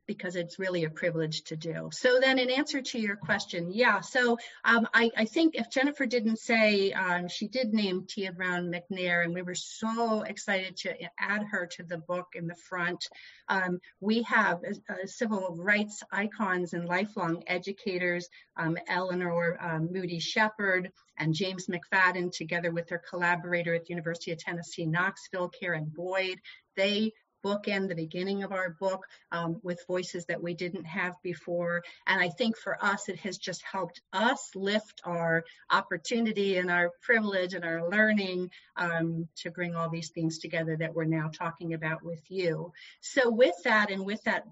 because 0.07 0.37
it's 0.37 0.59
really 0.59 0.85
a 0.85 0.91
privilege 0.91 1.43
to 1.45 1.57
do. 1.57 1.91
So 1.93 2.19
then 2.21 2.39
in 2.39 2.51
answer 2.51 2.81
to 2.81 2.99
your 2.99 3.17
question, 3.17 3.71
yeah, 3.73 4.01
so 4.01 4.39
um, 4.65 4.87
I, 4.95 5.11
I, 5.17 5.25
think 5.25 5.55
if 5.55 5.71
Jennifer 5.71 6.07
didn't 6.07 6.39
say, 6.39 6.93
um, 6.93 7.29
she 7.29 7.49
did 7.49 7.75
name 7.75 8.07
Tia 8.09 8.33
Brown 8.33 8.73
McNair 8.73 9.25
and 9.25 9.35
we 9.35 9.43
were 9.43 9.55
so 9.55 10.23
excited 10.23 10.77
to 10.79 10.95
add 11.19 11.45
her 11.51 11.67
to 11.67 11.83
the 11.83 11.99
book 11.99 12.29
in 12.35 12.47
the 12.47 12.55
front. 12.55 13.09
Um, 13.49 13.81
we 14.01 14.23
have 14.23 14.61
uh, 14.65 14.93
uh 14.93 15.07
civil 15.07 15.57
rights 15.59 16.03
icons 16.13 16.73
and 16.73 16.87
lifelong 16.87 17.43
educators, 17.47 18.29
um, 18.57 18.77
Eleanor 18.89 19.59
um, 19.61 19.89
Moody 19.93 20.21
Shepard 20.21 20.93
and 21.19 21.35
James 21.35 21.67
McFadden 21.67 22.33
together 22.33 22.71
with 22.71 22.89
their 22.89 23.03
collaborator 23.09 23.75
at 23.75 23.85
the 23.85 23.91
University 23.91 24.33
of 24.33 24.39
Tennessee, 24.39 24.87
Knoxville, 24.87 25.49
Karen 25.49 25.91
Boyd. 25.95 26.41
They 26.77 27.13
bookend 27.45 27.89
the 27.89 27.95
beginning 27.95 28.43
of 28.43 28.53
our 28.53 28.71
book 28.81 29.05
um, 29.33 29.61
with 29.63 29.85
voices 29.87 30.25
that 30.27 30.43
we 30.43 30.55
didn't 30.55 30.85
have 30.85 31.15
before. 31.23 31.83
And 32.07 32.21
I 32.21 32.29
think 32.29 32.57
for 32.57 32.83
us, 32.85 33.09
it 33.09 33.19
has 33.21 33.39
just 33.39 33.63
helped 33.63 34.01
us 34.13 34.51
lift 34.55 35.01
our 35.05 35.45
opportunity 35.71 36.57
and 36.57 36.71
our 36.71 36.91
privilege 37.03 37.55
and 37.55 37.65
our 37.65 37.89
learning 37.89 38.51
um, 38.77 39.29
to 39.37 39.51
bring 39.51 39.75
all 39.75 39.89
these 39.89 40.11
things 40.11 40.39
together 40.39 40.77
that 40.77 40.95
we're 40.95 41.05
now 41.05 41.31
talking 41.33 41.75
about 41.75 42.03
with 42.03 42.23
you. 42.29 42.73
So 43.01 43.31
with 43.31 43.55
that 43.65 43.91
and 43.91 44.05
with 44.05 44.23
that 44.25 44.45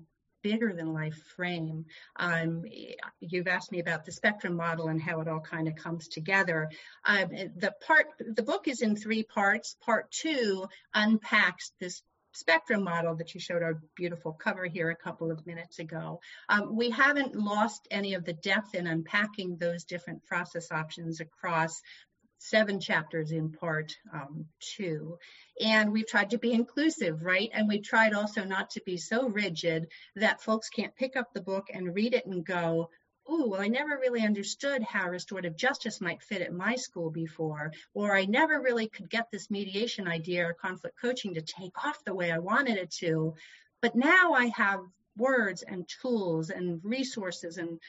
bigger 0.44 0.74
than 0.74 0.92
life 0.92 1.20
frame. 1.34 1.86
Um, 2.16 2.64
you've 3.18 3.48
asked 3.48 3.72
me 3.72 3.80
about 3.80 4.04
the 4.04 4.12
spectrum 4.12 4.54
model 4.54 4.88
and 4.88 5.02
how 5.02 5.20
it 5.20 5.26
all 5.26 5.40
kind 5.40 5.66
of 5.66 5.74
comes 5.74 6.06
together. 6.06 6.70
Um, 7.06 7.30
the 7.56 7.72
part, 7.84 8.06
the 8.18 8.42
book 8.42 8.68
is 8.68 8.82
in 8.82 8.94
three 8.94 9.24
parts. 9.24 9.74
Part 9.84 10.10
two 10.12 10.66
unpacks 10.94 11.72
this 11.80 12.02
spectrum 12.34 12.82
model 12.82 13.14
that 13.16 13.34
you 13.34 13.40
showed 13.40 13.62
our 13.62 13.80
beautiful 13.96 14.32
cover 14.32 14.66
here 14.66 14.90
a 14.90 14.96
couple 14.96 15.30
of 15.30 15.46
minutes 15.46 15.78
ago. 15.78 16.20
Um, 16.48 16.76
we 16.76 16.90
haven't 16.90 17.34
lost 17.34 17.86
any 17.90 18.14
of 18.14 18.24
the 18.24 18.32
depth 18.32 18.74
in 18.74 18.86
unpacking 18.86 19.56
those 19.56 19.84
different 19.84 20.24
process 20.24 20.70
options 20.70 21.20
across 21.20 21.80
seven 22.38 22.78
chapters 22.78 23.32
in 23.32 23.50
part 23.52 23.96
um, 24.12 24.44
two. 24.60 25.16
And 25.60 25.92
we've 25.92 26.06
tried 26.06 26.30
to 26.30 26.38
be 26.38 26.52
inclusive, 26.52 27.22
right? 27.22 27.48
And 27.52 27.68
we've 27.68 27.82
tried 27.82 28.12
also 28.12 28.44
not 28.44 28.70
to 28.70 28.82
be 28.84 28.96
so 28.98 29.28
rigid 29.28 29.88
that 30.16 30.42
folks 30.42 30.68
can't 30.68 30.94
pick 30.94 31.16
up 31.16 31.32
the 31.32 31.40
book 31.40 31.68
and 31.72 31.94
read 31.94 32.12
it 32.12 32.26
and 32.26 32.44
go, 32.44 32.90
oh, 33.26 33.48
well, 33.48 33.60
I 33.60 33.68
never 33.68 33.98
really 33.98 34.22
understood 34.22 34.82
how 34.82 35.08
restorative 35.08 35.56
justice 35.56 36.00
might 36.00 36.22
fit 36.22 36.42
at 36.42 36.52
my 36.52 36.76
school 36.76 37.10
before, 37.10 37.72
or 37.94 38.16
I 38.16 38.24
never 38.24 38.60
really 38.60 38.88
could 38.88 39.08
get 39.08 39.30
this 39.30 39.50
mediation 39.50 40.06
idea 40.06 40.46
or 40.46 40.54
conflict 40.54 41.00
coaching 41.00 41.34
to 41.34 41.42
take 41.42 41.84
off 41.84 42.04
the 42.04 42.14
way 42.14 42.30
I 42.30 42.38
wanted 42.38 42.76
it 42.76 42.90
to. 43.00 43.34
But 43.80 43.94
now 43.94 44.32
I 44.32 44.46
have 44.46 44.80
words 45.16 45.62
and 45.62 45.88
tools 46.02 46.50
and 46.50 46.80
resources 46.84 47.58
and 47.58 47.80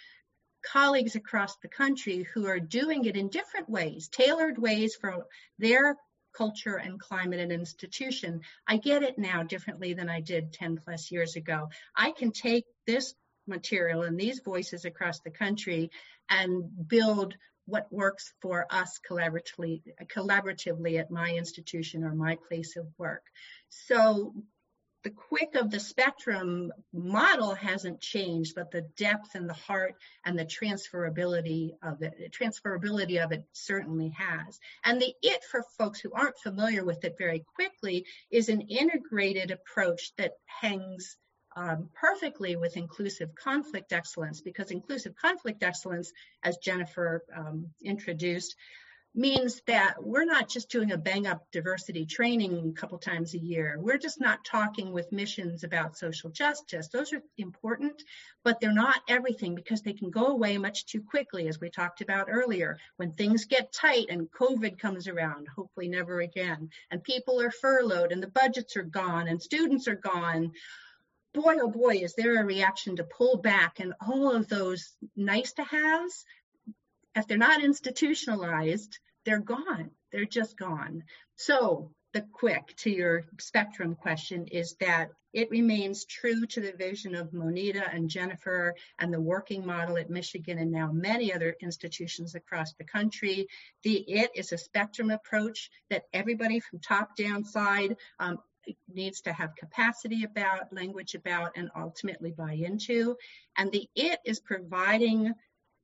colleagues 0.66 1.16
across 1.16 1.58
the 1.58 1.68
country 1.68 2.24
who 2.34 2.48
are 2.48 2.60
doing 2.60 3.06
it 3.06 3.16
in 3.16 3.30
different 3.30 3.70
ways, 3.70 4.08
tailored 4.08 4.58
ways 4.58 4.96
for 4.96 5.26
their 5.60 5.98
culture 6.36 6.76
and 6.76 7.00
climate 7.00 7.40
and 7.40 7.52
institution. 7.52 8.42
I 8.68 8.78
get 8.78 9.04
it 9.04 9.18
now 9.18 9.44
differently 9.44 9.94
than 9.94 10.10
I 10.10 10.22
did 10.22 10.54
10 10.54 10.78
plus 10.78 11.12
years 11.12 11.36
ago. 11.36 11.70
I 11.96 12.12
can 12.12 12.32
take 12.32 12.66
this 12.86 13.14
material 13.48 14.04
and 14.04 14.20
these 14.20 14.40
voices 14.40 14.86
across 14.86 15.20
the 15.20 15.32
country 15.32 15.92
and 16.30 16.64
build 16.88 17.36
what 17.66 17.92
works 17.92 18.34
for 18.42 18.68
us 18.70 19.00
collaboratively, 19.10 19.82
collaboratively 20.06 21.00
at 21.00 21.12
my 21.12 21.32
institution 21.32 22.04
or 22.04 22.14
my 22.14 22.38
place 22.48 22.76
of 22.76 22.88
work. 22.98 23.24
So 23.70 24.34
the 25.06 25.12
quick 25.12 25.54
of 25.54 25.70
the 25.70 25.80
spectrum 25.80 26.72
model 26.92 27.54
hasn't 27.54 28.02
changed, 28.02 28.56
but 28.56 28.72
the 28.72 28.88
depth 28.98 29.36
and 29.36 29.48
the 29.48 29.54
heart 29.54 29.94
and 30.26 30.38
the 30.38 30.46
transferability 30.46 31.74
of 31.84 32.02
it, 32.02 32.34
transferability 32.34 33.24
of 33.24 33.32
it 33.32 33.44
certainly 33.54 34.10
has. 34.18 34.60
And 34.84 35.00
the 35.00 35.14
it 35.22 35.44
for 35.44 35.64
folks 35.78 36.00
who 36.00 36.12
aren't 36.12 36.40
familiar 36.40 36.84
with 36.84 37.06
it 37.06 37.16
very 37.20 37.46
quickly 37.54 38.06
is 38.32 38.50
an 38.50 38.62
integrated 38.62 39.52
approach 39.52 40.12
that 40.18 40.34
hangs 40.46 41.18
um, 41.56 41.90
perfectly 41.94 42.56
with 42.56 42.78
inclusive 42.78 43.34
conflict 43.36 43.94
excellence 43.94 44.42
because 44.42 44.72
inclusive 44.72 45.16
conflict 45.16 45.64
excellence, 45.64 46.12
as 46.44 46.58
Jennifer 46.58 47.24
um, 47.36 47.68
introduced, 47.84 48.56
means 49.18 49.62
that 49.66 49.96
we're 50.04 50.26
not 50.26 50.50
just 50.50 50.70
doing 50.70 50.92
a 50.92 50.98
bang 50.98 51.26
up 51.26 51.50
diversity 51.52 52.06
training 52.06 52.74
a 52.76 52.80
couple 52.80 52.98
times 52.98 53.34
a 53.34 53.40
year. 53.40 53.78
We're 53.80 53.98
just 53.98 54.20
not 54.20 54.44
talking 54.44 54.92
with 54.92 55.12
missions 55.14 55.64
about 55.64 55.98
social 55.98 56.30
justice. 56.30 56.90
Those 56.90 57.14
are 57.14 57.22
important, 57.38 58.04
but 58.44 58.60
they're 58.60 58.74
not 58.74 59.00
everything 59.08 59.56
because 59.56 59.82
they 59.82 59.94
can 59.94 60.10
go 60.12 60.28
away 60.28 60.58
much 60.58 60.86
too 60.86 61.02
quickly, 61.02 61.48
as 61.48 61.62
we 61.62 61.70
talked 61.70 62.02
about 62.02 62.28
earlier. 62.30 62.78
When 62.98 63.14
things 63.14 63.46
get 63.46 63.72
tight 63.72 64.08
and 64.10 64.30
COVID 64.32 64.78
comes 64.78 65.08
around, 65.08 65.48
hopefully 65.48 65.88
never 65.88 66.20
again, 66.20 66.70
and 66.92 67.02
people 67.02 67.40
are 67.40 67.52
furloughed 67.52 68.12
and 68.12 68.22
the 68.22 68.28
budgets 68.28 68.76
are 68.76 68.84
gone 68.84 69.30
and 69.30 69.42
students 69.42 69.88
are 69.88 69.96
gone 69.96 70.52
boy, 71.36 71.58
oh 71.62 71.70
boy, 71.70 71.98
is 71.98 72.16
there 72.16 72.42
a 72.42 72.46
reaction 72.46 72.96
to 72.96 73.04
pull 73.04 73.38
back 73.38 73.80
and 73.80 73.94
all 74.06 74.36
of 74.36 74.48
those 74.48 74.96
nice 75.16 75.54
to 75.54 75.64
haves, 75.64 76.26
if 77.16 77.28
they're 77.28 77.38
not 77.38 77.64
institutionalized, 77.64 79.00
they're 79.26 79.40
gone. 79.40 79.92
They're 80.12 80.26
just 80.26 80.58
gone. 80.58 81.04
So 81.36 81.92
the 82.14 82.22
quick 82.32 82.74
to 82.78 82.90
your 82.90 83.26
spectrum 83.40 83.96
question 83.96 84.48
is 84.48 84.76
that 84.80 85.10
it 85.34 85.52
remains 85.52 86.06
true 86.06 86.46
to 86.46 86.62
the 86.62 86.72
vision 86.72 87.14
of 87.14 87.32
Monita 87.32 87.94
and 87.94 88.10
Jennifer 88.10 88.74
and 89.00 89.14
the 89.14 89.20
working 89.20 89.66
model 89.66 89.98
at 89.98 90.10
Michigan 90.10 90.58
and 90.58 90.72
now 90.72 90.94
many 90.94 91.34
other 91.34 91.58
institutions 91.62 92.36
across 92.36 92.74
the 92.74 92.86
country. 92.86 93.48
The 93.84 93.98
it 94.08 94.32
is 94.34 94.54
a 94.54 94.58
spectrum 94.58 95.10
approach 95.10 95.70
that 95.90 96.06
everybody 96.14 96.62
from 96.62 96.80
top 96.80 97.18
down 97.18 97.44
side 97.44 97.98
um, 98.18 98.38
needs 98.92 99.22
to 99.22 99.34
have 99.34 99.56
capacity 99.56 100.24
about, 100.24 100.74
language 100.74 101.16
about, 101.16 101.52
and 101.56 101.70
ultimately 101.76 102.32
buy 102.32 102.54
into. 102.54 103.18
And 103.58 103.72
the 103.72 103.88
it 103.96 104.20
is 104.26 104.40
providing 104.40 105.34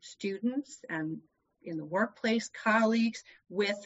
students 0.01 0.79
and 0.89 1.19
in 1.63 1.77
the 1.77 1.85
workplace, 1.85 2.49
colleagues 2.49 3.23
with 3.49 3.77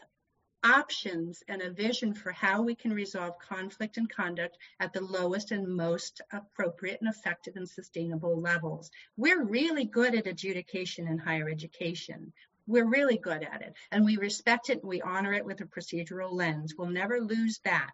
options 0.65 1.43
and 1.47 1.61
a 1.61 1.69
vision 1.69 2.13
for 2.13 2.31
how 2.31 2.61
we 2.61 2.73
can 2.73 2.91
resolve 2.91 3.37
conflict 3.37 3.97
and 3.97 4.09
conduct 4.09 4.57
at 4.79 4.93
the 4.93 5.01
lowest 5.01 5.51
and 5.51 5.67
most 5.67 6.21
appropriate 6.31 6.99
and 7.01 7.09
effective 7.09 7.55
and 7.55 7.69
sustainable 7.69 8.41
levels. 8.41 8.89
We're 9.15 9.43
really 9.43 9.85
good 9.85 10.15
at 10.15 10.25
adjudication 10.25 11.07
in 11.07 11.19
higher 11.19 11.49
education. 11.49 12.33
We're 12.65 12.89
really 12.89 13.17
good 13.17 13.43
at 13.43 13.61
it 13.61 13.75
and 13.91 14.03
we 14.03 14.17
respect 14.17 14.71
it 14.71 14.79
and 14.79 14.89
we 14.89 15.01
honor 15.01 15.33
it 15.33 15.45
with 15.45 15.61
a 15.61 15.65
procedural 15.65 16.31
lens. 16.31 16.73
We'll 16.75 16.89
never 16.89 17.19
lose 17.19 17.59
that. 17.63 17.91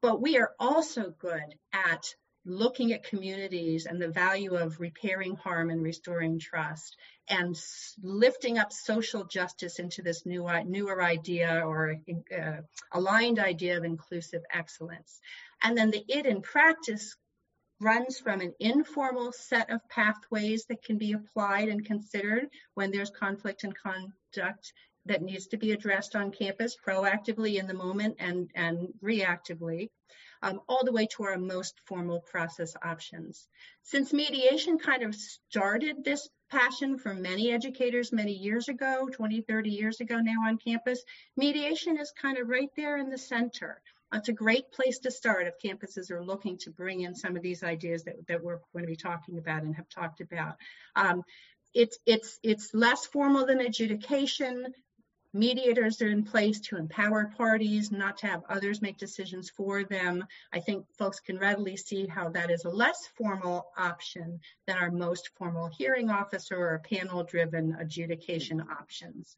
But 0.00 0.20
we 0.20 0.38
are 0.38 0.52
also 0.58 1.10
good 1.10 1.58
at 1.72 2.14
looking 2.44 2.92
at 2.92 3.04
communities 3.04 3.86
and 3.86 4.00
the 4.00 4.08
value 4.08 4.54
of 4.54 4.80
repairing 4.80 5.36
harm 5.36 5.70
and 5.70 5.82
restoring 5.82 6.38
trust 6.38 6.96
and 7.28 7.54
lifting 8.02 8.58
up 8.58 8.72
social 8.72 9.24
justice 9.24 9.78
into 9.78 10.02
this 10.02 10.24
new 10.24 10.48
newer 10.64 11.02
idea 11.02 11.62
or 11.66 11.96
uh, 12.36 12.56
aligned 12.92 13.38
idea 13.38 13.76
of 13.76 13.84
inclusive 13.84 14.42
excellence. 14.52 15.20
And 15.62 15.76
then 15.76 15.90
the 15.90 16.04
it 16.08 16.26
in 16.26 16.40
practice 16.40 17.16
runs 17.80 18.18
from 18.18 18.40
an 18.40 18.54
informal 18.58 19.32
set 19.32 19.70
of 19.70 19.86
pathways 19.88 20.64
that 20.66 20.82
can 20.82 20.98
be 20.98 21.12
applied 21.12 21.68
and 21.68 21.84
considered 21.84 22.48
when 22.74 22.90
there's 22.90 23.10
conflict 23.10 23.64
and 23.64 23.74
conduct 23.76 24.72
that 25.08 25.22
needs 25.22 25.48
to 25.48 25.56
be 25.56 25.72
addressed 25.72 26.16
on 26.16 26.30
campus 26.30 26.76
proactively 26.76 27.58
in 27.58 27.66
the 27.66 27.74
moment 27.74 28.16
and, 28.18 28.50
and 28.54 28.88
reactively, 29.02 29.90
um, 30.42 30.60
all 30.68 30.84
the 30.84 30.92
way 30.92 31.06
to 31.06 31.24
our 31.24 31.38
most 31.38 31.80
formal 31.84 32.20
process 32.20 32.74
options. 32.82 33.48
Since 33.82 34.12
mediation 34.12 34.78
kind 34.78 35.02
of 35.02 35.14
started 35.14 36.04
this 36.04 36.28
passion 36.50 36.98
for 36.98 37.14
many 37.14 37.50
educators 37.50 38.12
many 38.12 38.32
years 38.32 38.68
ago, 38.68 39.08
20, 39.12 39.42
30 39.42 39.70
years 39.70 40.00
ago 40.00 40.18
now 40.20 40.46
on 40.46 40.58
campus, 40.58 41.02
mediation 41.36 41.98
is 41.98 42.12
kind 42.12 42.38
of 42.38 42.48
right 42.48 42.70
there 42.76 42.96
in 42.98 43.10
the 43.10 43.18
center. 43.18 43.80
It's 44.14 44.28
a 44.28 44.32
great 44.32 44.72
place 44.72 45.00
to 45.00 45.10
start 45.10 45.46
if 45.46 45.60
campuses 45.62 46.10
are 46.10 46.24
looking 46.24 46.56
to 46.58 46.70
bring 46.70 47.02
in 47.02 47.14
some 47.14 47.36
of 47.36 47.42
these 47.42 47.62
ideas 47.62 48.04
that, 48.04 48.26
that 48.28 48.42
we're 48.42 48.60
going 48.72 48.84
to 48.84 48.90
be 48.90 48.96
talking 48.96 49.36
about 49.36 49.62
and 49.62 49.74
have 49.76 49.88
talked 49.88 50.22
about. 50.22 50.56
Um, 50.96 51.24
it's 51.74 51.98
it's 52.06 52.38
it's 52.42 52.72
less 52.72 53.04
formal 53.04 53.44
than 53.44 53.60
adjudication 53.60 54.72
mediators 55.34 56.00
are 56.00 56.08
in 56.08 56.24
place 56.24 56.58
to 56.60 56.76
empower 56.76 57.30
parties, 57.36 57.92
not 57.92 58.16
to 58.18 58.26
have 58.26 58.42
others 58.48 58.80
make 58.80 58.96
decisions 58.96 59.50
for 59.50 59.84
them. 59.84 60.24
I 60.52 60.60
think 60.60 60.86
folks 60.96 61.20
can 61.20 61.38
readily 61.38 61.76
see 61.76 62.06
how 62.06 62.30
that 62.30 62.50
is 62.50 62.64
a 62.64 62.70
less 62.70 63.06
formal 63.16 63.66
option 63.76 64.40
than 64.66 64.76
our 64.78 64.90
most 64.90 65.30
formal 65.36 65.68
hearing 65.68 66.10
officer 66.10 66.56
or 66.56 66.78
panel 66.78 67.24
driven 67.24 67.76
adjudication 67.78 68.60
options. 68.60 69.36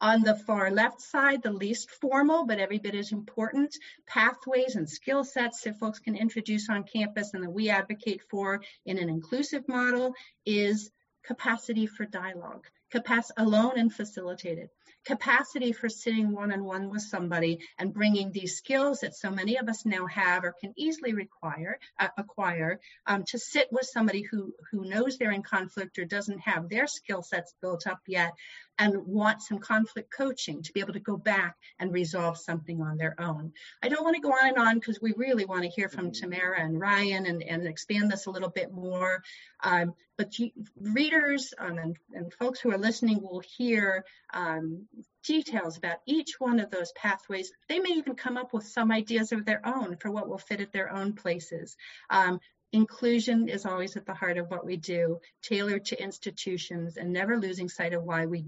On 0.00 0.22
the 0.22 0.36
far 0.36 0.70
left 0.70 1.00
side, 1.00 1.42
the 1.42 1.52
least 1.52 1.90
formal, 1.90 2.46
but 2.46 2.60
every 2.60 2.78
bit 2.78 2.94
as 2.94 3.10
important, 3.10 3.76
pathways 4.06 4.76
and 4.76 4.88
skill 4.88 5.24
sets 5.24 5.62
that 5.62 5.78
folks 5.78 5.98
can 5.98 6.16
introduce 6.16 6.68
on 6.68 6.84
campus 6.84 7.34
and 7.34 7.42
that 7.42 7.50
we 7.50 7.68
advocate 7.68 8.22
for 8.30 8.62
in 8.86 8.98
an 8.98 9.08
inclusive 9.08 9.66
model 9.68 10.14
is 10.46 10.90
capacity 11.24 11.86
for 11.86 12.06
dialogue, 12.06 12.66
capacity 12.90 13.42
alone 13.42 13.76
and 13.76 13.92
facilitated 13.92 14.70
capacity 15.04 15.72
for 15.72 15.88
sitting 15.88 16.32
one-on-one 16.32 16.90
with 16.90 17.02
somebody 17.02 17.60
and 17.78 17.94
bringing 17.94 18.30
these 18.30 18.56
skills 18.56 19.00
that 19.00 19.14
so 19.14 19.30
many 19.30 19.56
of 19.56 19.68
us 19.68 19.86
now 19.86 20.06
have 20.06 20.44
or 20.44 20.54
can 20.60 20.72
easily 20.76 21.14
require 21.14 21.78
uh, 21.98 22.08
acquire 22.16 22.80
um, 23.06 23.24
to 23.24 23.38
sit 23.38 23.68
with 23.72 23.86
somebody 23.86 24.22
who 24.22 24.54
who 24.70 24.84
knows 24.84 25.16
they're 25.16 25.32
in 25.32 25.42
conflict 25.42 25.98
or 25.98 26.04
doesn't 26.04 26.40
have 26.40 26.68
their 26.68 26.86
skill 26.86 27.22
sets 27.22 27.54
built 27.60 27.86
up 27.86 28.00
yet 28.06 28.32
and 28.78 29.06
want 29.06 29.42
some 29.42 29.58
conflict 29.58 30.10
coaching 30.10 30.62
to 30.62 30.72
be 30.72 30.80
able 30.80 30.92
to 30.92 31.00
go 31.00 31.16
back 31.16 31.56
and 31.78 31.92
resolve 31.92 32.38
something 32.38 32.80
on 32.80 32.96
their 32.96 33.20
own. 33.20 33.52
I 33.82 33.88
don't 33.88 34.04
want 34.04 34.16
to 34.16 34.22
go 34.22 34.30
on 34.30 34.48
and 34.48 34.58
on 34.58 34.78
because 34.78 35.00
we 35.00 35.12
really 35.16 35.44
want 35.44 35.62
to 35.62 35.68
hear 35.68 35.88
from 35.88 36.12
Tamara 36.12 36.60
and 36.60 36.80
Ryan 36.80 37.26
and, 37.26 37.42
and 37.42 37.66
expand 37.66 38.10
this 38.10 38.26
a 38.26 38.30
little 38.30 38.50
bit 38.50 38.72
more. 38.72 39.22
Um, 39.64 39.94
but 40.16 40.38
you, 40.38 40.50
readers 40.80 41.52
um, 41.58 41.78
and, 41.78 41.96
and, 42.12 42.32
folks 42.34 42.60
who 42.60 42.70
are 42.70 42.78
listening 42.78 43.22
will 43.22 43.42
hear 43.56 44.04
um, 44.34 44.86
details 45.24 45.76
about 45.76 45.98
each 46.06 46.38
one 46.38 46.60
of 46.60 46.70
those 46.70 46.92
pathways. 46.92 47.52
They 47.68 47.78
may 47.78 47.90
even 47.90 48.14
come 48.14 48.36
up 48.36 48.52
with 48.52 48.66
some 48.66 48.92
ideas 48.92 49.32
of 49.32 49.44
their 49.44 49.64
own 49.66 49.96
for 49.96 50.10
what 50.10 50.28
will 50.28 50.38
fit 50.38 50.60
at 50.60 50.72
their 50.72 50.92
own 50.92 51.14
places. 51.14 51.76
Um, 52.10 52.40
inclusion 52.72 53.48
is 53.48 53.64
always 53.64 53.96
at 53.96 54.06
the 54.06 54.14
heart 54.14 54.38
of 54.38 54.50
what 54.50 54.66
we 54.66 54.76
do, 54.76 55.20
tailored 55.42 55.86
to 55.86 56.02
institutions 56.02 56.96
and 56.96 57.12
never 57.12 57.38
losing 57.38 57.68
sight 57.68 57.94
of 57.94 58.04
why 58.04 58.26
we 58.26 58.44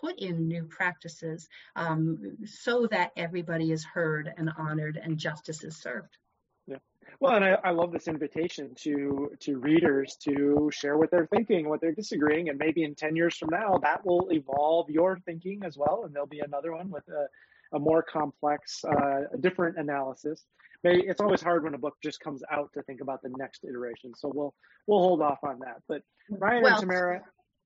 put 0.00 0.18
in 0.18 0.48
new 0.48 0.64
practices 0.64 1.48
um, 1.74 2.36
so 2.44 2.86
that 2.90 3.12
everybody 3.16 3.72
is 3.72 3.84
heard 3.84 4.32
and 4.36 4.50
honored 4.58 5.00
and 5.02 5.18
justice 5.18 5.64
is 5.64 5.76
served. 5.76 6.16
Yeah. 6.66 6.78
Well, 7.20 7.36
and 7.36 7.44
I, 7.44 7.56
I 7.64 7.70
love 7.70 7.92
this 7.92 8.08
invitation 8.08 8.74
to 8.82 9.30
to 9.40 9.58
readers 9.58 10.16
to 10.24 10.70
share 10.72 10.96
what 10.98 11.10
they're 11.10 11.28
thinking, 11.28 11.68
what 11.68 11.80
they're 11.80 11.92
disagreeing, 11.92 12.48
and 12.48 12.58
maybe 12.58 12.82
in 12.82 12.94
ten 12.94 13.16
years 13.16 13.36
from 13.36 13.50
now 13.50 13.78
that 13.82 14.04
will 14.04 14.28
evolve 14.30 14.90
your 14.90 15.18
thinking 15.24 15.62
as 15.64 15.76
well, 15.76 16.02
and 16.04 16.14
there'll 16.14 16.26
be 16.26 16.40
another 16.40 16.72
one 16.72 16.90
with 16.90 17.04
a, 17.08 17.76
a 17.76 17.78
more 17.78 18.02
complex, 18.02 18.84
uh, 18.84 19.22
a 19.32 19.38
different 19.38 19.78
analysis. 19.78 20.44
Maybe 20.84 21.02
it's 21.06 21.20
always 21.20 21.40
hard 21.40 21.64
when 21.64 21.74
a 21.74 21.78
book 21.78 21.96
just 22.02 22.20
comes 22.20 22.42
out 22.50 22.72
to 22.74 22.82
think 22.82 23.00
about 23.00 23.22
the 23.22 23.30
next 23.38 23.64
iteration, 23.64 24.12
so 24.14 24.30
we'll 24.34 24.54
we'll 24.86 25.00
hold 25.00 25.22
off 25.22 25.38
on 25.42 25.60
that. 25.60 25.82
But 25.88 26.02
Ryan 26.28 26.62
well, 26.62 26.72
and 26.72 26.80
Tamara, 26.80 27.22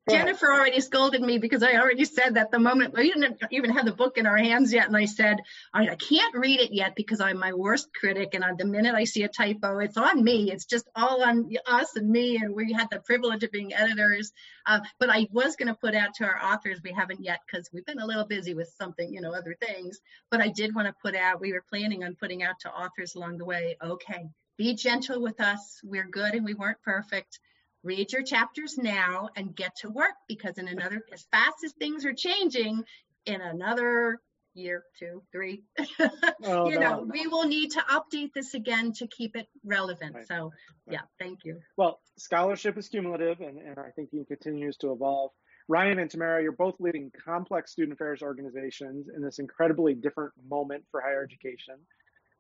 Jennifer 0.09 0.51
already 0.51 0.81
scolded 0.81 1.21
me 1.21 1.39
because 1.39 1.63
I 1.63 1.75
already 1.75 2.05
said 2.05 2.35
that 2.35 2.51
the 2.51 2.59
moment 2.59 2.95
we 2.95 3.13
didn't 3.13 3.43
even 3.51 3.71
have 3.71 3.85
the 3.85 3.93
book 3.93 4.17
in 4.17 4.27
our 4.27 4.37
hands 4.37 4.73
yet, 4.73 4.87
and 4.87 4.97
I 4.97 5.05
said 5.05 5.41
I, 5.75 5.95
can't 5.95 6.35
read 6.35 6.61
it 6.61 6.73
yet 6.73 6.95
because 6.97 7.21
I'm 7.21 7.39
my 7.39 7.53
worst 7.53 7.93
critic, 7.93 8.35
and 8.35 8.45
the 8.59 8.65
minute 8.65 8.95
I 8.95 9.05
see 9.05 9.25
a 9.25 9.29
typo, 9.29 9.79
it's 9.79 9.97
on 9.97 10.25
me. 10.25 10.51
It's 10.51 10.65
just 10.65 10.89
all 10.97 11.23
on 11.23 11.51
us 11.67 11.97
and 11.97 12.09
me, 12.09 12.37
and 12.37 12.55
we 12.55 12.73
had 12.73 12.89
the 12.91 13.01
privilege 13.01 13.43
of 13.45 13.53
being 13.53 13.75
editors. 13.75 14.33
Uh, 14.67 14.81
but 14.99 15.11
I 15.11 15.29
was 15.33 15.57
going 15.57 15.69
to 15.69 15.75
put 15.75 15.95
out 15.95 16.15
to 16.15 16.25
our 16.25 16.43
authors, 16.43 16.81
we 16.83 16.93
haven't 16.93 17.23
yet 17.23 17.41
because 17.47 17.69
we've 17.73 17.87
been 17.87 18.01
a 18.01 18.07
little 18.07 18.27
busy 18.27 18.55
with 18.55 18.73
something, 18.79 19.13
you 19.13 19.21
know, 19.21 19.35
other 19.35 19.57
things. 19.61 20.01
But 20.31 20.41
I 20.41 20.49
did 20.49 20.75
want 20.75 20.89
to 20.89 20.95
put 21.03 21.15
out. 21.15 21.41
We 21.41 21.53
were 21.53 21.65
planning 21.69 22.05
on 22.05 22.17
putting 22.17 22.43
out 22.43 22.61
to 22.61 22.71
authors 22.71 23.15
along 23.15 23.39
the 23.39 23.45
way. 23.45 23.77
Okay, 23.83 24.29
be 24.57 24.75
gentle 24.75 25.21
with 25.21 25.41
us. 25.41 25.81
We're 25.85 26.09
good, 26.09 26.35
and 26.35 26.45
we 26.45 26.55
weren't 26.55 26.83
perfect 26.83 27.39
read 27.83 28.12
your 28.12 28.23
chapters 28.23 28.77
now 28.79 29.29
and 29.37 29.55
get 29.55 29.77
to 29.77 29.88
work 29.88 30.14
because 30.29 30.59
in 30.59 30.69
another 30.69 31.03
as 31.12 31.27
fast 31.31 31.64
as 31.64 31.73
things 31.73 32.05
are 32.05 32.12
changing 32.12 32.83
in 33.27 33.40
another 33.40 34.19
year 34.55 34.83
two 34.99 35.23
three 35.33 35.62
oh, 36.45 36.69
you 36.69 36.79
no, 36.79 36.81
know 36.81 37.01
no. 37.01 37.09
we 37.11 37.27
will 37.29 37.47
need 37.47 37.71
to 37.71 37.81
update 37.81 38.31
this 38.35 38.55
again 38.55 38.93
to 38.93 39.07
keep 39.07 39.37
it 39.37 39.47
relevant 39.64 40.14
right. 40.14 40.27
so 40.27 40.45
right. 40.87 40.95
yeah 40.95 41.01
thank 41.21 41.38
you 41.45 41.59
well 41.77 42.01
scholarship 42.19 42.77
is 42.77 42.88
cumulative 42.88 43.40
and, 43.40 43.59
and 43.59 43.79
i 43.79 43.90
think 43.95 44.09
it 44.12 44.27
continues 44.27 44.77
to 44.77 44.93
evolve 44.93 45.31
ryan 45.69 46.01
and 46.01 46.11
tamara 46.11 46.43
you're 46.43 46.51
both 46.51 46.75
leading 46.81 47.12
complex 47.25 47.71
student 47.71 47.93
affairs 47.93 48.23
organizations 48.23 49.07
in 49.14 49.23
this 49.23 49.38
incredibly 49.38 49.95
different 49.95 50.33
moment 50.49 50.83
for 50.90 51.01
higher 51.01 51.23
education 51.23 51.77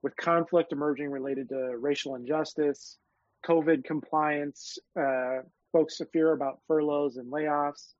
with 0.02 0.16
conflict 0.16 0.72
emerging 0.72 1.10
related 1.10 1.48
to 1.48 1.76
racial 1.78 2.16
injustice 2.16 2.98
COVID 3.46 3.84
compliance, 3.84 4.78
uh, 4.98 5.38
folks 5.72 6.00
fear 6.12 6.32
about 6.32 6.60
furloughs 6.66 7.16
and 7.16 7.32
layoffs, 7.32 7.94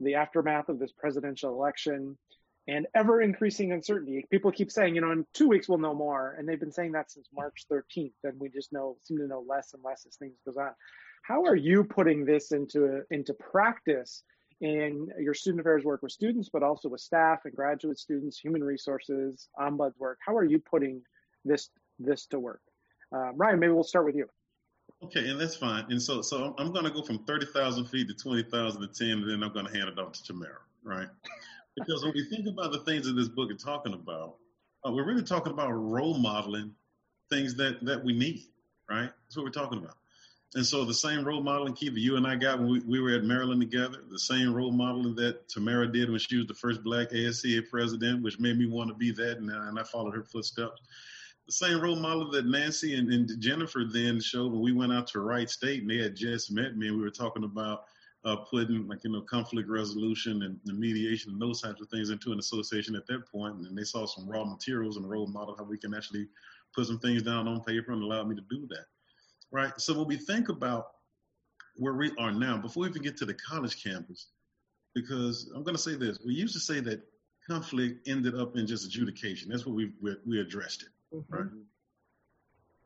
the 0.00 0.14
aftermath 0.14 0.68
of 0.68 0.78
this 0.78 0.92
presidential 0.92 1.50
election, 1.50 2.16
and 2.66 2.86
ever 2.94 3.20
increasing 3.20 3.72
uncertainty. 3.72 4.24
People 4.30 4.50
keep 4.50 4.70
saying, 4.70 4.94
you 4.94 5.00
know, 5.00 5.12
in 5.12 5.26
two 5.34 5.48
weeks 5.48 5.68
we'll 5.68 5.78
know 5.78 5.94
more, 5.94 6.34
and 6.38 6.48
they've 6.48 6.60
been 6.60 6.72
saying 6.72 6.92
that 6.92 7.10
since 7.10 7.28
March 7.34 7.66
13th, 7.70 8.12
and 8.24 8.38
we 8.40 8.48
just 8.48 8.72
know 8.72 8.96
seem 9.02 9.18
to 9.18 9.26
know 9.26 9.44
less 9.46 9.74
and 9.74 9.82
less 9.84 10.06
as 10.06 10.16
things 10.16 10.34
goes 10.46 10.56
on. 10.56 10.70
How 11.22 11.44
are 11.44 11.56
you 11.56 11.84
putting 11.84 12.24
this 12.24 12.52
into 12.52 13.02
into 13.10 13.34
practice 13.34 14.22
in 14.60 15.08
your 15.18 15.34
student 15.34 15.60
affairs 15.60 15.84
work 15.84 16.02
with 16.02 16.12
students, 16.12 16.48
but 16.52 16.62
also 16.62 16.88
with 16.88 17.00
staff 17.00 17.40
and 17.44 17.54
graduate 17.54 17.98
students, 17.98 18.38
human 18.38 18.62
resources, 18.62 19.48
ombuds 19.58 19.98
work? 19.98 20.18
How 20.24 20.36
are 20.36 20.44
you 20.44 20.58
putting 20.58 21.02
this 21.44 21.70
this 21.98 22.26
to 22.26 22.38
work? 22.38 22.62
Uh, 23.14 23.32
Ryan, 23.34 23.60
maybe 23.60 23.72
we'll 23.72 23.84
start 23.84 24.06
with 24.06 24.16
you. 24.16 24.28
Okay, 25.04 25.28
and 25.28 25.38
that's 25.38 25.56
fine. 25.56 25.84
And 25.90 26.00
so, 26.00 26.22
so 26.22 26.54
I'm 26.56 26.72
going 26.72 26.84
to 26.86 26.90
go 26.90 27.02
from 27.02 27.18
thirty 27.24 27.44
thousand 27.44 27.86
feet 27.86 28.08
to 28.08 28.14
twenty 28.14 28.42
thousand 28.42 28.80
to 28.80 28.88
ten, 28.88 29.18
and 29.18 29.30
then 29.30 29.42
I'm 29.42 29.52
going 29.52 29.66
to 29.66 29.72
hand 29.72 29.88
it 29.88 29.98
off 29.98 30.12
to 30.12 30.24
Tamara, 30.24 30.60
right? 30.82 31.08
because 31.76 32.02
when 32.02 32.14
we 32.14 32.24
think 32.24 32.48
about 32.48 32.72
the 32.72 32.78
things 32.80 33.06
in 33.06 33.14
this 33.14 33.28
book 33.28 33.50
are 33.50 33.54
talking 33.54 33.92
about, 33.92 34.36
uh, 34.86 34.90
we're 34.90 35.04
really 35.04 35.22
talking 35.22 35.52
about 35.52 35.70
role 35.72 36.16
modeling 36.16 36.74
things 37.28 37.54
that 37.56 37.84
that 37.84 38.02
we 38.02 38.16
need, 38.16 38.44
right? 38.88 39.10
That's 39.26 39.36
what 39.36 39.44
we're 39.44 39.50
talking 39.50 39.78
about. 39.78 39.96
And 40.54 40.64
so 40.64 40.84
the 40.84 40.94
same 40.94 41.24
role 41.24 41.42
modeling, 41.42 41.74
Keith, 41.74 41.92
that 41.92 42.00
you 42.00 42.16
and 42.16 42.26
I 42.26 42.36
got 42.36 42.60
when 42.60 42.70
we, 42.70 42.80
we 42.80 43.00
were 43.00 43.16
at 43.16 43.24
Maryland 43.24 43.60
together, 43.60 43.98
the 44.08 44.18
same 44.18 44.54
role 44.54 44.70
modeling 44.70 45.16
that 45.16 45.48
Tamara 45.48 45.90
did 45.90 46.08
when 46.08 46.20
she 46.20 46.38
was 46.38 46.46
the 46.46 46.54
first 46.54 46.82
black 46.82 47.10
ASCA 47.10 47.68
president, 47.68 48.22
which 48.22 48.38
made 48.38 48.56
me 48.56 48.66
want 48.66 48.88
to 48.88 48.94
be 48.94 49.10
that, 49.10 49.38
and, 49.38 49.50
and 49.50 49.78
I 49.78 49.82
followed 49.82 50.14
her 50.14 50.22
footsteps 50.22 50.80
the 51.46 51.52
same 51.52 51.80
role 51.80 51.96
model 51.96 52.30
that 52.30 52.46
Nancy 52.46 52.94
and, 52.96 53.12
and, 53.12 53.30
Jennifer 53.40 53.84
then 53.84 54.20
showed 54.20 54.52
when 54.52 54.62
we 54.62 54.72
went 54.72 54.92
out 54.92 55.06
to 55.08 55.20
Wright 55.20 55.48
State 55.48 55.82
and 55.82 55.90
they 55.90 55.98
had 55.98 56.16
just 56.16 56.50
met 56.50 56.76
me 56.76 56.88
and 56.88 56.96
we 56.96 57.02
were 57.02 57.10
talking 57.10 57.44
about 57.44 57.84
uh, 58.24 58.36
putting 58.36 58.88
like 58.88 59.04
you 59.04 59.12
know 59.12 59.20
conflict 59.20 59.68
resolution 59.68 60.42
and, 60.42 60.78
mediation 60.78 61.32
and 61.32 61.40
those 61.40 61.60
types 61.60 61.82
of 61.82 61.88
things 61.88 62.08
into 62.08 62.32
an 62.32 62.38
association 62.38 62.96
at 62.96 63.06
that 63.06 63.28
point. 63.30 63.56
And 63.56 63.76
they 63.76 63.84
saw 63.84 64.06
some 64.06 64.26
raw 64.26 64.44
materials 64.44 64.96
and 64.96 65.08
role 65.08 65.26
model 65.26 65.54
how 65.58 65.64
we 65.64 65.76
can 65.76 65.94
actually 65.94 66.28
put 66.74 66.86
some 66.86 66.98
things 66.98 67.22
down 67.22 67.46
on 67.46 67.62
paper 67.62 67.92
and 67.92 68.02
allow 68.02 68.24
me 68.24 68.34
to 68.34 68.42
do 68.50 68.66
that. 68.68 68.86
Right? 69.52 69.72
So 69.78 69.92
when 69.98 70.08
we 70.08 70.16
think 70.16 70.48
about 70.48 70.86
where 71.76 71.94
we 71.94 72.12
are 72.18 72.32
now 72.32 72.56
before 72.56 72.84
we 72.84 72.88
even 72.88 73.02
get 73.02 73.16
to 73.18 73.26
the 73.26 73.34
college 73.34 73.82
campus 73.82 74.28
because 74.94 75.50
i'm 75.56 75.64
going 75.64 75.74
to 75.74 75.82
say 75.82 75.96
this 75.96 76.20
we 76.24 76.32
used 76.32 76.54
to 76.54 76.60
say 76.60 76.78
that 76.78 77.02
conflict 77.48 78.08
ended 78.08 78.34
up 78.34 78.56
in 78.56 78.66
just 78.66 78.86
adjudication. 78.86 79.50
That's 79.50 79.66
what 79.66 79.74
we, 79.74 79.92
we 80.24 80.40
addressed 80.40 80.82
it 80.82 80.88
Mm-hmm. 81.14 81.34
Right. 81.34 81.50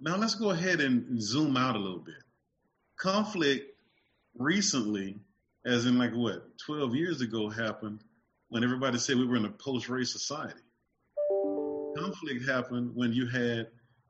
Now 0.01 0.17
let's 0.17 0.35
go 0.35 0.51
ahead 0.51 0.81
and 0.81 1.21
zoom 1.21 1.57
out 1.57 1.77
a 1.77 1.79
little 1.79 1.99
bit. 1.99 2.23
Conflict 2.99 3.67
recently, 4.37 5.17
as 5.65 5.87
in 5.87 5.99
like 5.99 6.13
what, 6.13 6.59
12 6.67 6.95
years 6.95 7.21
ago, 7.21 7.49
happened 7.49 8.01
when 8.49 8.65
everybody 8.65 8.99
said 8.99 9.17
we 9.17 9.27
were 9.27 9.37
in 9.37 9.45
a 9.45 9.51
post-race 9.51 10.13
society. 10.13 10.61
Conflict 11.97 12.49
happened 12.49 12.93
when 12.95 13.13
you 13.13 13.27
had 13.27 13.69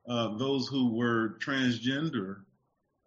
uh, 0.09 0.37
those 0.37 0.69
who 0.69 0.95
were 0.95 1.39
transgender 1.41 2.41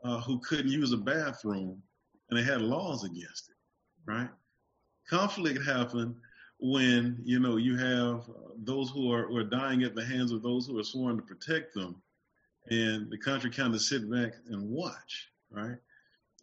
uh, 0.04 0.20
who 0.22 0.40
couldn't 0.40 0.72
use 0.72 0.92
a 0.92 0.98
bathroom 0.98 1.82
and 2.30 2.40
they 2.40 2.44
had 2.44 2.62
laws 2.62 3.04
against 3.04 3.50
it, 3.50 4.12
right? 4.12 4.30
Conflict 5.10 5.64
happened 5.66 6.16
when 6.62 7.20
you 7.24 7.40
know 7.40 7.58
you 7.58 7.76
have 7.76 8.30
those 8.64 8.92
who 8.92 9.12
are, 9.12 9.28
are 9.36 9.44
dying 9.44 9.84
at 9.84 9.96
the 9.96 10.06
hands 10.06 10.32
of 10.32 10.44
those 10.44 10.68
who 10.68 10.80
are 10.80 10.84
sworn 10.84 11.18
to 11.18 11.24
protect 11.24 11.74
them, 11.74 12.02
and 12.70 13.10
the 13.10 13.18
country 13.18 13.50
kind 13.50 13.74
of 13.74 13.82
sit 13.82 14.10
back 14.10 14.34
and 14.50 14.70
watch, 14.70 15.30
right? 15.50 15.78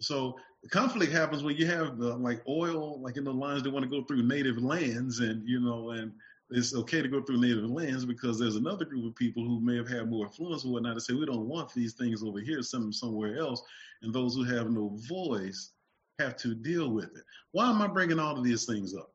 So 0.01 0.37
conflict 0.71 1.13
happens 1.13 1.43
when 1.43 1.57
you 1.57 1.67
have 1.67 1.99
the 1.99 2.17
like 2.17 2.43
oil, 2.49 3.01
like 3.01 3.17
in 3.17 3.25
the 3.25 3.33
lines 3.33 3.63
that 3.63 3.73
want 3.73 3.85
to 3.85 3.91
go 3.91 4.05
through 4.05 4.25
native 4.25 4.59
lands, 4.59 5.21
and 5.21 5.49
you 5.49 5.61
know, 5.61 5.91
and 5.91 6.13
it's 6.51 6.75
okay 6.75 7.01
to 7.01 7.09
go 7.09 7.23
through 7.23 7.41
native 7.41 7.71
lands 7.71 8.05
because 8.05 8.39
there's 8.39 8.57
another 8.57 8.85
group 8.85 9.07
of 9.07 9.15
people 9.15 9.45
who 9.45 9.61
may 9.61 9.77
have 9.77 9.89
had 9.89 10.11
more 10.11 10.27
influence 10.27 10.65
or 10.65 10.73
whatnot 10.73 10.95
to 10.95 11.01
say 11.01 11.13
we 11.13 11.27
don't 11.27 11.49
want 11.49 11.73
these 11.75 11.93
things 11.93 12.25
over 12.25 12.41
here, 12.41 12.63
send 12.63 12.83
them 12.83 12.93
somewhere 12.93 13.39
else. 13.39 13.63
And 14.03 14.13
those 14.13 14.35
who 14.35 14.45
have 14.45 14.71
no 14.71 14.97
voice 15.09 15.73
have 16.19 16.37
to 16.39 16.55
deal 16.55 16.91
with 16.91 17.17
it. 17.17 17.25
Why 17.53 17.71
am 17.71 17.83
I 17.83 17.87
bringing 17.87 18.19
all 18.19 18.37
of 18.37 18.45
these 18.45 18.65
things 18.65 18.95
up? 18.95 19.13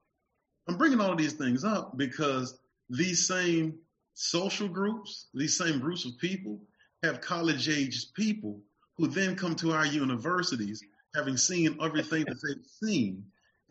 I'm 0.68 0.78
bringing 0.78 1.00
all 1.00 1.12
of 1.12 1.18
these 1.18 1.34
things 1.34 1.64
up 1.64 1.98
because 1.98 2.60
these 2.90 3.28
same 3.28 3.76
social 4.14 4.68
groups, 4.68 5.28
these 5.34 5.58
same 5.58 5.80
groups 5.80 6.06
of 6.06 6.18
people 6.20 6.62
have 7.04 7.22
college 7.22 7.68
aged 7.68 8.14
people 8.14 8.62
who 8.98 9.08
then 9.08 9.36
come 9.36 9.56
to 9.56 9.74
our 9.74 9.86
universities 9.86 10.84
having 11.16 11.38
seen 11.38 11.78
everything 11.82 12.26
that 12.26 12.40
they've 12.42 12.66
seen 12.66 13.24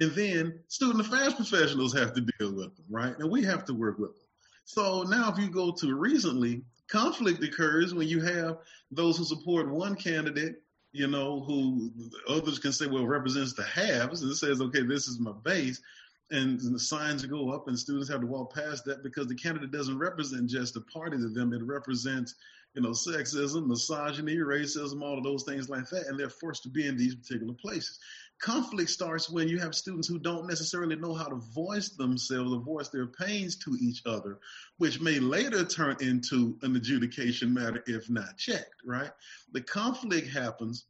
and 0.02 0.10
then 0.12 0.58
student 0.68 1.00
affairs 1.00 1.34
professionals 1.34 1.96
have 1.96 2.12
to 2.14 2.22
deal 2.38 2.52
with 2.52 2.76
them, 2.76 2.84
right? 2.90 3.16
And 3.18 3.30
we 3.30 3.44
have 3.44 3.64
to 3.66 3.74
work 3.74 3.98
with 3.98 4.10
them. 4.10 4.26
So 4.64 5.02
now, 5.04 5.30
if 5.30 5.38
you 5.38 5.48
go 5.48 5.70
to 5.72 5.94
recently, 5.94 6.62
conflict 6.88 7.42
occurs 7.42 7.94
when 7.94 8.08
you 8.08 8.20
have 8.20 8.58
those 8.90 9.16
who 9.16 9.24
support 9.24 9.70
one 9.70 9.94
candidate, 9.94 10.56
you 10.92 11.06
know, 11.06 11.40
who 11.40 11.92
others 12.28 12.58
can 12.58 12.72
say, 12.72 12.86
well, 12.86 13.06
represents 13.06 13.52
the 13.52 13.62
haves, 13.62 14.22
and 14.22 14.36
says, 14.36 14.60
okay, 14.60 14.82
this 14.82 15.06
is 15.06 15.20
my 15.20 15.32
base. 15.44 15.80
And 16.32 16.58
the 16.60 16.80
signs 16.80 17.24
go 17.26 17.50
up, 17.50 17.68
and 17.68 17.78
students 17.78 18.08
have 18.08 18.22
to 18.22 18.26
walk 18.26 18.54
past 18.54 18.84
that 18.86 19.02
because 19.02 19.26
the 19.26 19.34
candidate 19.34 19.70
doesn't 19.70 19.98
represent 19.98 20.48
just 20.48 20.76
a 20.76 20.80
party 20.80 21.18
to 21.18 21.28
them, 21.28 21.52
it 21.52 21.62
represents 21.62 22.34
you 22.74 22.80
know, 22.80 22.90
sexism, 22.90 23.66
misogyny, 23.66 24.36
racism, 24.36 25.02
all 25.02 25.18
of 25.18 25.24
those 25.24 25.42
things 25.44 25.68
like 25.68 25.88
that, 25.90 26.06
and 26.06 26.18
they're 26.18 26.30
forced 26.30 26.62
to 26.62 26.70
be 26.70 26.86
in 26.86 26.96
these 26.96 27.14
particular 27.14 27.52
places. 27.52 27.98
Conflict 28.40 28.88
starts 28.88 29.30
when 29.30 29.46
you 29.46 29.58
have 29.58 29.74
students 29.74 30.08
who 30.08 30.18
don't 30.18 30.48
necessarily 30.48 30.96
know 30.96 31.14
how 31.14 31.26
to 31.26 31.36
voice 31.54 31.90
themselves 31.90 32.52
or 32.52 32.60
voice 32.60 32.88
their 32.88 33.06
pains 33.06 33.56
to 33.56 33.76
each 33.80 34.02
other, 34.06 34.38
which 34.78 35.00
may 35.00 35.18
later 35.18 35.64
turn 35.64 35.96
into 36.00 36.56
an 36.62 36.74
adjudication 36.74 37.52
matter 37.52 37.84
if 37.86 38.08
not 38.08 38.36
checked, 38.38 38.82
right? 38.84 39.10
The 39.52 39.60
conflict 39.60 40.28
happens 40.28 40.86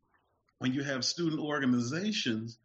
when 0.61 0.72
you 0.72 0.84
have 0.84 1.05
student 1.05 1.40
organizations 1.40 2.59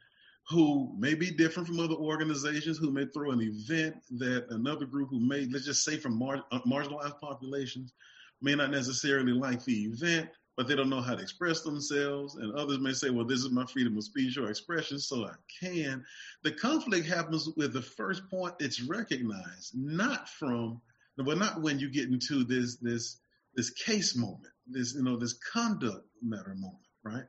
who 0.50 0.96
may 0.98 1.14
be 1.14 1.30
different 1.30 1.68
from 1.68 1.80
other 1.80 1.96
organizations, 1.96 2.78
who 2.78 2.92
may 2.92 3.06
throw 3.06 3.32
an 3.32 3.42
event 3.42 3.96
that 4.12 4.46
another 4.50 4.86
group 4.86 5.10
who 5.10 5.20
may, 5.20 5.46
let's 5.52 5.66
just 5.66 5.84
say 5.84 5.98
from 5.98 6.18
mar- 6.18 6.46
uh, 6.52 6.60
marginalized 6.62 7.20
populations, 7.20 7.94
may 8.42 8.56
not 8.56 8.72
necessarily 8.72 9.34
like 9.34 9.64
the 9.66 9.86
event, 9.86 10.30
but 10.56 10.68
they 10.68 10.76
don't 10.76 10.90
know 10.90 11.02
how 11.02 11.16
to 11.16 11.22
express 11.22 11.62
themselves. 11.62 12.36
And 12.36 12.54
others 12.54 12.80
may 12.80 12.94
say, 12.94 13.10
well, 13.10 13.26
this 13.26 13.40
is 13.40 13.52
my 13.52 13.66
freedom 13.66 13.98
of 13.98 14.04
speech 14.04 14.38
or 14.38 14.50
expression, 14.50 15.00
so 15.00 15.26
I 15.26 15.34
can. 15.60 16.06
The 16.44 16.52
conflict 16.52 17.08
happens 17.08 17.50
with 17.58 17.74
the 17.74 17.82
first 17.82 18.30
point 18.30 18.56
it's 18.60 18.82
recognized, 18.82 19.74
not 19.76 20.30
from, 20.30 20.82
well, 21.18 21.36
not 21.36 21.62
when 21.62 21.80
you 21.80 21.90
get 21.90 22.10
into 22.10 22.46
this, 22.46 22.78
this, 22.78 23.18
this 23.56 23.70
case 23.72 24.16
moment, 24.16 24.54
this, 24.66 24.94
you 24.94 25.04
know, 25.04 25.18
this 25.18 25.34
conduct 25.34 26.08
matter 26.22 26.56
moment, 26.56 26.86
right? 27.04 27.26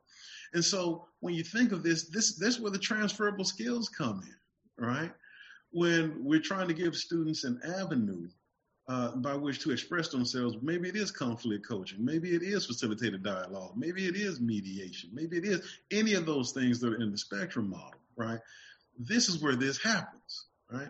And 0.55 0.65
so 0.65 1.07
when 1.21 1.35
you 1.35 1.45
think 1.45 1.73
of 1.73 1.83
this, 1.83 2.09
this, 2.09 2.37
this 2.37 2.59
where 2.59 2.71
the 2.71 2.79
transferable 2.79 3.45
skills 3.45 3.89
come 3.89 4.23
in, 4.23 4.85
right? 4.85 5.13
When 5.71 6.25
we're 6.25 6.41
trying 6.41 6.69
to 6.69 6.75
give 6.75 6.97
students 6.97 7.45
an 7.45 7.61
avenue 7.65 8.29
uh, 8.89 9.15
by 9.17 9.37
which 9.37 9.61
to 9.61 9.71
express 9.71 10.09
themselves. 10.09 10.57
Maybe 10.63 10.89
it 10.89 10.97
is 10.97 11.11
conflict 11.11 11.69
coaching. 11.69 12.03
Maybe 12.03 12.35
it 12.35 12.43
is 12.43 12.67
facilitated 12.67 13.23
dialogue. 13.23 13.75
Maybe 13.77 14.07
it 14.07 14.17
is 14.17 14.41
mediation. 14.41 15.11
Maybe 15.13 15.37
it 15.37 15.45
is 15.45 15.61
any 15.91 16.15
of 16.15 16.25
those 16.25 16.53
things 16.53 16.81
that 16.81 16.95
are 16.95 17.01
in 17.01 17.13
the 17.13 17.19
spectrum 17.19 17.69
model, 17.69 18.01
right? 18.17 18.41
This 18.99 19.29
is 19.29 19.43
where 19.43 19.57
this 19.57 19.77
happens, 19.83 20.47
right? 20.71 20.89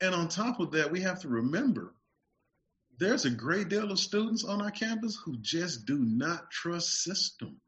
And 0.00 0.14
on 0.14 0.28
top 0.28 0.60
of 0.60 0.72
that, 0.72 0.90
we 0.90 1.00
have 1.02 1.20
to 1.20 1.28
remember 1.28 1.94
there's 2.98 3.26
a 3.26 3.30
great 3.30 3.68
deal 3.68 3.92
of 3.92 3.98
students 3.98 4.44
on 4.44 4.60
our 4.60 4.70
campus 4.70 5.16
who 5.24 5.36
just 5.38 5.86
do 5.86 5.98
not 5.98 6.50
trust 6.50 7.04
systems. 7.04 7.60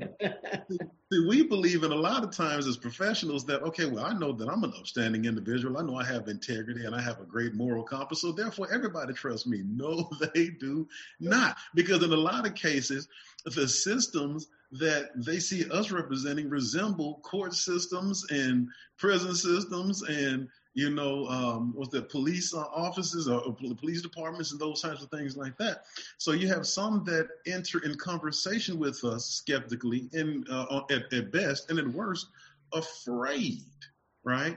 See, 0.00 1.26
we 1.28 1.42
believe 1.42 1.82
in 1.82 1.92
a 1.92 1.96
lot 1.96 2.24
of 2.24 2.34
times 2.34 2.66
as 2.66 2.78
professionals 2.78 3.44
that, 3.46 3.62
okay, 3.62 3.84
well, 3.84 4.04
I 4.04 4.14
know 4.14 4.32
that 4.32 4.48
I'm 4.48 4.64
an 4.64 4.72
upstanding 4.78 5.26
individual. 5.26 5.76
I 5.76 5.82
know 5.82 5.96
I 5.96 6.04
have 6.04 6.28
integrity 6.28 6.86
and 6.86 6.94
I 6.94 7.00
have 7.02 7.20
a 7.20 7.26
great 7.26 7.54
moral 7.54 7.82
compass. 7.82 8.22
So 8.22 8.32
therefore, 8.32 8.72
everybody 8.72 9.12
trusts 9.12 9.46
me. 9.46 9.62
No, 9.82 10.08
they 10.34 10.50
do 10.60 10.86
not. 11.18 11.56
Because 11.74 12.02
in 12.02 12.12
a 12.12 12.16
lot 12.16 12.46
of 12.46 12.54
cases, 12.54 13.08
the 13.44 13.66
systems 13.66 14.48
that 14.72 15.10
they 15.16 15.38
see 15.38 15.68
us 15.70 15.90
representing 15.90 16.48
resemble 16.48 17.20
court 17.24 17.52
systems 17.52 18.24
and 18.30 18.68
prison 18.96 19.34
systems 19.34 20.02
and 20.02 20.48
you 20.74 20.90
know, 20.90 21.26
um, 21.26 21.72
what's 21.74 21.92
the 21.92 22.02
police 22.02 22.54
uh, 22.54 22.64
offices 22.74 23.28
or, 23.28 23.40
police 23.52 24.00
departments 24.00 24.52
and 24.52 24.60
those 24.60 24.80
types 24.80 25.02
of 25.02 25.10
things 25.10 25.36
like 25.36 25.56
that. 25.58 25.84
So 26.18 26.32
you 26.32 26.48
have 26.48 26.66
some 26.66 27.04
that 27.04 27.28
enter 27.46 27.84
in 27.84 27.94
conversation 27.96 28.78
with 28.78 29.04
us 29.04 29.26
skeptically 29.26 30.08
and 30.12 30.48
uh, 30.50 30.82
at, 30.90 31.12
at 31.12 31.30
best, 31.30 31.70
and 31.70 31.78
at 31.78 31.86
worst, 31.86 32.28
afraid, 32.72 33.64
right? 34.24 34.56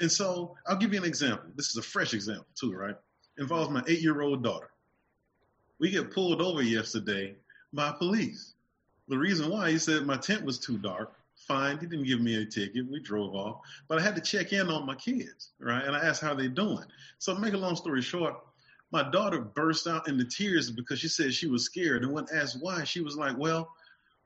And 0.00 0.10
so 0.10 0.56
I'll 0.66 0.76
give 0.76 0.92
you 0.92 0.98
an 0.98 1.06
example. 1.06 1.50
This 1.54 1.70
is 1.70 1.76
a 1.76 1.82
fresh 1.82 2.14
example 2.14 2.46
too, 2.54 2.74
right? 2.74 2.96
involves 3.38 3.70
my 3.70 3.82
eight-year-old 3.88 4.42
daughter. 4.42 4.70
We 5.78 5.90
get 5.90 6.12
pulled 6.12 6.40
over 6.40 6.62
yesterday 6.62 7.34
by 7.72 7.92
police. 7.92 8.54
The 9.08 9.18
reason 9.18 9.50
why 9.50 9.70
he 9.70 9.78
said 9.78 10.06
my 10.06 10.16
tent 10.16 10.44
was 10.44 10.58
too 10.58 10.78
dark 10.78 11.18
fine. 11.44 11.78
He 11.78 11.86
didn't 11.86 12.06
give 12.06 12.20
me 12.20 12.36
a 12.36 12.44
ticket. 12.44 12.90
We 12.90 13.00
drove 13.00 13.34
off, 13.34 13.60
but 13.88 13.98
I 13.98 14.02
had 14.02 14.16
to 14.16 14.20
check 14.20 14.52
in 14.52 14.68
on 14.68 14.86
my 14.86 14.94
kids, 14.94 15.50
right? 15.58 15.84
And 15.84 15.94
I 15.94 16.00
asked 16.00 16.22
how 16.22 16.34
they're 16.34 16.48
doing. 16.48 16.84
So 17.18 17.34
to 17.34 17.40
make 17.40 17.54
a 17.54 17.58
long 17.58 17.76
story 17.76 18.02
short, 18.02 18.36
my 18.90 19.08
daughter 19.10 19.40
burst 19.40 19.86
out 19.86 20.08
into 20.08 20.24
tears 20.24 20.70
because 20.70 21.00
she 21.00 21.08
said 21.08 21.34
she 21.34 21.48
was 21.48 21.64
scared. 21.64 22.04
And 22.04 22.12
when 22.12 22.26
asked 22.32 22.58
why, 22.60 22.84
she 22.84 23.00
was 23.00 23.16
like, 23.16 23.36
well, 23.36 23.70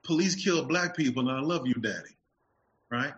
police 0.05 0.35
kill 0.35 0.65
black 0.65 0.97
people 0.97 1.29
and 1.29 1.39
I 1.39 1.41
love 1.41 1.67
you, 1.67 1.75
daddy, 1.75 2.17
right? 2.91 3.15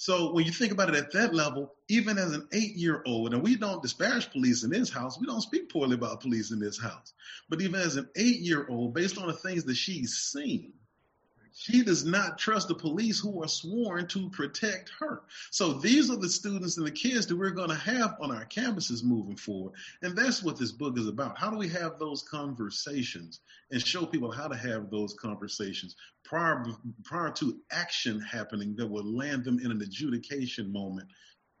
So 0.00 0.32
when 0.32 0.44
you 0.44 0.52
think 0.52 0.70
about 0.70 0.90
it 0.90 0.94
at 0.94 1.12
that 1.12 1.34
level, 1.34 1.74
even 1.88 2.18
as 2.18 2.32
an 2.32 2.46
eight 2.52 2.76
year 2.76 3.02
old, 3.04 3.34
and 3.34 3.42
we 3.42 3.56
don't 3.56 3.82
disparage 3.82 4.30
police 4.30 4.62
in 4.62 4.70
this 4.70 4.90
house, 4.90 5.18
we 5.18 5.26
don't 5.26 5.40
speak 5.40 5.72
poorly 5.72 5.94
about 5.94 6.20
police 6.20 6.52
in 6.52 6.60
this 6.60 6.80
house, 6.80 7.12
but 7.48 7.60
even 7.60 7.80
as 7.80 7.96
an 7.96 8.08
eight 8.14 8.38
year 8.38 8.64
old, 8.70 8.94
based 8.94 9.18
on 9.18 9.26
the 9.26 9.32
things 9.32 9.64
that 9.64 9.74
she's 9.74 10.14
seen, 10.14 10.72
she 11.54 11.82
does 11.82 12.04
not 12.04 12.38
trust 12.38 12.68
the 12.68 12.74
police 12.74 13.20
who 13.20 13.42
are 13.42 13.48
sworn 13.48 14.06
to 14.08 14.30
protect 14.30 14.90
her. 14.98 15.22
So 15.50 15.74
these 15.74 16.10
are 16.10 16.16
the 16.16 16.28
students 16.28 16.76
and 16.76 16.86
the 16.86 16.90
kids 16.90 17.26
that 17.26 17.36
we're 17.36 17.50
going 17.50 17.70
to 17.70 17.74
have 17.74 18.16
on 18.20 18.30
our 18.30 18.46
campuses 18.46 19.04
moving 19.04 19.36
forward. 19.36 19.74
And 20.02 20.16
that's 20.16 20.42
what 20.42 20.58
this 20.58 20.72
book 20.72 20.98
is 20.98 21.08
about. 21.08 21.38
How 21.38 21.50
do 21.50 21.56
we 21.56 21.68
have 21.68 21.98
those 21.98 22.22
conversations 22.22 23.40
and 23.70 23.84
show 23.84 24.06
people 24.06 24.30
how 24.30 24.48
to 24.48 24.56
have 24.56 24.90
those 24.90 25.14
conversations 25.14 25.96
prior, 26.24 26.64
prior 27.04 27.30
to 27.32 27.58
action 27.70 28.20
happening 28.20 28.74
that 28.76 28.86
will 28.86 29.04
land 29.04 29.44
them 29.44 29.58
in 29.58 29.70
an 29.70 29.82
adjudication 29.82 30.72
moment 30.72 31.08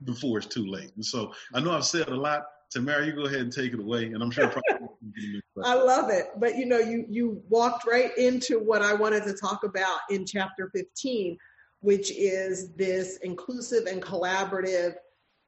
before 0.04 0.38
it's 0.38 0.46
too 0.46 0.66
late. 0.66 0.92
And 0.94 1.04
so 1.04 1.32
I 1.52 1.60
know 1.60 1.72
I've 1.72 1.84
said 1.84 2.08
a 2.08 2.14
lot. 2.14 2.44
Tamara, 2.70 3.06
you 3.06 3.12
go 3.12 3.24
ahead 3.24 3.40
and 3.40 3.52
take 3.52 3.72
it 3.72 3.80
away, 3.80 4.06
and 4.06 4.22
I'm 4.22 4.30
sure. 4.30 4.52
I 5.64 5.74
love 5.74 6.10
it, 6.10 6.26
but 6.36 6.56
you 6.56 6.66
know, 6.66 6.78
you 6.78 7.06
you 7.08 7.42
walked 7.48 7.86
right 7.86 8.16
into 8.18 8.58
what 8.58 8.82
I 8.82 8.92
wanted 8.92 9.24
to 9.24 9.32
talk 9.32 9.64
about 9.64 10.00
in 10.10 10.26
chapter 10.26 10.70
15, 10.74 11.38
which 11.80 12.10
is 12.10 12.74
this 12.74 13.18
inclusive 13.22 13.86
and 13.86 14.02
collaborative 14.02 14.94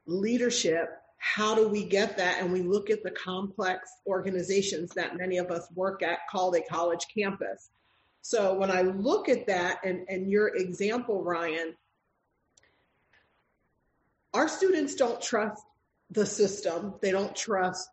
leadership. 0.07 0.89
How 1.19 1.55
do 1.55 1.69
we 1.69 1.85
get 1.85 2.17
that? 2.17 2.39
And 2.41 2.51
we 2.51 2.63
look 2.63 2.89
at 2.89 3.03
the 3.03 3.11
complex 3.11 3.91
organizations 4.07 4.91
that 4.95 5.19
many 5.19 5.37
of 5.37 5.51
us 5.51 5.69
work 5.75 6.03
at, 6.03 6.21
called 6.31 6.57
a 6.57 6.63
college 6.63 7.07
campus. 7.15 7.69
So 8.23 8.55
when 8.55 8.71
I 8.71 8.81
look 8.81 9.29
at 9.29 9.47
that, 9.47 9.81
and 9.85 10.07
and 10.09 10.31
your 10.31 10.57
example, 10.57 11.23
Ryan, 11.23 11.75
our 14.33 14.49
students 14.49 14.95
don't 14.95 15.21
trust 15.21 15.63
the 16.11 16.27
system. 16.27 16.95
They 17.01 17.11
don't 17.11 17.35
trust 17.35 17.89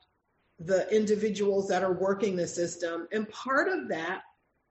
the 0.60 0.90
individuals 0.96 1.68
that 1.68 1.84
are 1.84 1.94
working 1.94 2.36
the 2.36 2.48
system. 2.48 3.08
And 3.12 3.30
part 3.30 3.68
of 3.70 3.88
that, 3.90 4.22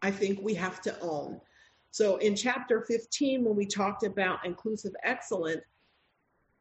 I 0.03 0.11
think 0.11 0.41
we 0.43 0.55
have 0.55 0.81
to 0.83 0.99
own. 1.01 1.41
So 1.91 2.17
in 2.17 2.35
chapter 2.35 2.83
15, 2.83 3.45
when 3.45 3.57
we 3.57 3.67
talked 3.67 4.03
about 4.03 4.45
inclusive 4.45 4.93
excellence, 5.03 5.63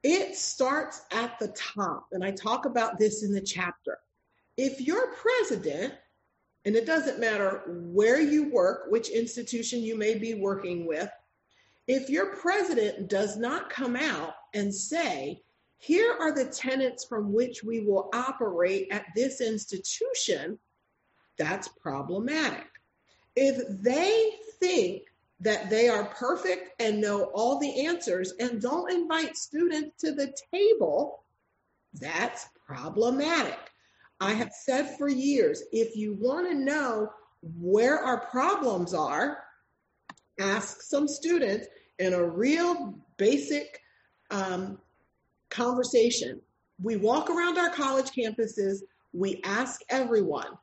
it 0.03 0.35
starts 0.35 1.01
at 1.11 1.37
the 1.39 1.47
top. 1.49 2.07
And 2.11 2.23
I 2.23 2.31
talk 2.31 2.65
about 2.65 2.99
this 2.99 3.23
in 3.23 3.33
the 3.33 3.41
chapter. 3.41 3.97
If 4.55 4.79
your 4.79 5.13
president, 5.15 5.95
and 6.63 6.75
it 6.75 6.85
doesn't 6.85 7.19
matter 7.19 7.63
where 7.67 8.21
you 8.21 8.51
work, 8.51 8.85
which 8.89 9.09
institution 9.09 9.81
you 9.81 9.97
may 9.97 10.15
be 10.15 10.35
working 10.35 10.85
with, 10.85 11.09
if 11.87 12.09
your 12.09 12.35
president 12.35 13.09
does 13.09 13.35
not 13.35 13.69
come 13.69 13.95
out 13.95 14.35
and 14.53 14.73
say, 14.73 15.41
here 15.85 16.17
are 16.19 16.31
the 16.31 16.45
tenets 16.45 17.05
from 17.05 17.31
which 17.31 17.63
we 17.63 17.81
will 17.81 18.09
operate 18.11 18.87
at 18.89 19.05
this 19.15 19.39
institution, 19.39 20.57
that's 21.37 21.67
problematic. 21.67 22.65
If 23.35 23.83
they 23.83 24.31
think 24.59 25.03
that 25.41 25.69
they 25.69 25.87
are 25.87 26.05
perfect 26.05 26.81
and 26.81 26.99
know 26.99 27.25
all 27.35 27.59
the 27.59 27.85
answers 27.85 28.33
and 28.39 28.59
don't 28.59 28.91
invite 28.91 29.37
students 29.37 30.01
to 30.01 30.13
the 30.13 30.33
table, 30.51 31.23
that's 31.93 32.47
problematic. 32.65 33.59
I 34.19 34.33
have 34.33 34.53
said 34.53 34.97
for 34.97 35.07
years 35.07 35.61
if 35.71 35.95
you 35.95 36.17
want 36.19 36.49
to 36.49 36.55
know 36.55 37.11
where 37.59 37.99
our 37.99 38.21
problems 38.21 38.95
are, 38.95 39.43
ask 40.39 40.81
some 40.81 41.07
students 41.07 41.67
in 41.99 42.15
a 42.15 42.27
real 42.27 42.95
basic 43.17 43.81
um, 44.31 44.79
conversation. 45.55 46.41
We 46.81 46.97
walk 46.97 47.29
around 47.29 47.57
our 47.57 47.69
college 47.69 48.11
campuses, 48.11 48.79
we 49.13 49.41
ask 49.45 49.81
everyone, 49.89 50.57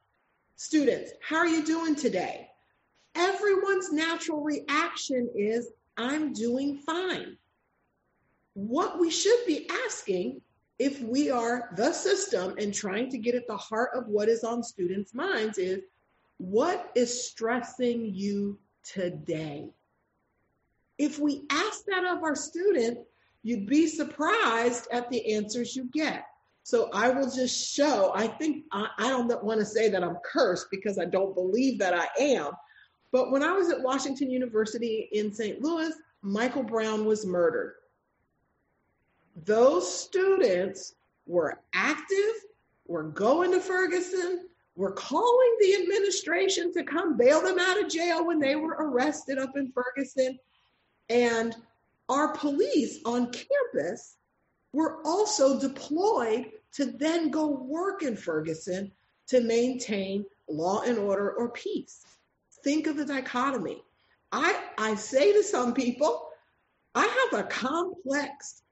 students, 0.57 1.12
how 1.26 1.36
are 1.38 1.47
you 1.47 1.64
doing 1.64 1.95
today? 1.95 2.49
Everyone's 3.14 3.93
natural 3.93 4.43
reaction 4.43 5.30
is, 5.34 5.70
I'm 5.97 6.32
doing 6.32 6.78
fine. 6.78 7.36
What 8.55 8.99
we 9.01 9.11
should 9.11 9.47
be 9.47 9.68
asking 9.86 10.43
if 10.78 11.01
we 11.01 11.30
are 11.30 11.70
the 11.76 11.93
system 11.93 12.55
and 12.59 12.74
trying 12.74 13.11
to 13.11 13.18
get 13.18 13.34
at 13.34 13.47
the 13.47 13.57
heart 13.57 13.90
of 13.95 14.09
what 14.09 14.28
is 14.28 14.45
on 14.45 14.62
students' 14.62 15.14
minds 15.14 15.57
is 15.57 15.80
what 16.38 16.90
is 16.95 17.26
stressing 17.26 18.14
you 18.14 18.59
today? 18.84 19.70
If 20.99 21.18
we 21.18 21.45
ask 21.51 21.84
that 21.86 22.05
of 22.05 22.22
our 22.22 22.34
student, 22.34 22.99
you'd 23.43 23.66
be 23.66 23.86
surprised 23.86 24.88
at 24.93 25.11
the 25.11 25.34
answers 25.34 25.74
you 25.74 25.84
get. 25.93 26.26
So 26.64 26.90
I 26.93 27.11
will 27.11 27.28
just 27.28 27.74
show, 27.74 28.12
I 28.14 28.28
think, 28.28 28.64
I, 28.70 28.88
I 28.99 29.09
don't 29.09 29.43
want 29.43 29.61
to 29.61 29.66
say 29.66 29.88
that 29.88 30.05
I'm 30.05 30.18
cursed 30.24 30.68
because 30.70 30.99
I 30.99 31.07
don't 31.07 31.34
believe 31.34 31.78
that 31.80 31.95
I 31.95 32.07
am. 32.20 32.53
But 33.11 33.32
when 33.32 33.43
I 33.43 33.53
was 33.53 33.68
at 33.70 33.82
Washington 33.82 34.30
University 34.30 35.09
in 35.12 35.32
St. 35.32 35.61
Louis, 35.61 35.93
Michael 36.22 36.62
Brown 36.62 37.05
was 37.05 37.26
murdered. 37.26 37.74
Those 39.45 39.93
students 39.93 40.95
were 41.26 41.59
active, 41.74 42.34
were 42.86 43.05
going 43.05 43.51
to 43.53 43.61
Ferguson, 43.61 44.47
were 44.76 44.93
calling 44.93 45.57
the 45.61 45.74
administration 45.74 46.72
to 46.72 46.84
come 46.84 47.16
bail 47.16 47.43
them 47.43 47.59
out 47.59 47.82
of 47.82 47.90
jail 47.90 48.26
when 48.26 48.38
they 48.38 48.57
were 48.57 48.76
arrested 48.78 49.38
up 49.38 49.57
in 49.57 49.72
Ferguson. 49.72 50.38
And 51.11 51.57
our 52.13 52.35
police 52.35 52.99
on 53.07 53.33
campus 53.33 54.17
were 54.75 55.01
also 55.05 55.59
deployed 55.59 56.51
to 56.75 56.85
then 56.85 57.31
go 57.31 57.49
work 57.49 58.03
in 58.03 58.17
Ferguson 58.17 58.93
to 59.29 59.41
maintain 59.41 60.27
law 60.47 60.83
and 60.83 60.99
order 60.99 61.33
or 61.33 61.49
peace. 61.51 62.03
Think 62.63 62.87
of 62.87 62.97
the 62.97 63.07
dichotomy. 63.07 63.83
I, 64.31 64.59
I 64.77 64.95
say 64.95 65.33
to 65.33 65.43
some 65.43 65.73
people, 65.73 66.29
I 66.95 67.07
have 67.33 67.41
a 67.41 67.49
complex 67.49 68.63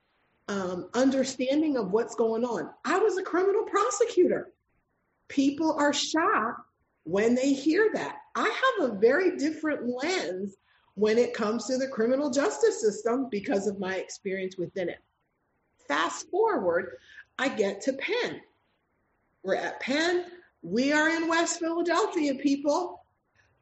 um, 0.49 0.91
understanding 0.93 1.79
of 1.79 1.93
what's 1.93 2.15
going 2.15 2.45
on. 2.45 2.69
I 2.85 2.99
was 2.99 3.17
a 3.17 3.23
criminal 3.23 3.65
prosecutor. 3.65 4.53
People 5.29 5.77
are 5.79 5.95
shocked 5.95 6.61
when 7.05 7.35
they 7.35 7.55
hear 7.55 7.89
that. 7.95 8.17
I 8.35 8.77
have 8.81 8.91
a 8.91 8.99
very 8.99 9.39
different 9.39 9.87
lens 9.87 10.57
when 10.95 11.19
it 11.19 11.35
comes 11.35 11.67
to 11.67 11.79
the 11.79 11.89
criminal 11.89 12.31
justice 12.31 12.81
system 12.81 13.29
because 13.31 13.67
of 13.67 13.79
my 13.79 13.97
experience 13.97 14.57
within 14.57 14.89
it. 14.89 14.99
Fast 15.89 16.31
forward, 16.31 16.97
I 17.39 17.49
get 17.49 17.83
to 17.83 17.95
Penn. 17.95 18.41
We're 19.43 19.57
at 19.57 19.81
Penn. 19.81 20.25
We 20.63 20.93
are 20.93 21.09
in 21.09 21.29
West 21.29 21.59
Philadelphia, 21.59 22.35
people. 22.35 23.03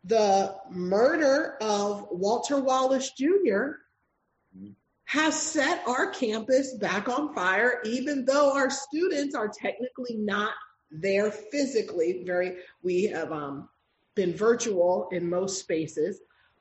The 0.05 0.57
murder 0.70 1.57
of 1.61 2.07
Walter 2.11 2.61
Wallace 2.61 3.12
Jr. 3.12 3.72
has 5.05 5.41
set 5.41 5.87
our 5.87 6.11
campus 6.11 6.74
back 6.74 7.09
on 7.09 7.35
fire, 7.35 7.81
even 7.85 8.24
though 8.24 8.53
our 8.55 8.70
students 8.70 9.35
are 9.35 9.49
technically 9.49 10.16
not 10.16 10.53
there 10.91 11.31
physically. 11.31 12.24
Very, 12.26 12.57
we 12.83 13.05
have 13.05 13.33
um, 13.33 13.68
been 14.14 14.35
virtual 14.35 15.09
in 15.12 15.29
most 15.29 15.61
spaces. 15.61 16.20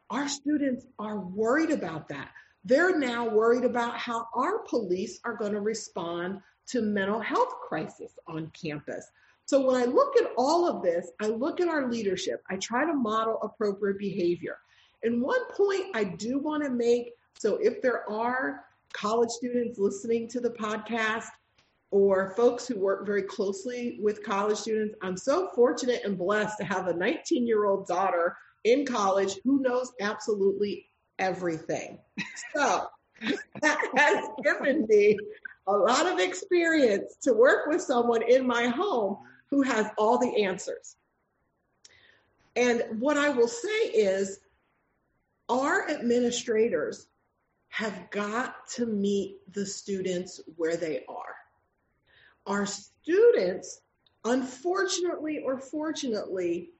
Our 0.09 0.27
students 0.27 0.85
are 0.99 1.19
worried 1.19 1.71
about 1.71 2.07
that. 2.09 2.31
They're 2.63 2.97
now 2.97 3.27
worried 3.27 3.65
about 3.65 3.97
how 3.97 4.27
our 4.33 4.59
police 4.59 5.19
are 5.23 5.35
going 5.35 5.53
to 5.53 5.61
respond 5.61 6.41
to 6.67 6.81
mental 6.81 7.19
health 7.19 7.53
crisis 7.67 8.13
on 8.27 8.51
campus. 8.59 9.07
So 9.45 9.65
when 9.65 9.81
I 9.81 9.85
look 9.85 10.17
at 10.17 10.31
all 10.37 10.67
of 10.67 10.83
this, 10.83 11.09
I 11.21 11.27
look 11.27 11.61
at 11.61 11.69
our 11.69 11.89
leadership. 11.89 12.43
I 12.49 12.57
try 12.57 12.85
to 12.85 12.93
model 12.93 13.39
appropriate 13.41 13.97
behavior. 13.97 14.57
And 15.03 15.21
one 15.21 15.45
point 15.55 15.85
I 15.95 16.03
do 16.03 16.39
want 16.39 16.63
to 16.63 16.69
make 16.69 17.13
so 17.39 17.57
if 17.57 17.81
there 17.81 18.09
are 18.09 18.65
college 18.93 19.29
students 19.29 19.77
listening 19.77 20.27
to 20.29 20.39
the 20.39 20.49
podcast 20.49 21.27
or 21.91 22.33
folks 22.35 22.67
who 22.67 22.79
work 22.79 23.05
very 23.05 23.21
closely 23.21 23.99
with 24.01 24.23
college 24.23 24.57
students, 24.57 24.95
I'm 25.01 25.15
so 25.15 25.49
fortunate 25.53 26.01
and 26.03 26.17
blessed 26.17 26.57
to 26.57 26.65
have 26.65 26.87
a 26.87 26.93
19 26.93 27.45
year 27.45 27.65
old 27.65 27.87
daughter 27.87 28.35
in 28.63 28.85
college 28.85 29.39
who 29.43 29.61
knows 29.61 29.91
absolutely 29.99 30.89
everything. 31.19 31.99
So 32.55 32.87
that 33.61 33.77
has 33.95 34.25
given 34.43 34.85
me 34.87 35.17
a 35.67 35.71
lot 35.71 36.05
of 36.05 36.19
experience 36.19 37.15
to 37.23 37.33
work 37.33 37.67
with 37.67 37.81
someone 37.81 38.21
in 38.23 38.45
my 38.45 38.67
home 38.67 39.17
who 39.49 39.61
has 39.61 39.87
all 39.97 40.17
the 40.17 40.43
answers. 40.43 40.95
And 42.55 42.83
what 42.99 43.17
I 43.17 43.29
will 43.29 43.47
say 43.47 43.85
is, 43.93 44.39
our 45.49 45.89
administrators 45.89 47.07
have 47.69 48.09
got 48.09 48.67
to 48.69 48.85
meet 48.85 49.37
the 49.53 49.65
students 49.65 50.41
where 50.55 50.75
they 50.75 51.03
are. 51.07 51.35
Our 52.45 52.65
students, 52.65 53.81
unfortunately 54.25 55.43
or 55.45 55.57
fortunately, 55.59 56.71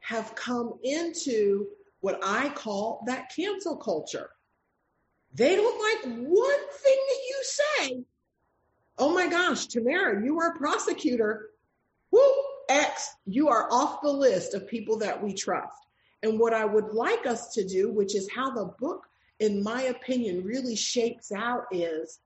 have 0.00 0.34
come 0.34 0.74
into 0.82 1.66
what 2.00 2.20
I 2.22 2.48
call 2.50 3.02
that 3.06 3.32
cancel 3.34 3.76
culture. 3.76 4.30
They 5.34 5.56
don't 5.56 6.04
like 6.04 6.14
one 6.16 6.68
thing 6.72 6.98
that 7.08 7.20
you 7.28 7.42
say. 7.42 8.04
Oh 8.98 9.12
my 9.12 9.28
gosh, 9.28 9.66
Tamara, 9.66 10.24
you 10.24 10.38
are 10.40 10.52
a 10.52 10.58
prosecutor. 10.58 11.50
Woo, 12.10 12.20
X, 12.68 13.10
you 13.26 13.48
are 13.48 13.70
off 13.70 14.02
the 14.02 14.12
list 14.12 14.54
of 14.54 14.68
people 14.68 14.98
that 14.98 15.22
we 15.22 15.34
trust. 15.34 15.76
And 16.22 16.38
what 16.38 16.54
I 16.54 16.64
would 16.64 16.92
like 16.92 17.26
us 17.26 17.54
to 17.54 17.66
do, 17.66 17.92
which 17.92 18.14
is 18.14 18.28
how 18.34 18.50
the 18.50 18.72
book, 18.78 19.06
in 19.38 19.62
my 19.62 19.82
opinion, 19.82 20.44
really 20.44 20.74
shapes 20.74 21.30
out, 21.30 21.64
is 21.70 22.18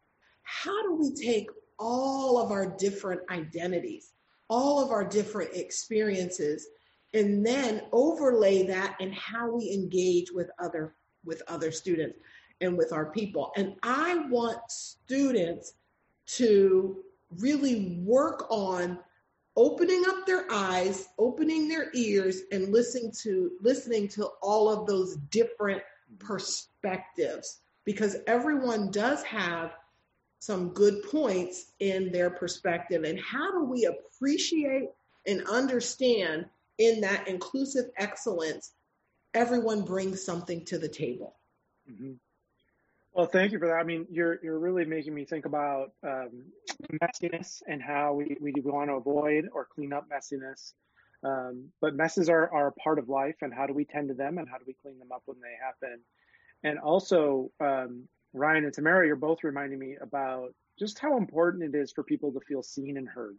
how 0.43 0.83
do 0.83 0.95
we 0.95 1.14
take 1.14 1.51
all 1.79 2.39
of 2.39 2.51
our 2.51 2.66
different 2.66 3.20
identities, 3.31 4.12
all 4.49 4.83
of 4.83 4.91
our 4.91 5.05
different 5.05 5.55
experiences, 5.55 6.66
and 7.15 7.45
then 7.45 7.83
overlay 7.93 8.67
that 8.67 8.97
in 9.01 9.13
how 9.13 9.51
we 9.51 9.73
engage 9.73 10.31
with 10.33 10.51
other 10.59 10.95
with 11.25 11.43
other 11.47 11.71
students 11.71 12.19
and 12.61 12.77
with 12.77 12.93
our 12.93 13.07
people. 13.07 13.53
And 13.57 13.77
I 13.83 14.27
want 14.29 14.59
students 14.69 15.75
to 16.27 16.97
really 17.39 18.01
work 18.05 18.47
on 18.51 18.99
opening 19.57 20.05
up 20.09 20.27
their 20.27 20.51
eyes, 20.51 21.09
opening 21.19 21.69
their 21.69 21.91
ears 21.95 22.43
and 22.51 22.73
listening 22.73 23.13
to 23.23 23.53
listening 23.61 24.09
to 24.09 24.27
all 24.43 24.69
of 24.69 24.87
those 24.87 25.17
different 25.31 25.83
perspectives 26.19 27.61
because 27.85 28.17
everyone 28.27 28.91
does 28.91 29.23
have 29.25 29.73
some 30.39 30.71
good 30.71 31.03
points 31.05 31.73
in 31.81 32.11
their 32.11 32.31
perspective 32.31 33.05
and 33.05 33.19
how 33.21 33.53
do 33.53 33.65
we 33.65 33.85
appreciate 33.85 34.89
and 35.27 35.47
understand 35.47 36.47
in 36.79 37.01
that 37.03 37.29
inclusive 37.29 37.87
excellence, 37.97 38.73
everyone 39.35 39.83
brings 39.83 40.23
something 40.23 40.64
to 40.66 40.79
the 40.79 40.89
table. 40.89 41.37
Mm-hmm. 41.91 42.12
Well, 43.14 43.27
thank 43.27 43.53
you 43.53 43.59
for 43.59 43.66
that. 43.66 43.75
I 43.75 43.85
mean, 43.85 44.07
you're 44.11 44.39
you're 44.43 44.59
really 44.59 44.87
making 44.87 45.14
me 45.14 45.27
think 45.27 45.45
about 45.45 45.93
um, 46.03 46.45
messiness 47.03 47.62
and 47.68 47.83
how 47.83 48.14
we, 48.14 48.37
we 48.41 48.55
want 48.64 48.89
to 48.89 48.95
avoid 48.95 49.49
or 49.53 49.66
clean 49.66 49.93
up 49.93 50.09
messiness. 50.09 50.73
Um, 51.25 51.68
but 51.81 51.95
messes 51.95 52.29
are, 52.29 52.53
are 52.53 52.68
a 52.68 52.73
part 52.73 52.99
of 52.99 53.09
life, 53.09 53.37
and 53.43 53.53
how 53.53 53.66
do 53.66 53.75
we 53.75 53.85
tend 53.85 54.09
to 54.09 54.14
them, 54.14 54.39
and 54.39 54.49
how 54.49 54.59
do 54.59 54.64
we 54.66 54.75
clean 54.83 54.99
them 54.99 55.12
up 55.12 55.23
when 55.27 55.39
they 55.41 55.55
happen? 55.62 56.01
And 56.64 56.79
also, 56.79 57.51
um, 57.61 58.09
Ryan 58.33 58.64
and 58.64 58.73
Tamara, 58.73 59.07
you're 59.07 59.16
both 59.16 59.45
reminding 59.45 59.79
me 59.79 59.97
about 60.01 60.55
just 60.79 60.99
how 60.99 61.16
important 61.18 61.62
it 61.62 61.79
is 61.79 61.93
for 61.93 62.03
people 62.03 62.33
to 62.33 62.41
feel 62.41 62.62
seen 62.62 62.97
and 62.97 63.09
heard, 63.09 63.39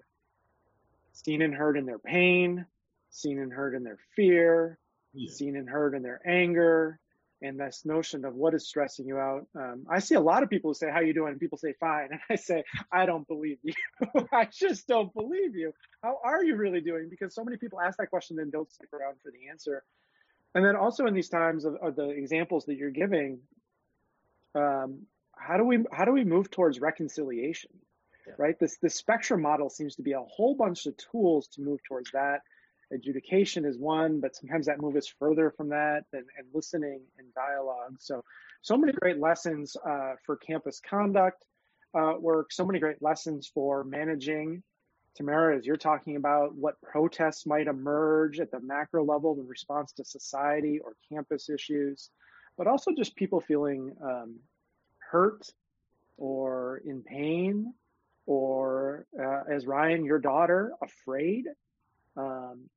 seen 1.14 1.42
and 1.42 1.54
heard 1.54 1.78
in 1.78 1.86
their 1.86 2.00
pain, 2.00 2.66
seen 3.14 3.40
and 3.40 3.54
heard 3.54 3.76
in 3.76 3.84
their 3.84 4.00
fear, 4.16 4.78
yeah. 5.14 5.32
seen 5.32 5.56
and 5.56 5.70
heard 5.70 5.96
in 5.96 6.02
their 6.02 6.20
anger, 6.28 7.00
and 7.42 7.60
this 7.60 7.84
notion 7.86 8.26
of 8.26 8.36
what 8.36 8.54
is 8.54 8.68
stressing 8.68 9.06
you 9.06 9.18
out. 9.18 9.46
Um, 9.56 9.86
I 9.90 10.00
see 10.00 10.16
a 10.16 10.22
lot 10.22 10.44
of 10.44 10.50
people 10.50 10.72
who 10.72 10.74
say, 10.74 10.90
"How 10.92 11.00
you 11.00 11.14
doing?" 11.14 11.32
and 11.32 11.40
people 11.40 11.58
say, 11.58 11.74
"Fine," 11.80 12.10
and 12.12 12.20
I 12.30 12.36
say, 12.36 12.64
"I 12.92 13.06
don't 13.06 13.28
believe 13.28 13.60
you. 13.64 13.74
I 14.34 14.46
just 14.52 14.88
don't 14.88 15.14
believe 15.14 15.56
you. 15.56 15.74
How 16.02 16.20
are 16.24 16.44
you 16.44 16.56
really 16.56 16.82
doing?" 16.82 17.08
Because 17.10 17.34
so 17.34 17.44
many 17.44 17.58
people 17.58 17.80
ask 17.80 17.98
that 18.00 18.10
question 18.10 18.40
and 18.40 18.52
don't 18.52 18.72
stick 18.72 18.90
around 18.94 19.16
for 19.22 19.32
the 19.32 19.50
answer. 19.50 19.84
And 20.56 20.64
then 20.64 20.76
also 20.76 21.08
in 21.08 21.16
these 21.16 21.30
times 21.30 21.66
of, 21.66 21.76
of 21.82 21.96
the 21.96 22.10
examples 22.10 22.66
that 22.66 22.76
you're 22.76 22.92
giving, 22.92 23.40
um, 24.54 25.08
how 25.36 25.58
do 25.58 25.64
we 25.64 25.84
how 25.92 26.06
do 26.06 26.12
we 26.12 26.24
move 26.24 26.52
towards 26.52 26.80
reconciliation? 26.80 27.72
yeah. 28.28 28.34
right? 28.38 28.60
This 28.60 28.78
this 28.78 28.96
spectrum 28.96 29.42
model 29.42 29.70
seems 29.70 29.96
to 29.96 30.02
be 30.02 30.14
a 30.14 30.22
whole 30.22 30.56
bunch 30.56 30.86
of 30.86 30.96
tools 30.98 31.48
to 31.50 31.62
move 31.62 31.80
towards 31.88 32.12
that. 32.12 32.42
Adjudication 32.94 33.66
is 33.66 33.78
one, 33.78 34.20
but 34.20 34.36
sometimes 34.36 34.68
that 34.68 34.80
moves 34.80 35.08
further 35.08 35.52
from 35.52 35.70
that, 35.70 36.04
and, 36.14 36.26
and 36.38 36.48
listening 36.54 37.02
and 37.18 37.34
dialogue. 37.34 37.96
So, 38.00 38.24
so 38.62 38.78
many 38.78 38.94
great 38.94 39.20
lessons 39.20 39.76
uh, 39.86 40.14
for 40.26 40.38
campus 40.38 40.80
conduct 40.88 41.44
uh, 41.94 42.14
work. 42.20 42.52
So 42.52 42.66
many 42.66 42.80
great 42.80 43.02
lessons 43.02 43.50
for 43.54 43.84
managing. 43.84 44.64
Tamara, 45.16 45.58
as 45.58 45.66
you're 45.66 45.78
talking 45.78 46.16
about 46.16 46.56
what 46.56 46.82
protests 46.82 47.46
might 47.46 47.68
emerge 47.68 48.40
at 48.40 48.52
the 48.52 48.60
macro 48.60 49.04
level 49.04 49.38
in 49.40 49.48
response 49.48 49.92
to 49.94 50.06
society 50.06 50.80
or 50.80 50.96
campus 51.08 51.50
issues, 51.50 52.10
but 52.58 52.68
also 52.68 52.92
just 52.98 53.16
people 53.16 53.40
feeling 53.40 53.96
um, 54.04 54.36
hurt 54.98 55.48
or 56.18 56.82
in 56.86 57.02
pain, 57.02 57.74
or 58.26 59.06
uh, 59.20 59.42
as 59.52 59.68
Ryan, 59.68 60.06
your 60.06 60.20
daughter, 60.20 60.74
afraid. 60.82 61.46
Um, 62.16 62.70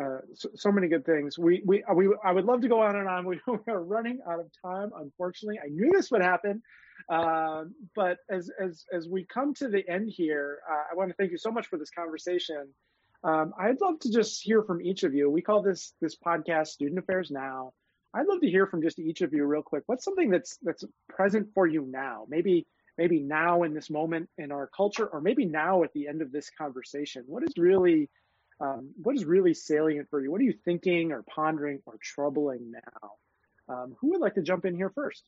uh, 0.00 0.18
so, 0.34 0.48
so, 0.54 0.72
many 0.72 0.88
good 0.88 1.04
things. 1.04 1.38
We, 1.38 1.62
we, 1.66 1.84
we, 1.94 2.14
I 2.24 2.32
would 2.32 2.44
love 2.44 2.62
to 2.62 2.68
go 2.68 2.80
on 2.80 2.96
and 2.96 3.08
on. 3.08 3.26
We, 3.26 3.40
we 3.46 3.58
are 3.72 3.82
running 3.82 4.20
out 4.28 4.40
of 4.40 4.50
time, 4.64 4.90
unfortunately. 4.96 5.60
I 5.62 5.68
knew 5.68 5.90
this 5.92 6.10
would 6.10 6.22
happen. 6.22 6.62
Um, 7.08 7.74
but 7.94 8.18
as, 8.30 8.50
as, 8.60 8.84
as 8.92 9.08
we 9.08 9.24
come 9.24 9.54
to 9.54 9.68
the 9.68 9.86
end 9.88 10.10
here, 10.14 10.60
uh, 10.70 10.84
I 10.90 10.94
want 10.94 11.10
to 11.10 11.14
thank 11.16 11.30
you 11.30 11.38
so 11.38 11.50
much 11.50 11.66
for 11.66 11.78
this 11.78 11.90
conversation. 11.90 12.68
Um, 13.24 13.52
I'd 13.58 13.80
love 13.80 13.98
to 14.00 14.10
just 14.10 14.42
hear 14.42 14.62
from 14.62 14.80
each 14.80 15.02
of 15.02 15.14
you. 15.14 15.30
We 15.30 15.42
call 15.42 15.62
this, 15.62 15.92
this 16.00 16.16
podcast 16.16 16.68
Student 16.68 16.98
Affairs 16.98 17.30
Now. 17.30 17.72
I'd 18.14 18.26
love 18.26 18.40
to 18.40 18.50
hear 18.50 18.66
from 18.66 18.82
just 18.82 18.98
each 18.98 19.22
of 19.22 19.32
you 19.32 19.44
real 19.44 19.62
quick. 19.62 19.84
What's 19.86 20.04
something 20.04 20.28
that's 20.28 20.58
that's 20.62 20.84
present 21.08 21.48
for 21.54 21.66
you 21.66 21.86
now? 21.88 22.26
Maybe 22.28 22.66
maybe 22.98 23.20
now 23.20 23.62
in 23.62 23.72
this 23.72 23.88
moment 23.88 24.28
in 24.36 24.52
our 24.52 24.68
culture, 24.76 25.06
or 25.06 25.20
maybe 25.20 25.46
now 25.46 25.82
at 25.82 25.92
the 25.94 26.08
end 26.08 26.20
of 26.20 26.30
this 26.30 26.50
conversation. 26.50 27.24
What 27.26 27.42
is 27.42 27.54
really 27.56 28.10
um, 28.62 28.90
what 29.02 29.16
is 29.16 29.24
really 29.24 29.54
salient 29.54 30.08
for 30.08 30.20
you? 30.20 30.30
What 30.30 30.40
are 30.40 30.44
you 30.44 30.54
thinking 30.64 31.10
or 31.10 31.22
pondering 31.24 31.80
or 31.84 31.96
troubling 32.00 32.70
now? 32.70 33.10
Um, 33.68 33.96
who 34.00 34.10
would 34.10 34.20
like 34.20 34.34
to 34.36 34.42
jump 34.42 34.64
in 34.64 34.76
here 34.76 34.90
first? 34.94 35.24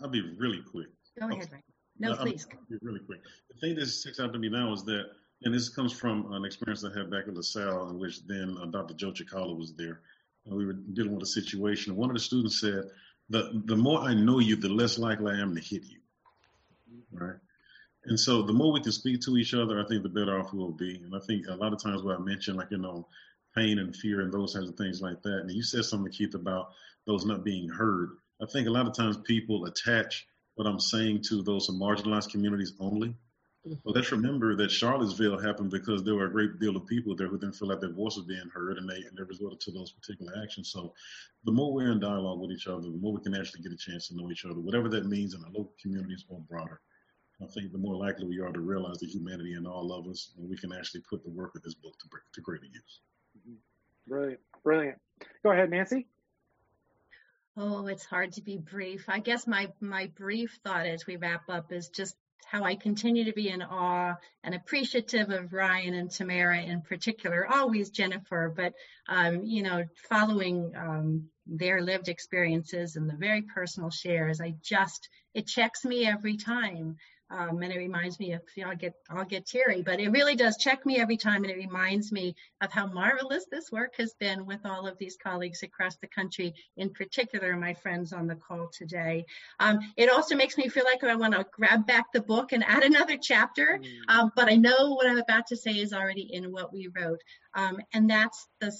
I'll 0.00 0.08
be 0.08 0.22
really 0.38 0.62
quick. 0.62 0.88
Go 1.18 1.28
ahead, 1.28 1.48
Ryan. 1.50 1.62
No, 1.98 2.16
please. 2.16 2.46
I'll 2.50 2.58
be 2.70 2.78
really 2.80 3.00
quick. 3.00 3.20
The 3.52 3.60
thing 3.60 3.74
that 3.76 3.86
sticks 3.86 4.18
out 4.18 4.32
to 4.32 4.38
me 4.38 4.48
now 4.48 4.72
is 4.72 4.84
that, 4.84 5.10
and 5.42 5.54
this 5.54 5.68
comes 5.68 5.92
from 5.92 6.32
an 6.32 6.44
experience 6.44 6.84
I 6.84 6.96
had 6.96 7.10
back 7.10 7.26
in 7.26 7.34
LaSalle, 7.34 7.90
in 7.90 7.98
which 7.98 8.26
then 8.26 8.56
uh, 8.60 8.66
Dr. 8.66 8.94
Joe 8.94 9.12
Chikala 9.12 9.56
was 9.56 9.74
there 9.74 10.00
And 10.46 10.56
we 10.56 10.64
were 10.64 10.72
dealing 10.72 11.12
with 11.14 11.22
a 11.22 11.26
situation. 11.26 11.96
One 11.96 12.08
of 12.08 12.14
the 12.14 12.20
students 12.20 12.60
said, 12.60 12.84
"the 13.28 13.62
The 13.66 13.76
more 13.76 14.00
I 14.00 14.14
know 14.14 14.38
you, 14.38 14.56
the 14.56 14.68
less 14.68 14.98
likely 14.98 15.32
I 15.32 15.40
am 15.40 15.54
to 15.54 15.60
hit 15.60 15.84
you." 15.84 15.98
Right. 17.12 17.36
And 18.08 18.18
so, 18.18 18.42
the 18.42 18.52
more 18.52 18.72
we 18.72 18.80
can 18.80 18.92
speak 18.92 19.20
to 19.22 19.36
each 19.36 19.54
other, 19.54 19.80
I 19.80 19.86
think 19.86 20.02
the 20.02 20.08
better 20.08 20.38
off 20.38 20.52
we'll 20.52 20.72
be. 20.72 20.96
And 20.96 21.14
I 21.14 21.20
think 21.26 21.46
a 21.48 21.54
lot 21.54 21.72
of 21.72 21.82
times, 21.82 22.02
what 22.02 22.18
I 22.18 22.22
mentioned, 22.22 22.56
like 22.56 22.70
you 22.70 22.78
know, 22.78 23.06
pain 23.54 23.78
and 23.78 23.94
fear 23.94 24.20
and 24.20 24.32
those 24.32 24.54
kinds 24.54 24.68
of 24.68 24.76
things 24.76 25.00
like 25.00 25.22
that. 25.22 25.40
And 25.40 25.50
you 25.50 25.62
said 25.62 25.84
something, 25.84 26.12
Keith, 26.12 26.34
about 26.34 26.70
those 27.06 27.24
not 27.24 27.44
being 27.44 27.68
heard. 27.68 28.10
I 28.40 28.46
think 28.46 28.68
a 28.68 28.70
lot 28.70 28.86
of 28.86 28.94
times 28.94 29.16
people 29.18 29.64
attach 29.66 30.26
what 30.54 30.66
I'm 30.66 30.80
saying 30.80 31.22
to 31.28 31.42
those 31.42 31.68
marginalized 31.70 32.30
communities 32.30 32.72
only. 32.80 33.08
Mm-hmm. 33.08 33.74
Well, 33.84 33.94
let's 33.94 34.12
remember 34.12 34.56
that 34.56 34.70
Charlottesville 34.70 35.38
happened 35.38 35.70
because 35.70 36.04
there 36.04 36.14
were 36.14 36.26
a 36.26 36.30
great 36.30 36.60
deal 36.60 36.76
of 36.76 36.86
people 36.86 37.16
there 37.16 37.26
who 37.26 37.38
didn't 37.38 37.56
feel 37.56 37.68
like 37.68 37.80
their 37.80 37.92
voice 37.92 38.16
was 38.16 38.26
being 38.26 38.48
heard, 38.54 38.78
and 38.78 38.88
they 38.88 38.96
and 38.96 39.16
they 39.16 39.22
resorted 39.22 39.60
to 39.60 39.72
those 39.72 39.92
particular 39.92 40.32
actions. 40.42 40.70
So, 40.70 40.94
the 41.44 41.52
more 41.52 41.72
we're 41.72 41.92
in 41.92 42.00
dialogue 42.00 42.40
with 42.40 42.52
each 42.52 42.68
other, 42.68 42.82
the 42.82 42.98
more 43.00 43.12
we 43.12 43.22
can 43.22 43.34
actually 43.34 43.62
get 43.62 43.72
a 43.72 43.76
chance 43.76 44.08
to 44.08 44.16
know 44.16 44.30
each 44.30 44.44
other, 44.44 44.54
whatever 44.54 44.88
that 44.90 45.06
means 45.06 45.34
in 45.34 45.42
our 45.42 45.50
local 45.50 45.74
communities 45.82 46.24
or 46.28 46.40
broader. 46.48 46.80
I 47.42 47.46
think 47.46 47.72
the 47.72 47.78
more 47.78 47.96
likely 47.96 48.26
we 48.26 48.40
are 48.40 48.50
to 48.50 48.60
realize 48.60 48.98
the 48.98 49.06
humanity 49.06 49.54
in 49.54 49.66
all 49.66 49.92
of 49.92 50.06
us, 50.08 50.32
and 50.36 50.48
we 50.48 50.56
can 50.56 50.72
actually 50.72 51.02
put 51.08 51.22
the 51.22 51.30
work 51.30 51.54
of 51.54 51.62
this 51.62 51.74
book 51.74 51.96
to, 52.00 52.08
to 52.34 52.40
greater 52.40 52.66
use. 52.66 53.00
Mm-hmm. 53.38 53.54
Brilliant, 54.08 54.40
brilliant. 54.64 54.98
Go 55.42 55.52
ahead, 55.52 55.70
Nancy. 55.70 56.06
Oh, 57.56 57.86
it's 57.86 58.04
hard 58.04 58.32
to 58.32 58.42
be 58.42 58.56
brief. 58.56 59.04
I 59.08 59.20
guess 59.20 59.46
my 59.46 59.68
my 59.80 60.10
brief 60.16 60.58
thought 60.64 60.86
as 60.86 61.06
we 61.06 61.16
wrap 61.16 61.48
up 61.48 61.72
is 61.72 61.88
just 61.88 62.16
how 62.50 62.64
I 62.64 62.76
continue 62.76 63.24
to 63.24 63.32
be 63.32 63.50
in 63.50 63.62
awe 63.62 64.14
and 64.42 64.54
appreciative 64.54 65.28
of 65.28 65.52
Ryan 65.52 65.92
and 65.92 66.10
Tamara 66.10 66.62
in 66.62 66.80
particular, 66.80 67.46
always 67.46 67.90
Jennifer, 67.90 68.52
but, 68.54 68.72
um, 69.06 69.44
you 69.44 69.62
know, 69.62 69.84
following 70.08 70.72
um, 70.74 71.28
their 71.46 71.82
lived 71.82 72.08
experiences 72.08 72.96
and 72.96 73.08
the 73.08 73.16
very 73.16 73.42
personal 73.42 73.90
shares, 73.90 74.40
I 74.40 74.54
just, 74.62 75.10
it 75.34 75.46
checks 75.46 75.84
me 75.84 76.06
every 76.06 76.38
time 76.38 76.96
um, 77.30 77.62
and 77.62 77.72
it 77.72 77.78
reminds 77.78 78.18
me 78.18 78.32
of, 78.32 78.42
you 78.56 78.64
know, 78.64 78.70
I'll 78.70 78.76
get, 78.76 78.94
I'll 79.10 79.24
get 79.24 79.46
teary, 79.46 79.82
but 79.82 80.00
it 80.00 80.10
really 80.10 80.34
does 80.34 80.56
check 80.56 80.86
me 80.86 80.98
every 80.98 81.16
time. 81.16 81.44
And 81.44 81.50
it 81.50 81.56
reminds 81.56 82.10
me 82.10 82.34
of 82.62 82.72
how 82.72 82.86
marvelous 82.86 83.46
this 83.50 83.70
work 83.70 83.94
has 83.98 84.14
been 84.14 84.46
with 84.46 84.60
all 84.64 84.86
of 84.86 84.96
these 84.98 85.16
colleagues 85.22 85.62
across 85.62 85.96
the 85.96 86.06
country, 86.06 86.54
in 86.76 86.90
particular, 86.90 87.56
my 87.56 87.74
friends 87.74 88.12
on 88.12 88.26
the 88.26 88.36
call 88.36 88.68
today. 88.72 89.26
Um, 89.60 89.80
it 89.96 90.10
also 90.10 90.36
makes 90.36 90.56
me 90.56 90.68
feel 90.68 90.84
like 90.84 91.04
I 91.04 91.16
want 91.16 91.34
to 91.34 91.46
grab 91.52 91.86
back 91.86 92.06
the 92.12 92.22
book 92.22 92.52
and 92.52 92.64
add 92.64 92.82
another 92.82 93.18
chapter. 93.20 93.80
Mm. 93.82 94.14
Um, 94.14 94.32
but 94.34 94.48
I 94.48 94.56
know 94.56 94.94
what 94.94 95.06
I'm 95.06 95.18
about 95.18 95.46
to 95.48 95.56
say 95.56 95.72
is 95.72 95.92
already 95.92 96.28
in 96.32 96.50
what 96.50 96.72
we 96.72 96.88
wrote. 96.96 97.20
Um, 97.54 97.78
and 97.92 98.08
that's 98.08 98.48
the, 98.60 98.72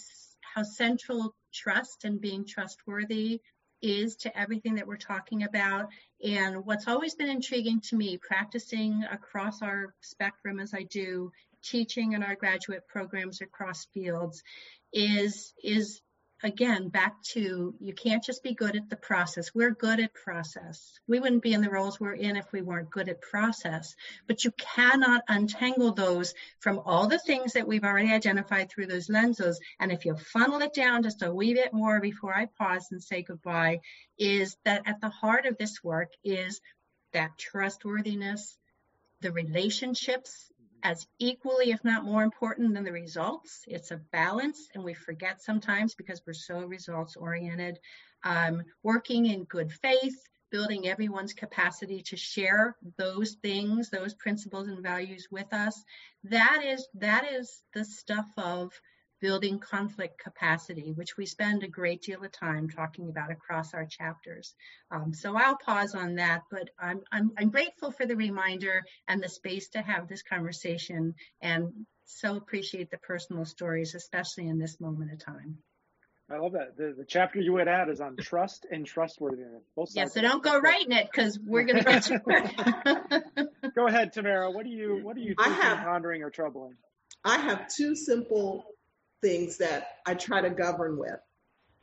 how 0.54 0.62
central 0.62 1.34
trust 1.52 2.04
and 2.04 2.20
being 2.20 2.46
trustworthy 2.46 3.40
is 3.82 4.16
to 4.16 4.38
everything 4.38 4.76
that 4.76 4.86
we're 4.86 4.96
talking 4.96 5.44
about. 5.44 5.88
And 6.24 6.64
what's 6.64 6.88
always 6.88 7.14
been 7.14 7.28
intriguing 7.28 7.80
to 7.88 7.96
me, 7.96 8.18
practicing 8.18 9.04
across 9.10 9.62
our 9.62 9.94
spectrum 10.00 10.60
as 10.60 10.74
I 10.74 10.82
do, 10.84 11.32
teaching 11.62 12.12
in 12.12 12.22
our 12.22 12.34
graduate 12.34 12.86
programs 12.88 13.40
across 13.40 13.86
fields, 13.86 14.42
is 14.92 15.52
is 15.62 16.00
again, 16.42 16.88
back 16.88 17.20
to 17.22 17.74
you 17.80 17.92
can't 17.92 18.22
just 18.22 18.42
be 18.42 18.54
good 18.54 18.76
at 18.76 18.88
the 18.88 18.96
process. 18.96 19.54
We're 19.54 19.72
good 19.72 20.00
at 20.00 20.14
process. 20.14 20.98
We 21.08 21.18
wouldn't 21.18 21.42
be 21.42 21.52
in 21.52 21.62
the 21.62 21.70
roles 21.70 21.98
we're 21.98 22.12
in 22.12 22.36
if 22.36 22.50
we 22.52 22.62
weren't 22.62 22.90
good 22.90 23.08
at 23.08 23.20
process. 23.20 23.94
But 24.26 24.44
you 24.44 24.52
cannot 24.52 25.24
untangle 25.28 25.92
those 25.92 26.34
from 26.60 26.80
all 26.84 27.08
the 27.08 27.18
things 27.18 27.54
that 27.54 27.66
we've 27.66 27.84
already 27.84 28.12
identified 28.12 28.70
through 28.70 28.86
those 28.86 29.08
lenses. 29.08 29.58
And 29.80 29.90
if 29.90 30.04
you 30.04 30.16
funnel 30.16 30.60
it 30.60 30.74
down 30.74 31.02
just 31.02 31.22
a 31.22 31.32
wee 31.32 31.54
bit 31.54 31.72
more 31.72 32.00
before 32.00 32.34
I 32.34 32.46
pause 32.46 32.86
and 32.90 33.02
say 33.02 33.22
goodbye, 33.22 33.80
is 34.18 34.56
that 34.64 34.82
at 34.86 35.00
the 35.00 35.10
heart 35.10 35.46
of 35.46 35.58
this 35.58 35.82
work 35.82 36.12
is 36.22 36.60
that 37.12 37.38
trustworthiness, 37.38 38.56
the 39.20 39.32
relationships 39.32 40.50
as 40.82 41.06
equally, 41.18 41.70
if 41.70 41.84
not 41.84 42.04
more 42.04 42.22
important 42.22 42.74
than 42.74 42.84
the 42.84 42.92
results. 42.92 43.64
It's 43.66 43.90
a 43.90 44.00
balance, 44.12 44.68
and 44.74 44.84
we 44.84 44.94
forget 44.94 45.42
sometimes 45.42 45.94
because 45.94 46.22
we're 46.26 46.32
so 46.32 46.64
results 46.64 47.16
oriented. 47.16 47.78
Um, 48.24 48.62
working 48.82 49.26
in 49.26 49.44
good 49.44 49.72
faith, 49.72 50.16
building 50.50 50.88
everyone's 50.88 51.32
capacity 51.32 52.02
to 52.02 52.16
share 52.16 52.76
those 52.96 53.36
things, 53.42 53.90
those 53.90 54.14
principles 54.14 54.68
and 54.68 54.82
values 54.82 55.28
with 55.30 55.52
us. 55.52 55.84
That 56.24 56.62
is 56.64 56.86
that 56.94 57.30
is 57.30 57.62
the 57.74 57.84
stuff 57.84 58.28
of 58.36 58.72
building 59.20 59.58
conflict 59.58 60.18
capacity, 60.18 60.92
which 60.92 61.16
we 61.16 61.26
spend 61.26 61.62
a 61.62 61.68
great 61.68 62.02
deal 62.02 62.24
of 62.24 62.32
time 62.32 62.68
talking 62.68 63.08
about 63.08 63.30
across 63.30 63.74
our 63.74 63.86
chapters. 63.86 64.54
Um, 64.90 65.12
so 65.12 65.36
I'll 65.36 65.56
pause 65.56 65.94
on 65.94 66.16
that, 66.16 66.42
but 66.50 66.70
I'm, 66.78 67.00
I'm, 67.10 67.32
I'm 67.38 67.50
grateful 67.50 67.90
for 67.90 68.06
the 68.06 68.16
reminder 68.16 68.82
and 69.06 69.22
the 69.22 69.28
space 69.28 69.68
to 69.70 69.82
have 69.82 70.08
this 70.08 70.22
conversation 70.22 71.14
and 71.42 71.72
so 72.04 72.36
appreciate 72.36 72.90
the 72.90 72.98
personal 72.98 73.44
stories, 73.44 73.94
especially 73.94 74.48
in 74.48 74.58
this 74.58 74.80
moment 74.80 75.12
of 75.12 75.24
time. 75.24 75.58
I 76.30 76.38
love 76.38 76.52
that. 76.52 76.76
The, 76.76 76.94
the 76.96 77.04
chapter 77.06 77.40
you 77.40 77.54
would 77.54 77.68
add 77.68 77.88
is 77.88 78.00
on 78.00 78.16
trust 78.16 78.66
and 78.70 78.84
trustworthiness. 78.84 79.62
Both 79.74 79.90
yeah, 79.94 80.06
so 80.06 80.20
don't 80.20 80.42
go 80.42 80.58
writing 80.58 80.92
it 80.92 81.08
because 81.10 81.38
we're 81.42 81.64
going 81.64 81.82
to 81.82 83.48
go 83.74 83.86
ahead, 83.86 84.12
Tamara. 84.12 84.50
What 84.50 84.64
do 84.64 84.70
you 84.70 85.00
what 85.02 85.16
are 85.16 85.20
you 85.20 85.34
thinking, 85.34 85.54
have, 85.54 85.78
pondering, 85.78 86.22
or 86.22 86.28
troubling? 86.28 86.74
I 87.24 87.38
have 87.38 87.68
two 87.74 87.96
simple 87.96 88.66
things 89.20 89.56
that 89.58 89.98
I 90.06 90.14
try 90.14 90.40
to 90.40 90.50
govern 90.50 90.98
with. 90.98 91.20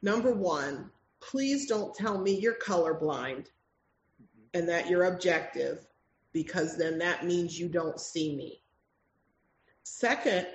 Number 0.01 0.33
one, 0.33 0.91
please 1.21 1.67
don't 1.67 1.93
tell 1.93 2.19
me 2.19 2.39
you're 2.39 2.59
colorblind 2.59 3.47
and 4.53 4.69
that 4.69 4.89
you're 4.89 5.05
objective 5.05 5.87
because 6.33 6.77
then 6.77 6.97
that 6.99 7.25
means 7.25 7.59
you 7.59 7.67
don't 7.67 7.99
see 7.99 8.35
me. 8.35 8.61
Second, 9.83 10.47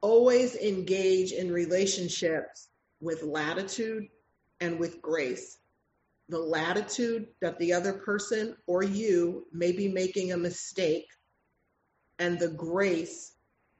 always 0.00 0.54
engage 0.56 1.32
in 1.32 1.50
relationships 1.50 2.68
with 3.00 3.22
latitude 3.22 4.08
and 4.60 4.78
with 4.78 5.00
grace. 5.02 5.58
The 6.28 6.38
latitude 6.38 7.28
that 7.40 7.58
the 7.58 7.72
other 7.72 7.92
person 7.92 8.56
or 8.66 8.82
you 8.82 9.46
may 9.52 9.72
be 9.72 9.88
making 9.88 10.32
a 10.32 10.36
mistake, 10.36 11.08
and 12.18 12.38
the 12.38 12.48
grace 12.48 13.32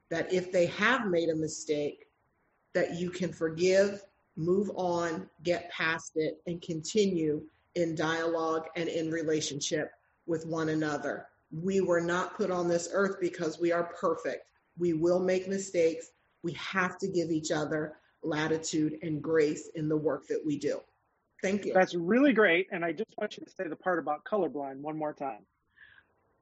that 0.09 0.31
if 0.31 0.51
they 0.51 0.67
have 0.67 1.07
made 1.07 1.29
a 1.29 1.35
mistake, 1.35 2.04
that 2.75 2.99
you 2.99 3.09
can 3.09 3.33
forgive, 3.33 4.03
move 4.35 4.69
on, 4.75 5.27
get 5.41 5.71
past 5.71 6.11
it, 6.15 6.41
and 6.45 6.61
continue 6.61 7.41
in 7.73 7.95
dialogue 7.95 8.67
and 8.75 8.87
in 8.87 9.09
relationship 9.09 9.91
with 10.27 10.45
one 10.45 10.69
another. 10.69 11.25
We 11.51 11.81
were 11.81 12.01
not 12.01 12.35
put 12.35 12.51
on 12.51 12.67
this 12.67 12.89
earth 12.93 13.17
because 13.19 13.59
we 13.59 13.71
are 13.71 13.85
perfect. 13.99 14.47
We 14.77 14.93
will 14.93 15.19
make 15.19 15.47
mistakes. 15.47 16.11
We 16.43 16.51
have 16.53 16.97
to 16.99 17.07
give 17.07 17.31
each 17.31 17.49
other 17.51 17.95
latitude 18.21 18.99
and 19.01 19.21
grace 19.21 19.69
in 19.75 19.87
the 19.87 19.97
work 19.97 20.27
that 20.27 20.41
we 20.45 20.59
do. 20.59 20.81
Thank 21.41 21.65
you. 21.65 21.73
That's 21.73 21.95
really 21.95 22.33
great. 22.33 22.67
And 22.71 22.83
I 22.83 22.91
just 22.91 23.11
want 23.17 23.37
you 23.37 23.45
to 23.45 23.51
say 23.51 23.67
the 23.67 23.75
part 23.75 23.99
about 23.99 24.25
colorblind 24.25 24.81
one 24.81 24.97
more 24.97 25.13
time. 25.13 25.45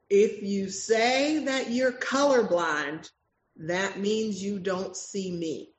If 0.10 0.42
you 0.42 0.70
say 0.70 1.44
that 1.46 1.72
you're 1.72 1.92
colorblind, 1.92 3.12
that 3.58 4.00
means 4.00 4.42
you 4.42 4.60
don't 4.60 4.96
see 4.96 5.32
me. 5.32 5.73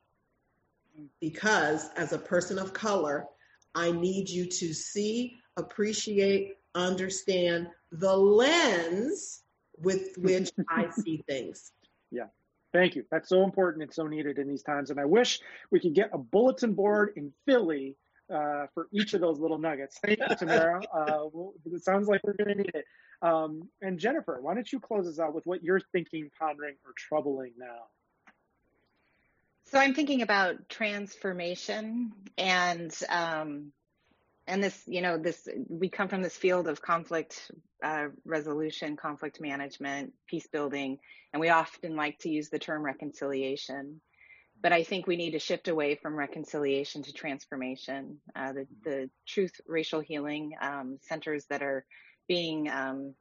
Because 1.19 1.89
as 1.95 2.13
a 2.13 2.17
person 2.17 2.57
of 2.57 2.73
color, 2.73 3.25
I 3.73 3.91
need 3.91 4.29
you 4.29 4.45
to 4.45 4.73
see, 4.73 5.37
appreciate, 5.57 6.53
understand 6.73 7.67
the 7.91 8.15
lens 8.15 9.43
with 9.77 10.17
which 10.17 10.51
I 10.69 10.89
see 10.91 11.23
things. 11.27 11.71
Yeah. 12.11 12.27
Thank 12.73 12.95
you. 12.95 13.05
That's 13.09 13.29
so 13.29 13.43
important 13.43 13.83
and 13.83 13.93
so 13.93 14.05
needed 14.05 14.37
in 14.37 14.47
these 14.47 14.63
times. 14.63 14.89
And 14.89 14.99
I 14.99 15.05
wish 15.05 15.39
we 15.71 15.79
could 15.79 15.93
get 15.93 16.09
a 16.13 16.17
bulletin 16.17 16.73
board 16.73 17.13
in 17.15 17.31
Philly 17.45 17.95
uh, 18.29 18.65
for 18.73 18.87
each 18.91 19.13
of 19.13 19.21
those 19.21 19.39
little 19.39 19.57
nuggets. 19.57 19.97
Thank 20.03 20.19
you, 20.19 20.35
Tamara. 20.35 20.81
Uh, 20.93 21.25
well, 21.31 21.53
it 21.65 21.83
sounds 21.83 22.07
like 22.07 22.21
we're 22.23 22.33
going 22.33 22.49
to 22.49 22.63
need 22.63 22.71
it. 22.73 22.85
Um, 23.21 23.69
and 23.81 23.97
Jennifer, 23.99 24.39
why 24.41 24.53
don't 24.53 24.71
you 24.71 24.79
close 24.79 25.07
us 25.07 25.19
out 25.19 25.33
with 25.33 25.45
what 25.45 25.63
you're 25.63 25.81
thinking, 25.91 26.29
pondering, 26.37 26.75
or 26.85 26.91
troubling 26.97 27.53
now? 27.57 27.85
So 29.67 29.79
I'm 29.79 29.93
thinking 29.93 30.21
about 30.21 30.69
transformation 30.69 32.11
and 32.37 32.95
um, 33.09 33.71
and 34.47 34.63
this, 34.63 34.79
you 34.85 35.01
know, 35.01 35.17
this 35.17 35.47
we 35.69 35.89
come 35.89 36.07
from 36.07 36.21
this 36.21 36.37
field 36.37 36.67
of 36.67 36.81
conflict 36.81 37.51
uh, 37.83 38.07
resolution, 38.25 38.95
conflict 38.95 39.41
management, 39.41 40.13
peace 40.27 40.47
building, 40.47 40.99
and 41.33 41.41
we 41.41 41.49
often 41.49 41.95
like 41.95 42.19
to 42.19 42.29
use 42.29 42.49
the 42.49 42.59
term 42.59 42.83
reconciliation. 42.83 44.01
But 44.61 44.71
I 44.71 44.83
think 44.83 45.07
we 45.07 45.17
need 45.17 45.31
to 45.31 45.39
shift 45.39 45.67
away 45.67 45.95
from 45.95 46.15
reconciliation 46.15 47.03
to 47.03 47.13
transformation. 47.13 48.19
Uh, 48.35 48.53
the, 48.53 48.67
the 48.83 49.09
truth 49.27 49.59
racial 49.67 49.99
healing 49.99 50.53
um, 50.61 50.99
centers 51.01 51.45
that 51.49 51.61
are 51.61 51.85
being 52.27 52.69
um, 52.69 53.15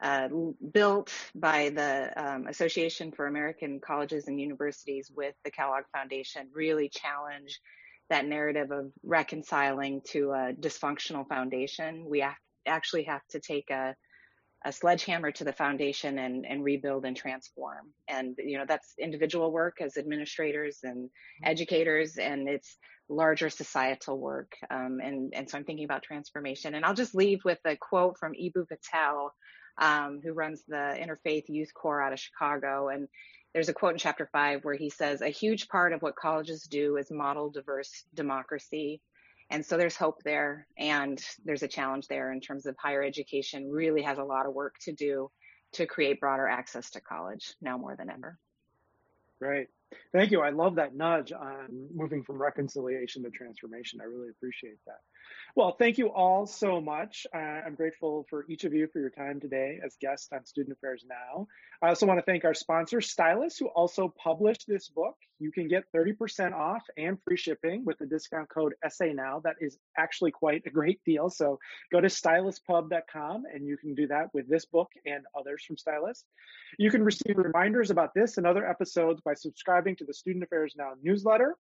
uh, 0.00 0.28
built 0.72 1.12
by 1.34 1.70
the 1.70 2.12
um, 2.16 2.46
Association 2.46 3.12
for 3.12 3.26
American 3.26 3.80
Colleges 3.80 4.28
and 4.28 4.40
Universities 4.40 5.10
with 5.14 5.34
the 5.44 5.50
Kellogg 5.50 5.84
Foundation 5.92 6.48
really 6.54 6.88
challenge 6.88 7.60
that 8.10 8.26
narrative 8.26 8.70
of 8.70 8.90
reconciling 9.02 10.00
to 10.12 10.30
a 10.32 10.52
dysfunctional 10.52 11.28
foundation. 11.28 12.06
We 12.08 12.20
have, 12.20 12.36
actually 12.66 13.04
have 13.04 13.20
to 13.30 13.40
take 13.40 13.70
a, 13.70 13.94
a 14.64 14.72
sledgehammer 14.72 15.30
to 15.32 15.44
the 15.44 15.52
foundation 15.52 16.18
and, 16.18 16.46
and 16.46 16.64
rebuild 16.64 17.04
and 17.04 17.16
transform. 17.16 17.92
And, 18.08 18.36
you 18.38 18.56
know, 18.58 18.64
that's 18.66 18.94
individual 18.98 19.52
work 19.52 19.76
as 19.80 19.96
administrators 19.96 20.78
and 20.82 21.10
educators, 21.44 22.16
and 22.16 22.48
it's 22.48 22.78
larger 23.10 23.50
societal 23.50 24.18
work. 24.18 24.52
Um, 24.70 25.00
and, 25.02 25.34
and 25.34 25.48
so 25.48 25.58
I'm 25.58 25.64
thinking 25.64 25.84
about 25.84 26.02
transformation. 26.02 26.74
And 26.74 26.84
I'll 26.84 26.94
just 26.94 27.14
leave 27.14 27.40
with 27.44 27.58
a 27.64 27.76
quote 27.76 28.18
from 28.18 28.32
Eboo 28.32 28.66
Patel, 28.68 29.32
um, 29.78 30.20
who 30.22 30.32
runs 30.32 30.62
the 30.66 30.96
Interfaith 30.98 31.48
Youth 31.48 31.72
Core 31.74 32.02
out 32.02 32.12
of 32.12 32.20
Chicago. 32.20 32.88
And 32.88 33.08
there's 33.52 33.68
a 33.68 33.74
quote 33.74 33.92
in 33.92 33.98
chapter 33.98 34.28
five 34.30 34.64
where 34.64 34.74
he 34.74 34.90
says, 34.90 35.22
A 35.22 35.28
huge 35.28 35.68
part 35.68 35.92
of 35.92 36.02
what 36.02 36.16
colleges 36.16 36.64
do 36.64 36.96
is 36.96 37.10
model 37.10 37.50
diverse 37.50 38.04
democracy. 38.14 39.00
And 39.50 39.64
so 39.64 39.78
there's 39.78 39.96
hope 39.96 40.22
there, 40.24 40.66
and 40.76 41.18
there's 41.44 41.62
a 41.62 41.68
challenge 41.68 42.06
there 42.08 42.32
in 42.32 42.40
terms 42.40 42.66
of 42.66 42.76
higher 42.78 43.02
education 43.02 43.70
really 43.70 44.02
has 44.02 44.18
a 44.18 44.24
lot 44.24 44.44
of 44.44 44.52
work 44.52 44.74
to 44.82 44.92
do 44.92 45.30
to 45.72 45.86
create 45.86 46.20
broader 46.20 46.46
access 46.46 46.90
to 46.90 47.00
college 47.00 47.54
now 47.60 47.78
more 47.78 47.96
than 47.96 48.10
ever. 48.10 48.38
Great. 49.40 49.68
Thank 50.12 50.32
you. 50.32 50.40
I 50.40 50.50
love 50.50 50.74
that 50.76 50.94
nudge 50.94 51.32
on 51.32 51.88
moving 51.94 52.24
from 52.24 52.40
reconciliation 52.40 53.22
to 53.22 53.30
transformation. 53.30 54.00
I 54.02 54.04
really 54.04 54.28
appreciate 54.30 54.78
that. 54.86 55.00
Well, 55.54 55.72
thank 55.72 55.98
you 55.98 56.08
all 56.12 56.46
so 56.46 56.80
much. 56.80 57.26
Uh, 57.34 57.38
I'm 57.38 57.74
grateful 57.74 58.26
for 58.30 58.44
each 58.48 58.64
of 58.64 58.72
you 58.72 58.86
for 58.92 59.00
your 59.00 59.10
time 59.10 59.40
today 59.40 59.80
as 59.84 59.96
guests 60.00 60.28
on 60.32 60.46
Student 60.46 60.76
Affairs 60.76 61.04
Now. 61.08 61.48
I 61.82 61.88
also 61.88 62.06
want 62.06 62.18
to 62.18 62.24
thank 62.24 62.44
our 62.44 62.54
sponsor, 62.54 63.00
Stylus, 63.00 63.58
who 63.58 63.66
also 63.66 64.12
published 64.22 64.66
this 64.68 64.88
book. 64.88 65.16
You 65.40 65.50
can 65.50 65.68
get 65.68 65.84
30% 65.94 66.52
off 66.52 66.82
and 66.96 67.18
free 67.24 67.36
shipping 67.36 67.84
with 67.84 67.98
the 67.98 68.06
discount 68.06 68.48
code 68.48 68.74
SA 68.88 69.06
Now. 69.06 69.40
That 69.42 69.56
is 69.60 69.78
actually 69.96 70.30
quite 70.30 70.62
a 70.66 70.70
great 70.70 71.00
deal. 71.04 71.30
So 71.30 71.58
go 71.90 72.00
to 72.00 72.08
styluspub.com 72.08 73.44
and 73.52 73.66
you 73.66 73.76
can 73.76 73.94
do 73.94 74.06
that 74.08 74.32
with 74.34 74.48
this 74.48 74.64
book 74.64 74.90
and 75.06 75.24
others 75.36 75.64
from 75.64 75.76
Stylus. 75.76 76.24
You 76.78 76.90
can 76.90 77.04
receive 77.04 77.36
reminders 77.36 77.90
about 77.90 78.14
this 78.14 78.38
and 78.38 78.46
other 78.46 78.64
episodes 78.64 79.20
by 79.22 79.34
subscribing 79.34 79.96
to 79.96 80.04
the 80.04 80.14
Student 80.14 80.44
Affairs 80.44 80.74
Now 80.76 80.92
newsletter 81.02 81.56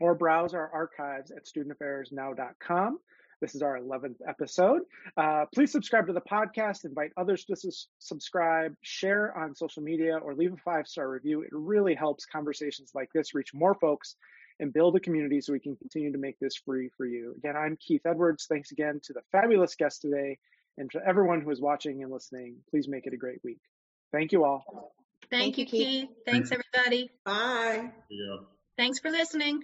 or 0.00 0.14
browse 0.14 0.54
our 0.54 0.70
archives 0.72 1.30
at 1.30 1.46
studentaffairsnow.com. 1.46 2.98
This 3.40 3.56
is 3.56 3.62
our 3.62 3.76
11th 3.76 4.18
episode. 4.26 4.82
Uh, 5.16 5.46
please 5.52 5.72
subscribe 5.72 6.06
to 6.06 6.12
the 6.12 6.20
podcast, 6.20 6.84
invite 6.84 7.10
others 7.16 7.44
to 7.46 7.56
subscribe, 7.98 8.76
share 8.82 9.36
on 9.36 9.56
social 9.56 9.82
media, 9.82 10.16
or 10.16 10.34
leave 10.36 10.52
a 10.52 10.56
five 10.58 10.86
star 10.86 11.10
review. 11.10 11.42
It 11.42 11.48
really 11.50 11.96
helps 11.96 12.24
conversations 12.24 12.92
like 12.94 13.08
this 13.12 13.34
reach 13.34 13.52
more 13.52 13.74
folks 13.74 14.14
and 14.60 14.72
build 14.72 14.94
a 14.94 15.00
community 15.00 15.40
so 15.40 15.52
we 15.52 15.58
can 15.58 15.74
continue 15.74 16.12
to 16.12 16.18
make 16.18 16.38
this 16.38 16.54
free 16.54 16.90
for 16.96 17.04
you. 17.04 17.34
Again, 17.38 17.56
I'm 17.56 17.76
Keith 17.76 18.02
Edwards. 18.06 18.46
Thanks 18.48 18.70
again 18.70 19.00
to 19.04 19.12
the 19.12 19.22
fabulous 19.32 19.74
guests 19.74 19.98
today 19.98 20.38
and 20.78 20.88
to 20.92 21.00
everyone 21.04 21.40
who 21.40 21.50
is 21.50 21.60
watching 21.60 22.00
and 22.04 22.12
listening. 22.12 22.58
Please 22.70 22.86
make 22.86 23.06
it 23.06 23.12
a 23.12 23.16
great 23.16 23.42
week. 23.42 23.60
Thank 24.12 24.30
you 24.30 24.44
all. 24.44 24.92
Thank, 25.30 25.56
Thank 25.56 25.58
you, 25.58 25.66
Keith. 25.66 25.88
Keith. 25.88 26.08
Thanks, 26.26 26.52
everybody. 26.52 27.10
Bye. 27.24 27.90
Yeah. 28.08 28.36
Thanks 28.76 29.00
for 29.00 29.10
listening. 29.10 29.62